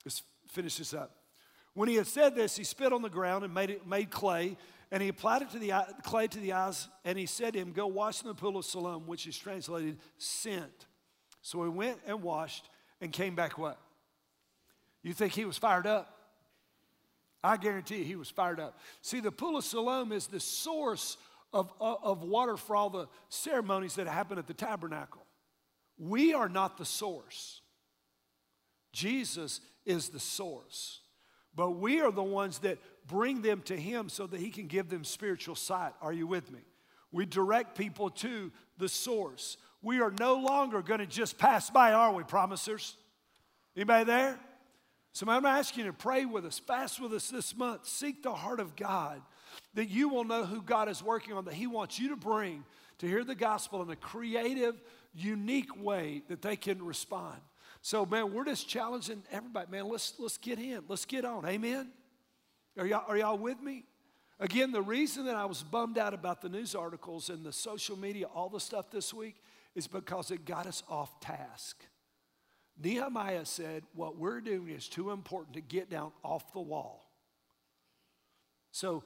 Let's 0.06 0.24
finish 0.48 0.78
this 0.78 0.94
up. 0.94 1.16
When 1.74 1.90
he 1.90 1.96
had 1.96 2.08
said 2.08 2.36
this, 2.36 2.56
he 2.56 2.64
spit 2.64 2.92
on 2.92 3.02
the 3.02 3.10
ground 3.10 3.44
and 3.44 3.54
made, 3.54 3.70
it, 3.70 3.88
made 3.88 4.10
clay, 4.10 4.58
and 4.92 5.04
he 5.04 5.10
applied 5.10 5.44
it 5.44 5.50
to 5.52 5.60
the 5.60 5.72
clay 6.04 6.28
to 6.28 6.40
the 6.40 6.54
eyes, 6.54 6.88
and 7.06 7.18
he 7.18 7.26
said 7.26 7.54
to 7.54 7.60
him, 7.60 7.72
Go 7.74 7.88
wash 7.88 8.22
in 8.22 8.28
the 8.28 8.34
pool 8.34 8.58
of 8.58 8.66
Siloam, 8.66 9.06
which 9.06 9.28
is 9.28 9.38
translated 9.38 9.98
sent. 10.18 10.88
So 11.42 11.64
he 11.64 11.70
went 11.70 12.00
and 12.08 12.24
washed 12.24 12.70
and 13.02 13.12
came 13.12 13.36
back 13.36 13.58
what? 13.58 13.80
You 15.04 15.14
think 15.14 15.34
he 15.34 15.46
was 15.46 15.58
fired 15.58 15.88
up? 15.88 16.16
I 17.44 17.56
guarantee 17.56 18.00
you 18.00 18.04
he 18.04 18.16
was 18.16 18.30
fired 18.30 18.60
up. 18.60 18.78
See, 19.02 19.22
the 19.22 19.32
pool 19.32 19.58
of 19.58 19.64
Siloam 19.64 20.12
is 20.12 20.28
the 20.28 20.40
source 20.40 21.18
of, 21.54 21.72
of 21.80 22.24
water 22.24 22.58
for 22.58 22.76
all 22.76 22.90
the 22.90 23.08
ceremonies 23.30 23.96
that 23.96 24.08
happen 24.08 24.38
at 24.38 24.48
the 24.48 24.54
tabernacle. 24.54 25.26
We 26.00 26.34
are 26.34 26.50
not 26.50 26.78
the 26.78 26.86
source. 26.86 27.62
Jesus 28.94 29.62
is 29.86 30.10
the 30.10 30.20
source. 30.20 31.02
But 31.56 31.72
we 31.72 32.00
are 32.00 32.12
the 32.12 32.24
ones 32.24 32.60
that 32.60 32.78
bring 33.06 33.42
them 33.42 33.62
to 33.64 33.76
Him 33.76 34.08
so 34.08 34.26
that 34.28 34.40
He 34.40 34.50
can 34.50 34.68
give 34.68 34.90
them 34.90 35.04
spiritual 35.04 35.56
sight. 35.56 35.94
Are 36.02 36.14
you 36.14 36.26
with 36.26 36.52
me? 36.52 36.60
We 37.12 37.26
direct 37.26 37.78
people 37.78 38.10
to 38.12 38.52
the 38.78 38.88
source. 38.88 39.58
We 39.82 40.00
are 40.00 40.12
no 40.12 40.36
longer 40.36 40.82
going 40.82 41.00
to 41.00 41.06
just 41.06 41.38
pass 41.38 41.70
by, 41.70 41.94
are 41.94 42.14
we, 42.14 42.24
promisers? 42.24 42.96
Anybody 43.76 44.06
there? 44.06 44.40
So 45.12 45.26
I'm 45.28 45.46
asking 45.46 45.86
you 45.86 45.92
to 45.92 45.98
pray 45.98 46.26
with 46.26 46.46
us, 46.46 46.60
fast 46.60 47.02
with 47.02 47.14
us 47.14 47.30
this 47.30 47.58
month, 47.58 47.88
seek 47.88 48.22
the 48.22 48.34
heart 48.34 48.60
of 48.60 48.76
God, 48.76 49.22
that 49.74 49.90
you 49.90 50.08
will 50.08 50.24
know 50.24 50.46
who 50.46 50.62
God 50.62 50.88
is 50.88 51.02
working 51.02 51.34
on, 51.34 51.46
that 51.46 51.56
He 51.56 51.68
wants 51.68 52.00
you 52.00 52.10
to 52.10 52.16
bring 52.16 52.64
to 53.00 53.08
hear 53.08 53.24
the 53.24 53.36
gospel 53.36 53.82
in 53.82 53.90
a 53.90 53.96
creative, 53.96 54.80
unique 55.20 55.82
way 55.82 56.24
that 56.28 56.42
they 56.42 56.56
can 56.56 56.84
respond. 56.84 57.40
So, 57.82 58.06
man, 58.06 58.34
we're 58.34 58.46
just 58.46 58.68
challenging 58.68 59.24
everybody, 59.32 59.72
man, 59.72 59.88
let's, 59.88 60.14
let's 60.20 60.38
get 60.38 60.60
in. 60.60 60.84
Let's 60.88 61.06
get 61.06 61.26
on. 61.26 61.46
Amen? 61.46 61.90
Are 62.78 62.86
y'all, 62.86 63.06
are 63.08 63.18
y'all 63.18 63.38
with 63.38 63.62
me? 63.62 63.86
Again, 64.40 64.72
the 64.72 64.82
reason 64.82 65.26
that 65.26 65.36
I 65.36 65.46
was 65.46 65.64
bummed 65.64 65.98
out 65.98 66.14
about 66.14 66.42
the 66.42 66.50
news 66.50 66.76
articles 66.76 67.30
and 67.30 67.46
the 67.46 67.52
social 67.52 67.98
media, 67.98 68.26
all 68.28 68.50
the 68.50 68.60
stuff 68.60 68.90
this 68.90 69.14
week, 69.14 69.36
is 69.76 69.88
because 69.88 70.32
it 70.32 70.46
got 70.46 70.66
us 70.66 70.84
off 70.90 71.20
task. 71.20 71.84
Nehemiah 72.82 73.46
said, 73.46 73.84
What 73.94 74.18
we're 74.18 74.40
doing 74.40 74.70
is 74.70 74.88
too 74.88 75.12
important 75.12 75.56
to 75.56 75.62
get 75.62 75.90
down 75.90 76.12
off 76.24 76.54
the 76.54 76.62
wall. 76.62 77.06
So, 78.72 79.04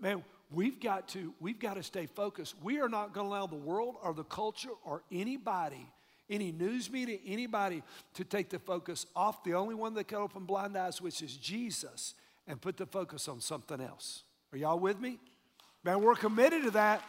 man, 0.00 0.22
we've 0.50 0.80
got 0.80 1.08
to, 1.08 1.34
we've 1.40 1.58
got 1.58 1.74
to 1.74 1.82
stay 1.82 2.06
focused. 2.06 2.54
We 2.62 2.80
are 2.80 2.88
not 2.88 3.12
going 3.12 3.26
to 3.26 3.32
allow 3.32 3.46
the 3.46 3.56
world 3.56 3.96
or 4.02 4.14
the 4.14 4.24
culture 4.24 4.70
or 4.84 5.02
anybody 5.10 5.86
any 6.28 6.52
news 6.52 6.90
media, 6.90 7.18
anybody 7.26 7.82
to 8.14 8.24
take 8.24 8.50
the 8.50 8.58
focus 8.58 9.06
off 9.14 9.44
the 9.44 9.54
only 9.54 9.74
one 9.74 9.94
that 9.94 10.08
can 10.08 10.18
open 10.18 10.44
blind 10.44 10.76
eyes, 10.76 11.00
which 11.00 11.22
is 11.22 11.36
Jesus, 11.36 12.14
and 12.46 12.60
put 12.60 12.76
the 12.76 12.86
focus 12.86 13.28
on 13.28 13.40
something 13.40 13.80
else. 13.80 14.24
Are 14.52 14.58
y'all 14.58 14.78
with 14.78 15.00
me? 15.00 15.18
Man, 15.84 16.02
we're 16.02 16.14
committed 16.14 16.64
to 16.64 16.70
that. 16.72 17.02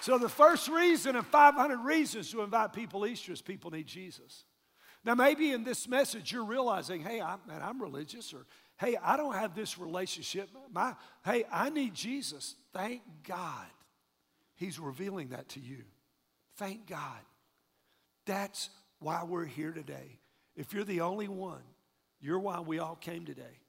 So, 0.00 0.18
the 0.18 0.28
first 0.28 0.68
reason 0.68 1.16
of 1.16 1.26
500 1.26 1.78
reasons 1.78 2.30
to 2.30 2.42
invite 2.42 2.72
people 2.72 3.06
Easter 3.06 3.32
is 3.32 3.42
people 3.42 3.70
need 3.70 3.86
Jesus. 3.86 4.44
Now, 5.04 5.14
maybe 5.14 5.52
in 5.52 5.64
this 5.64 5.88
message, 5.88 6.32
you're 6.32 6.44
realizing, 6.44 7.00
hey, 7.00 7.20
I'm, 7.20 7.38
man, 7.46 7.60
I'm 7.62 7.82
religious, 7.82 8.32
or 8.32 8.46
hey, 8.78 8.96
I 9.02 9.16
don't 9.16 9.34
have 9.34 9.54
this 9.54 9.78
relationship. 9.78 10.48
My, 10.72 10.94
hey, 11.24 11.44
I 11.52 11.70
need 11.70 11.94
Jesus. 11.94 12.54
Thank 12.72 13.02
God 13.26 13.66
He's 14.56 14.78
revealing 14.78 15.28
that 15.28 15.50
to 15.50 15.60
you. 15.60 15.82
Thank 16.56 16.86
God. 16.86 17.20
That's 18.24 18.70
why 18.98 19.22
we're 19.24 19.44
here 19.44 19.72
today. 19.72 20.18
If 20.56 20.72
you're 20.72 20.84
the 20.84 21.02
only 21.02 21.28
one, 21.28 21.62
you're 22.20 22.38
why 22.38 22.60
we 22.60 22.78
all 22.78 22.96
came 22.96 23.26
today. 23.26 23.60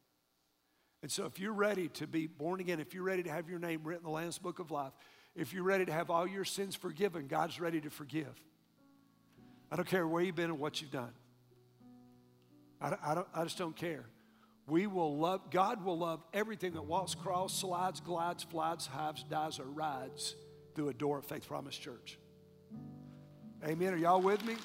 And 1.04 1.12
so, 1.12 1.26
if 1.26 1.39
you're 1.39 1.54
ready 1.54 1.89
to 1.89 2.08
be 2.08 2.26
born 2.26 2.60
again, 2.60 2.80
if 2.80 2.93
you're 2.93 3.04
ready 3.04 3.24
to 3.24 3.30
have 3.30 3.50
your 3.50 3.60
name 3.60 3.82
written 3.84 4.06
in 4.06 4.12
the 4.12 4.15
Lamb's 4.15 4.39
Book 4.39 4.60
of 4.60 4.72
Life, 4.72 4.93
if 5.36 5.54
you're 5.54 5.63
ready 5.63 5.86
to 5.86 5.91
have 5.91 6.10
all 6.10 6.26
your 6.26 6.46
sins 6.46 6.76
forgiven, 6.76 7.28
God's 7.28 7.60
ready 7.60 7.80
to 7.82 7.89
forgive. 7.89 8.34
I 9.72 9.76
don't 9.76 9.88
care 9.88 10.08
where 10.08 10.24
you've 10.24 10.36
been 10.36 10.50
and 10.50 10.60
what 10.60 10.82
you've 10.82 10.91
done. 10.91 11.12
I, 12.82 12.96
I, 13.04 13.15
don't, 13.15 13.28
I 13.36 13.43
just 13.43 13.58
don't 13.58 13.76
care. 13.76 14.06
We 14.67 14.86
will 14.86 15.17
love, 15.17 15.49
God 15.49 15.84
will 15.84 15.97
love 15.97 16.21
everything 16.34 16.73
that 16.73 16.84
walks, 16.84 17.15
crawls, 17.15 17.53
slides, 17.53 18.01
glides, 18.01 18.43
flies, 18.43 18.86
hives, 18.86 19.23
dies, 19.23 19.60
or 19.60 19.65
rides 19.65 20.36
through 20.75 20.89
a 20.89 20.93
door 20.93 21.19
at 21.19 21.25
Faith 21.25 21.47
Promise 21.47 21.77
Church. 21.77 22.19
Amen. 23.65 23.93
Are 23.93 23.97
y'all 23.97 24.21
with 24.21 24.45
me? 24.45 24.56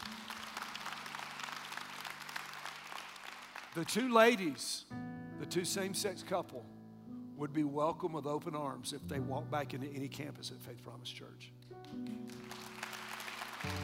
The 3.74 3.84
two 3.84 4.12
ladies, 4.12 4.84
the 5.40 5.46
two 5.46 5.64
same 5.64 5.94
sex 5.94 6.22
couple, 6.22 6.66
would 7.36 7.52
be 7.52 7.64
welcome 7.64 8.12
with 8.12 8.26
open 8.26 8.54
arms 8.54 8.92
if 8.92 9.06
they 9.08 9.18
walk 9.18 9.50
back 9.50 9.72
into 9.72 9.86
any 9.88 10.08
campus 10.08 10.50
at 10.50 10.60
Faith 10.60 10.82
Promise 10.84 11.08
Church. 11.08 11.52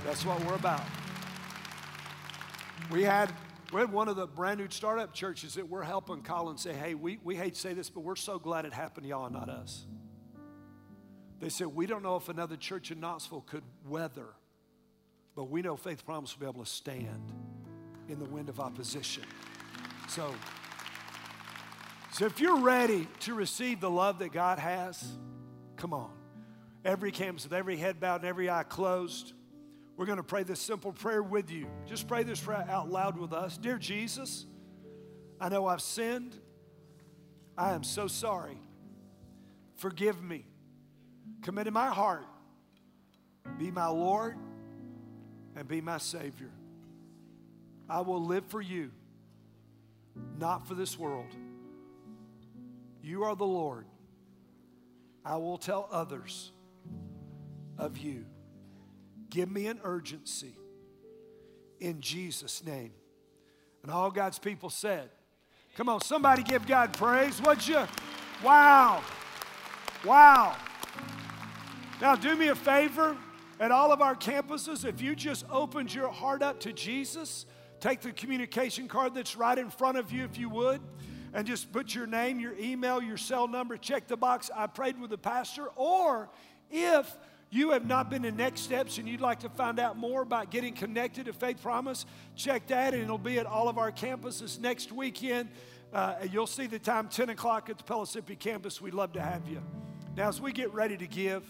That's 0.04 0.26
what 0.26 0.44
we're 0.44 0.54
about. 0.54 0.83
We 2.90 3.02
had, 3.02 3.33
we 3.72 3.81
had 3.81 3.92
one 3.92 4.09
of 4.09 4.16
the 4.16 4.26
brand 4.26 4.61
new 4.61 4.68
startup 4.70 5.12
churches 5.12 5.54
that 5.54 5.68
we're 5.68 5.83
helping 5.83 6.22
call 6.22 6.48
and 6.48 6.59
say, 6.59 6.72
hey, 6.72 6.94
we, 6.94 7.18
we 7.22 7.37
hate 7.37 7.54
to 7.54 7.61
say 7.61 7.74
this, 7.74 7.90
but 7.90 8.00
we're 8.00 8.16
so 8.16 8.38
glad 8.38 8.64
it 8.64 8.72
happened 8.72 9.04
to 9.04 9.11
y'all, 9.11 9.31
not 9.31 9.48
us. 9.48 9.85
They 11.40 11.48
said, 11.48 11.68
we 11.68 11.87
don't 11.87 12.02
know 12.02 12.16
if 12.16 12.28
another 12.28 12.57
church 12.57 12.90
in 12.90 13.00
Knoxville 13.00 13.42
could 13.42 13.62
weather 13.87 14.35
but 15.38 15.50
we 15.50 15.62
know 15.62 15.76
Faith 15.76 16.04
Promise 16.04 16.35
will 16.35 16.40
be 16.40 16.50
able 16.50 16.64
to 16.64 16.68
stand 16.68 17.33
in 18.09 18.18
the 18.18 18.24
wind 18.24 18.48
of 18.48 18.59
opposition. 18.59 19.22
So, 20.09 20.35
so 22.11 22.26
if 22.26 22.40
you're 22.40 22.59
ready 22.59 23.07
to 23.20 23.35
receive 23.35 23.81
the 23.81 23.88
love 23.88 24.18
that 24.18 24.33
God 24.33 24.59
has, 24.59 25.00
come 25.76 25.94
on. 25.94 26.11
Every 26.85 27.12
campus 27.12 27.44
with 27.44 27.52
every 27.52 27.76
head 27.76 28.00
bowed 28.00 28.22
and 28.22 28.24
every 28.24 28.50
eye 28.50 28.64
closed. 28.64 29.33
We're 29.98 30.06
going 30.06 30.18
to 30.18 30.22
pray 30.22 30.44
this 30.44 30.61
simple 30.61 30.92
prayer 30.92 31.24
with 31.24 31.50
you. 31.50 31.66
Just 31.84 32.06
pray 32.06 32.22
this 32.22 32.38
prayer 32.38 32.64
out 32.70 32.88
loud 32.88 33.18
with 33.18 33.32
us. 33.32 33.58
Dear 33.58 33.78
Jesus, 33.78 34.46
I 35.40 35.48
know 35.48 35.66
I've 35.66 35.80
sinned. 35.80 36.37
I 37.56 37.72
am 37.72 37.82
so 37.82 38.06
sorry. 38.06 38.56
Forgive 39.74 40.22
me. 40.22 40.46
Come 41.42 41.58
into 41.58 41.72
my 41.72 41.88
heart. 41.88 42.24
Be 43.58 43.72
my 43.72 43.88
Lord 43.88 44.37
and 45.56 45.66
be 45.66 45.80
my 45.80 45.98
Savior. 45.98 46.52
I 47.90 48.02
will 48.02 48.24
live 48.24 48.46
for 48.46 48.62
you, 48.62 48.92
not 50.38 50.68
for 50.68 50.74
this 50.74 50.96
world. 50.96 51.34
You 53.02 53.24
are 53.24 53.34
the 53.34 53.44
Lord. 53.44 53.87
I 55.24 55.38
will 55.38 55.58
tell 55.58 55.88
others 55.90 56.52
of 57.76 57.98
you. 57.98 58.26
Give 59.31 59.51
me 59.51 59.67
an 59.67 59.81
urgency 59.85 60.57
in 61.81 62.01
Jesus' 62.01 62.64
name. 62.64 62.93
And 63.83 63.93
all 63.93 64.11
God's 64.11 64.38
people 64.38 64.71
said, 64.71 65.11
Come 65.77 65.88
on, 65.88 66.01
somebody 66.01 66.43
give 66.43 66.67
God 66.67 66.93
praise. 66.93 67.41
What 67.41 67.69
you? 67.69 67.87
Wow. 68.43 69.03
Wow. 70.05 70.57
Now, 72.01 72.17
do 72.17 72.35
me 72.35 72.49
a 72.49 72.55
favor 72.55 73.17
at 73.61 73.73
all 73.73 73.91
of 73.91 74.01
our 74.01 74.14
campuses, 74.14 74.85
if 74.85 75.01
you 75.01 75.17
just 75.17 75.45
opened 75.51 75.93
your 75.93 76.09
heart 76.09 76.43
up 76.43 76.61
to 76.61 76.73
Jesus, 76.73 77.45
take 77.81 78.01
the 78.01 78.12
communication 78.12 78.87
card 78.87 79.14
that's 79.14 79.37
right 79.37 79.59
in 79.59 79.68
front 79.68 79.99
of 79.99 80.12
you, 80.12 80.24
if 80.24 80.39
you 80.39 80.49
would, 80.49 80.81
and 81.35 81.45
just 81.45 81.72
put 81.72 81.93
your 81.93 82.07
name, 82.07 82.39
your 82.39 82.57
email, 82.57 83.03
your 83.03 83.16
cell 83.16 83.49
number, 83.49 83.76
check 83.76 84.07
the 84.07 84.16
box. 84.16 84.49
I 84.55 84.68
prayed 84.68 85.01
with 85.01 85.11
the 85.11 85.18
pastor. 85.18 85.66
Or 85.74 86.31
if 86.70 87.12
you 87.51 87.70
have 87.70 87.86
not 87.86 88.11
been 88.11 88.22
to 88.22 88.32
Next 88.32 88.61
Steps 88.62 88.99
and 88.99 89.09
you'd 89.09 89.20
like 89.20 89.40
to 89.40 89.49
find 89.49 89.78
out 89.78 89.96
more 89.96 90.22
about 90.22 90.51
getting 90.51 90.74
connected 90.74 91.26
to 91.26 91.32
Faith 91.32 91.62
Promise, 91.62 92.05
check 92.36 92.66
that, 92.66 92.92
and 92.92 93.03
it'll 93.03 93.16
be 93.16 93.38
at 93.38 93.46
all 93.46 93.68
of 93.68 93.78
our 93.78 93.90
campuses 93.90 94.61
next 94.61 94.92
weekend. 94.92 95.49
Uh, 95.92 96.16
you'll 96.30 96.46
see 96.46 96.66
the 96.66 96.78
time 96.78 97.09
10 97.09 97.30
o'clock 97.30 97.70
at 97.70 97.78
the 97.78 97.84
Pellissippi 97.84 98.36
campus. 98.36 98.80
We'd 98.80 98.92
love 98.92 99.12
to 99.14 99.22
have 99.22 99.49
you. 99.49 99.62
Now, 100.16 100.28
as 100.28 100.40
we 100.40 100.53
get 100.53 100.72
ready 100.74 100.96
to 100.99 101.07
give, 101.07 101.42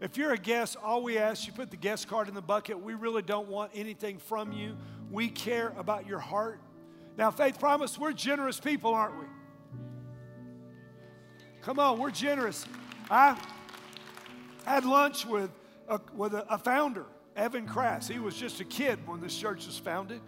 if 0.00 0.16
you're 0.16 0.32
a 0.32 0.38
guest, 0.38 0.76
all 0.82 1.02
we 1.02 1.18
ask 1.18 1.46
you 1.46 1.52
put 1.52 1.70
the 1.70 1.76
guest 1.76 2.08
card 2.08 2.28
in 2.28 2.34
the 2.34 2.42
bucket. 2.42 2.80
We 2.80 2.94
really 2.94 3.22
don't 3.22 3.48
want 3.48 3.72
anything 3.74 4.18
from 4.18 4.52
you. 4.52 4.76
We 5.10 5.28
care 5.28 5.72
about 5.76 6.06
your 6.06 6.18
heart. 6.18 6.60
Now, 7.16 7.30
Faith 7.30 7.58
Promise, 7.58 7.98
we're 7.98 8.12
generous 8.12 8.60
people, 8.60 8.94
aren't 8.94 9.18
we? 9.18 9.26
Come 11.62 11.78
on, 11.78 11.98
we're 11.98 12.10
generous. 12.10 12.66
I 13.10 13.36
had 14.64 14.84
lunch 14.84 15.26
with 15.26 15.50
a, 15.88 16.00
with 16.14 16.34
a, 16.34 16.46
a 16.52 16.58
founder, 16.58 17.06
Evan 17.36 17.66
Crass. 17.66 18.08
He 18.08 18.18
was 18.18 18.36
just 18.36 18.60
a 18.60 18.64
kid 18.64 18.98
when 19.06 19.20
this 19.20 19.36
church 19.36 19.66
was 19.66 19.78
founded 19.78 20.20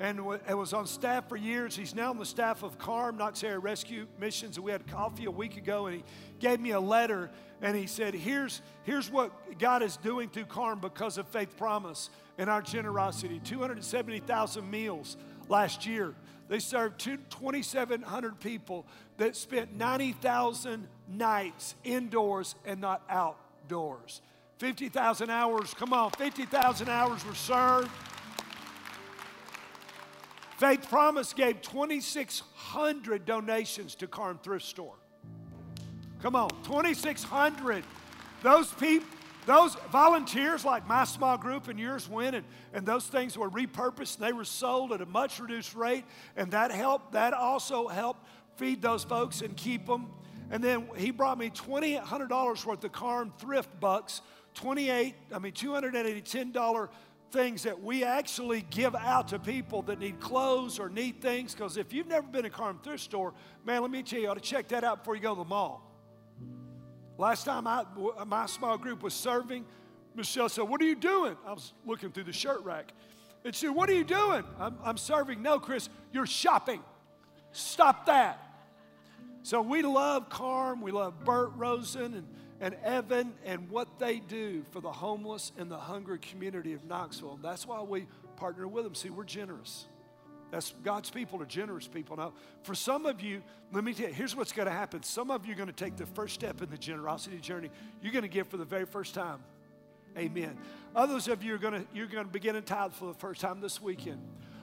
and 0.00 0.24
was 0.24 0.72
on 0.72 0.86
staff 0.86 1.28
for 1.28 1.36
years. 1.36 1.74
He's 1.74 1.94
now 1.94 2.10
on 2.10 2.18
the 2.18 2.26
staff 2.26 2.62
of 2.62 2.78
KARM, 2.78 3.16
Knox 3.16 3.42
Area 3.42 3.58
Rescue 3.58 4.06
Missions, 4.20 4.56
and 4.56 4.64
we 4.64 4.70
had 4.70 4.86
coffee 4.86 5.24
a 5.24 5.30
week 5.30 5.56
ago, 5.56 5.86
and 5.86 5.96
he 5.96 6.04
gave 6.38 6.60
me 6.60 6.70
a 6.70 6.80
letter, 6.80 7.30
and 7.60 7.76
he 7.76 7.86
said, 7.86 8.14
here's, 8.14 8.62
here's 8.84 9.10
what 9.10 9.58
God 9.58 9.82
is 9.82 9.96
doing 9.96 10.28
through 10.28 10.44
KARM 10.44 10.80
because 10.80 11.18
of 11.18 11.26
Faith 11.28 11.56
Promise 11.56 12.10
and 12.38 12.48
our 12.48 12.62
generosity. 12.62 13.40
270,000 13.42 14.70
meals 14.70 15.16
last 15.48 15.84
year. 15.84 16.14
They 16.48 16.60
served 16.60 17.00
2,700 17.00 18.40
people 18.40 18.86
that 19.16 19.34
spent 19.36 19.76
90,000 19.76 20.86
nights 21.08 21.74
indoors 21.82 22.54
and 22.64 22.80
not 22.80 23.02
outdoors. 23.68 24.22
50,000 24.58 25.30
hours, 25.30 25.74
come 25.74 25.92
on, 25.92 26.10
50,000 26.12 26.88
hours 26.88 27.24
were 27.24 27.34
served. 27.34 27.90
Faith 30.56 30.88
Promise 30.88 31.34
gave 31.34 31.62
2,600 31.62 33.24
donations 33.24 33.94
to 33.96 34.08
KARM 34.08 34.38
Thrift 34.42 34.64
Store. 34.64 34.96
Come 36.20 36.34
on, 36.34 36.48
2,600. 36.64 37.84
Those 38.42 38.72
people, 38.72 39.06
those 39.46 39.76
volunteers 39.92 40.64
like 40.64 40.88
my 40.88 41.04
small 41.04 41.38
group 41.38 41.68
and 41.68 41.78
yours 41.78 42.08
went, 42.08 42.34
and, 42.34 42.44
and 42.72 42.84
those 42.84 43.06
things 43.06 43.38
were 43.38 43.50
repurposed 43.50 44.16
and 44.16 44.26
they 44.26 44.32
were 44.32 44.44
sold 44.44 44.92
at 44.92 45.00
a 45.00 45.06
much 45.06 45.38
reduced 45.38 45.76
rate, 45.76 46.04
and 46.36 46.50
that 46.50 46.72
helped, 46.72 47.12
that 47.12 47.34
also 47.34 47.86
helped 47.86 48.26
feed 48.56 48.82
those 48.82 49.04
folks 49.04 49.40
and 49.42 49.56
keep 49.56 49.86
them. 49.86 50.08
And 50.50 50.62
then 50.64 50.88
he 50.96 51.10
brought 51.10 51.38
me 51.38 51.50
$2,800 51.50 52.64
worth 52.64 52.84
of 52.84 52.92
KARM 52.92 53.32
thrift 53.38 53.80
bucks, 53.80 54.22
28, 54.54 55.14
I 55.32 55.38
mean, 55.38 55.52
280 55.52 56.22
$10 56.22 56.88
things 57.30 57.64
that 57.64 57.82
we 57.82 58.04
actually 58.04 58.62
give 58.70 58.94
out 58.94 59.28
to 59.28 59.38
people 59.38 59.82
that 59.82 59.98
need 59.98 60.18
clothes 60.20 60.78
or 60.78 60.88
need 60.88 61.20
things. 61.20 61.54
Because 61.54 61.76
if 61.76 61.92
you've 61.92 62.06
never 62.06 62.26
been 62.26 62.44
to 62.44 62.50
KARM 62.50 62.82
thrift 62.82 63.02
store, 63.02 63.34
man, 63.64 63.82
let 63.82 63.90
me 63.90 64.02
tell 64.02 64.18
you, 64.18 64.24
you 64.24 64.30
ought 64.30 64.34
to 64.34 64.40
check 64.40 64.68
that 64.68 64.84
out 64.84 64.98
before 64.98 65.14
you 65.14 65.22
go 65.22 65.34
to 65.34 65.38
the 65.38 65.48
mall. 65.48 65.84
Last 67.18 67.44
time 67.44 67.66
I, 67.66 67.84
my 68.26 68.46
small 68.46 68.78
group 68.78 69.02
was 69.02 69.12
serving, 69.12 69.64
Michelle 70.14 70.48
said, 70.48 70.62
What 70.62 70.80
are 70.80 70.84
you 70.84 70.94
doing? 70.94 71.36
I 71.46 71.52
was 71.52 71.72
looking 71.84 72.10
through 72.10 72.24
the 72.24 72.32
shirt 72.32 72.62
rack. 72.64 72.92
And 73.44 73.54
she 73.54 73.66
said, 73.66 73.74
What 73.74 73.90
are 73.90 73.94
you 73.94 74.04
doing? 74.04 74.44
I'm, 74.58 74.78
I'm 74.84 74.96
serving. 74.96 75.42
No, 75.42 75.58
Chris, 75.58 75.88
you're 76.12 76.26
shopping. 76.26 76.80
Stop 77.52 78.06
that. 78.06 78.47
So 79.48 79.62
we 79.62 79.80
love 79.80 80.28
KARM. 80.28 80.82
We 80.82 80.90
love 80.90 81.24
Burt 81.24 81.52
Rosen 81.56 82.12
and 82.12 82.26
and 82.60 82.74
Evan 82.84 83.32
and 83.46 83.70
what 83.70 83.98
they 83.98 84.18
do 84.18 84.62
for 84.72 84.82
the 84.82 84.92
homeless 84.92 85.52
and 85.56 85.70
the 85.70 85.78
hungry 85.78 86.18
community 86.18 86.74
of 86.74 86.84
Knoxville. 86.84 87.38
That's 87.42 87.66
why 87.66 87.80
we 87.80 88.08
partner 88.36 88.68
with 88.68 88.84
them. 88.84 88.94
See, 88.94 89.08
we're 89.08 89.24
generous. 89.24 89.86
That's 90.50 90.74
God's 90.84 91.08
people 91.08 91.40
are 91.40 91.46
generous 91.46 91.88
people. 91.88 92.18
Now, 92.18 92.34
for 92.62 92.74
some 92.74 93.06
of 93.06 93.22
you, 93.22 93.42
let 93.72 93.84
me 93.84 93.94
tell 93.94 94.08
you, 94.08 94.12
here's 94.12 94.36
what's 94.36 94.52
going 94.52 94.68
to 94.68 94.72
happen. 94.74 95.02
Some 95.02 95.30
of 95.30 95.46
you 95.46 95.54
are 95.54 95.56
going 95.56 95.68
to 95.68 95.74
take 95.74 95.96
the 95.96 96.04
first 96.04 96.34
step 96.34 96.60
in 96.60 96.68
the 96.68 96.76
generosity 96.76 97.38
journey. 97.38 97.70
You're 98.02 98.12
going 98.12 98.24
to 98.24 98.28
give 98.28 98.48
for 98.48 98.58
the 98.58 98.66
very 98.66 98.84
first 98.84 99.14
time. 99.14 99.38
Amen. 100.18 100.58
Others 100.94 101.26
of 101.26 101.42
you 101.42 101.54
are 101.54 101.58
going 101.58 101.72
to 101.72 101.86
you're 101.94 102.06
going 102.06 102.26
to 102.26 102.30
begin 102.30 102.54
to 102.54 102.60
tithe 102.60 102.92
for 102.92 103.06
the 103.06 103.18
first 103.18 103.40
time 103.40 103.62
this 103.62 103.80
weekend. 103.80 104.20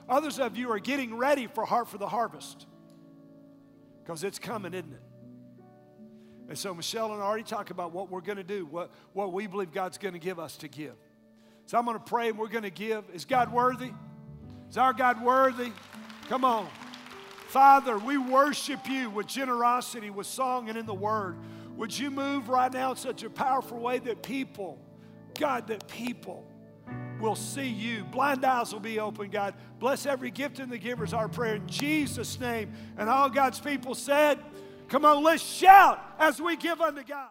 Others 0.08 0.38
of 0.38 0.56
you 0.56 0.70
are 0.70 0.78
getting 0.78 1.16
ready 1.16 1.48
for 1.48 1.64
Heart 1.64 1.88
for 1.88 1.98
the 1.98 2.06
Harvest 2.06 2.66
because 4.06 4.22
it's 4.22 4.38
coming, 4.38 4.72
isn't 4.72 4.92
it? 4.92 5.00
And 6.48 6.56
so 6.56 6.72
Michelle 6.72 7.12
and 7.12 7.20
I 7.20 7.24
already 7.24 7.42
talked 7.42 7.72
about 7.72 7.92
what 7.92 8.08
we're 8.08 8.20
going 8.20 8.36
to 8.36 8.44
do, 8.44 8.64
what, 8.66 8.92
what 9.12 9.32
we 9.32 9.48
believe 9.48 9.72
God's 9.72 9.98
going 9.98 10.14
to 10.14 10.20
give 10.20 10.38
us 10.38 10.56
to 10.58 10.68
give. 10.68 10.94
So 11.66 11.76
I'm 11.76 11.84
going 11.84 11.98
to 11.98 12.04
pray 12.04 12.28
and 12.28 12.38
we're 12.38 12.46
going 12.46 12.62
to 12.62 12.70
give. 12.70 13.04
Is 13.12 13.24
God 13.24 13.52
worthy? 13.52 13.90
Is 14.70 14.78
our 14.78 14.92
God 14.92 15.20
worthy? 15.20 15.72
Come 16.28 16.44
on. 16.44 16.68
Father, 17.48 17.98
we 17.98 18.16
worship 18.16 18.88
you 18.88 19.10
with 19.10 19.26
generosity, 19.26 20.10
with 20.10 20.28
song, 20.28 20.68
and 20.68 20.78
in 20.78 20.86
the 20.86 20.94
word. 20.94 21.36
Would 21.76 21.96
you 21.98 22.12
move 22.12 22.48
right 22.48 22.72
now 22.72 22.92
in 22.92 22.96
such 22.96 23.24
a 23.24 23.30
powerful 23.30 23.80
way 23.80 23.98
that 23.98 24.22
people, 24.22 24.78
God, 25.36 25.66
that 25.66 25.88
people 25.88 26.46
will 27.20 27.34
see 27.34 27.68
you. 27.68 28.04
Blind 28.04 28.44
eyes 28.44 28.72
will 28.72 28.80
be 28.80 28.98
open, 29.00 29.30
God. 29.30 29.54
Bless 29.78 30.06
every 30.06 30.30
gift 30.30 30.60
in 30.60 30.68
the 30.68 30.78
givers, 30.78 31.12
our 31.12 31.28
prayer 31.28 31.56
in 31.56 31.66
Jesus' 31.66 32.38
name. 32.38 32.72
And 32.98 33.08
all 33.08 33.28
God's 33.28 33.60
people 33.60 33.94
said, 33.94 34.38
Come 34.88 35.04
on, 35.04 35.24
let's 35.24 35.42
shout 35.42 36.00
as 36.18 36.40
we 36.40 36.56
give 36.56 36.80
unto 36.80 37.02
God. 37.02 37.24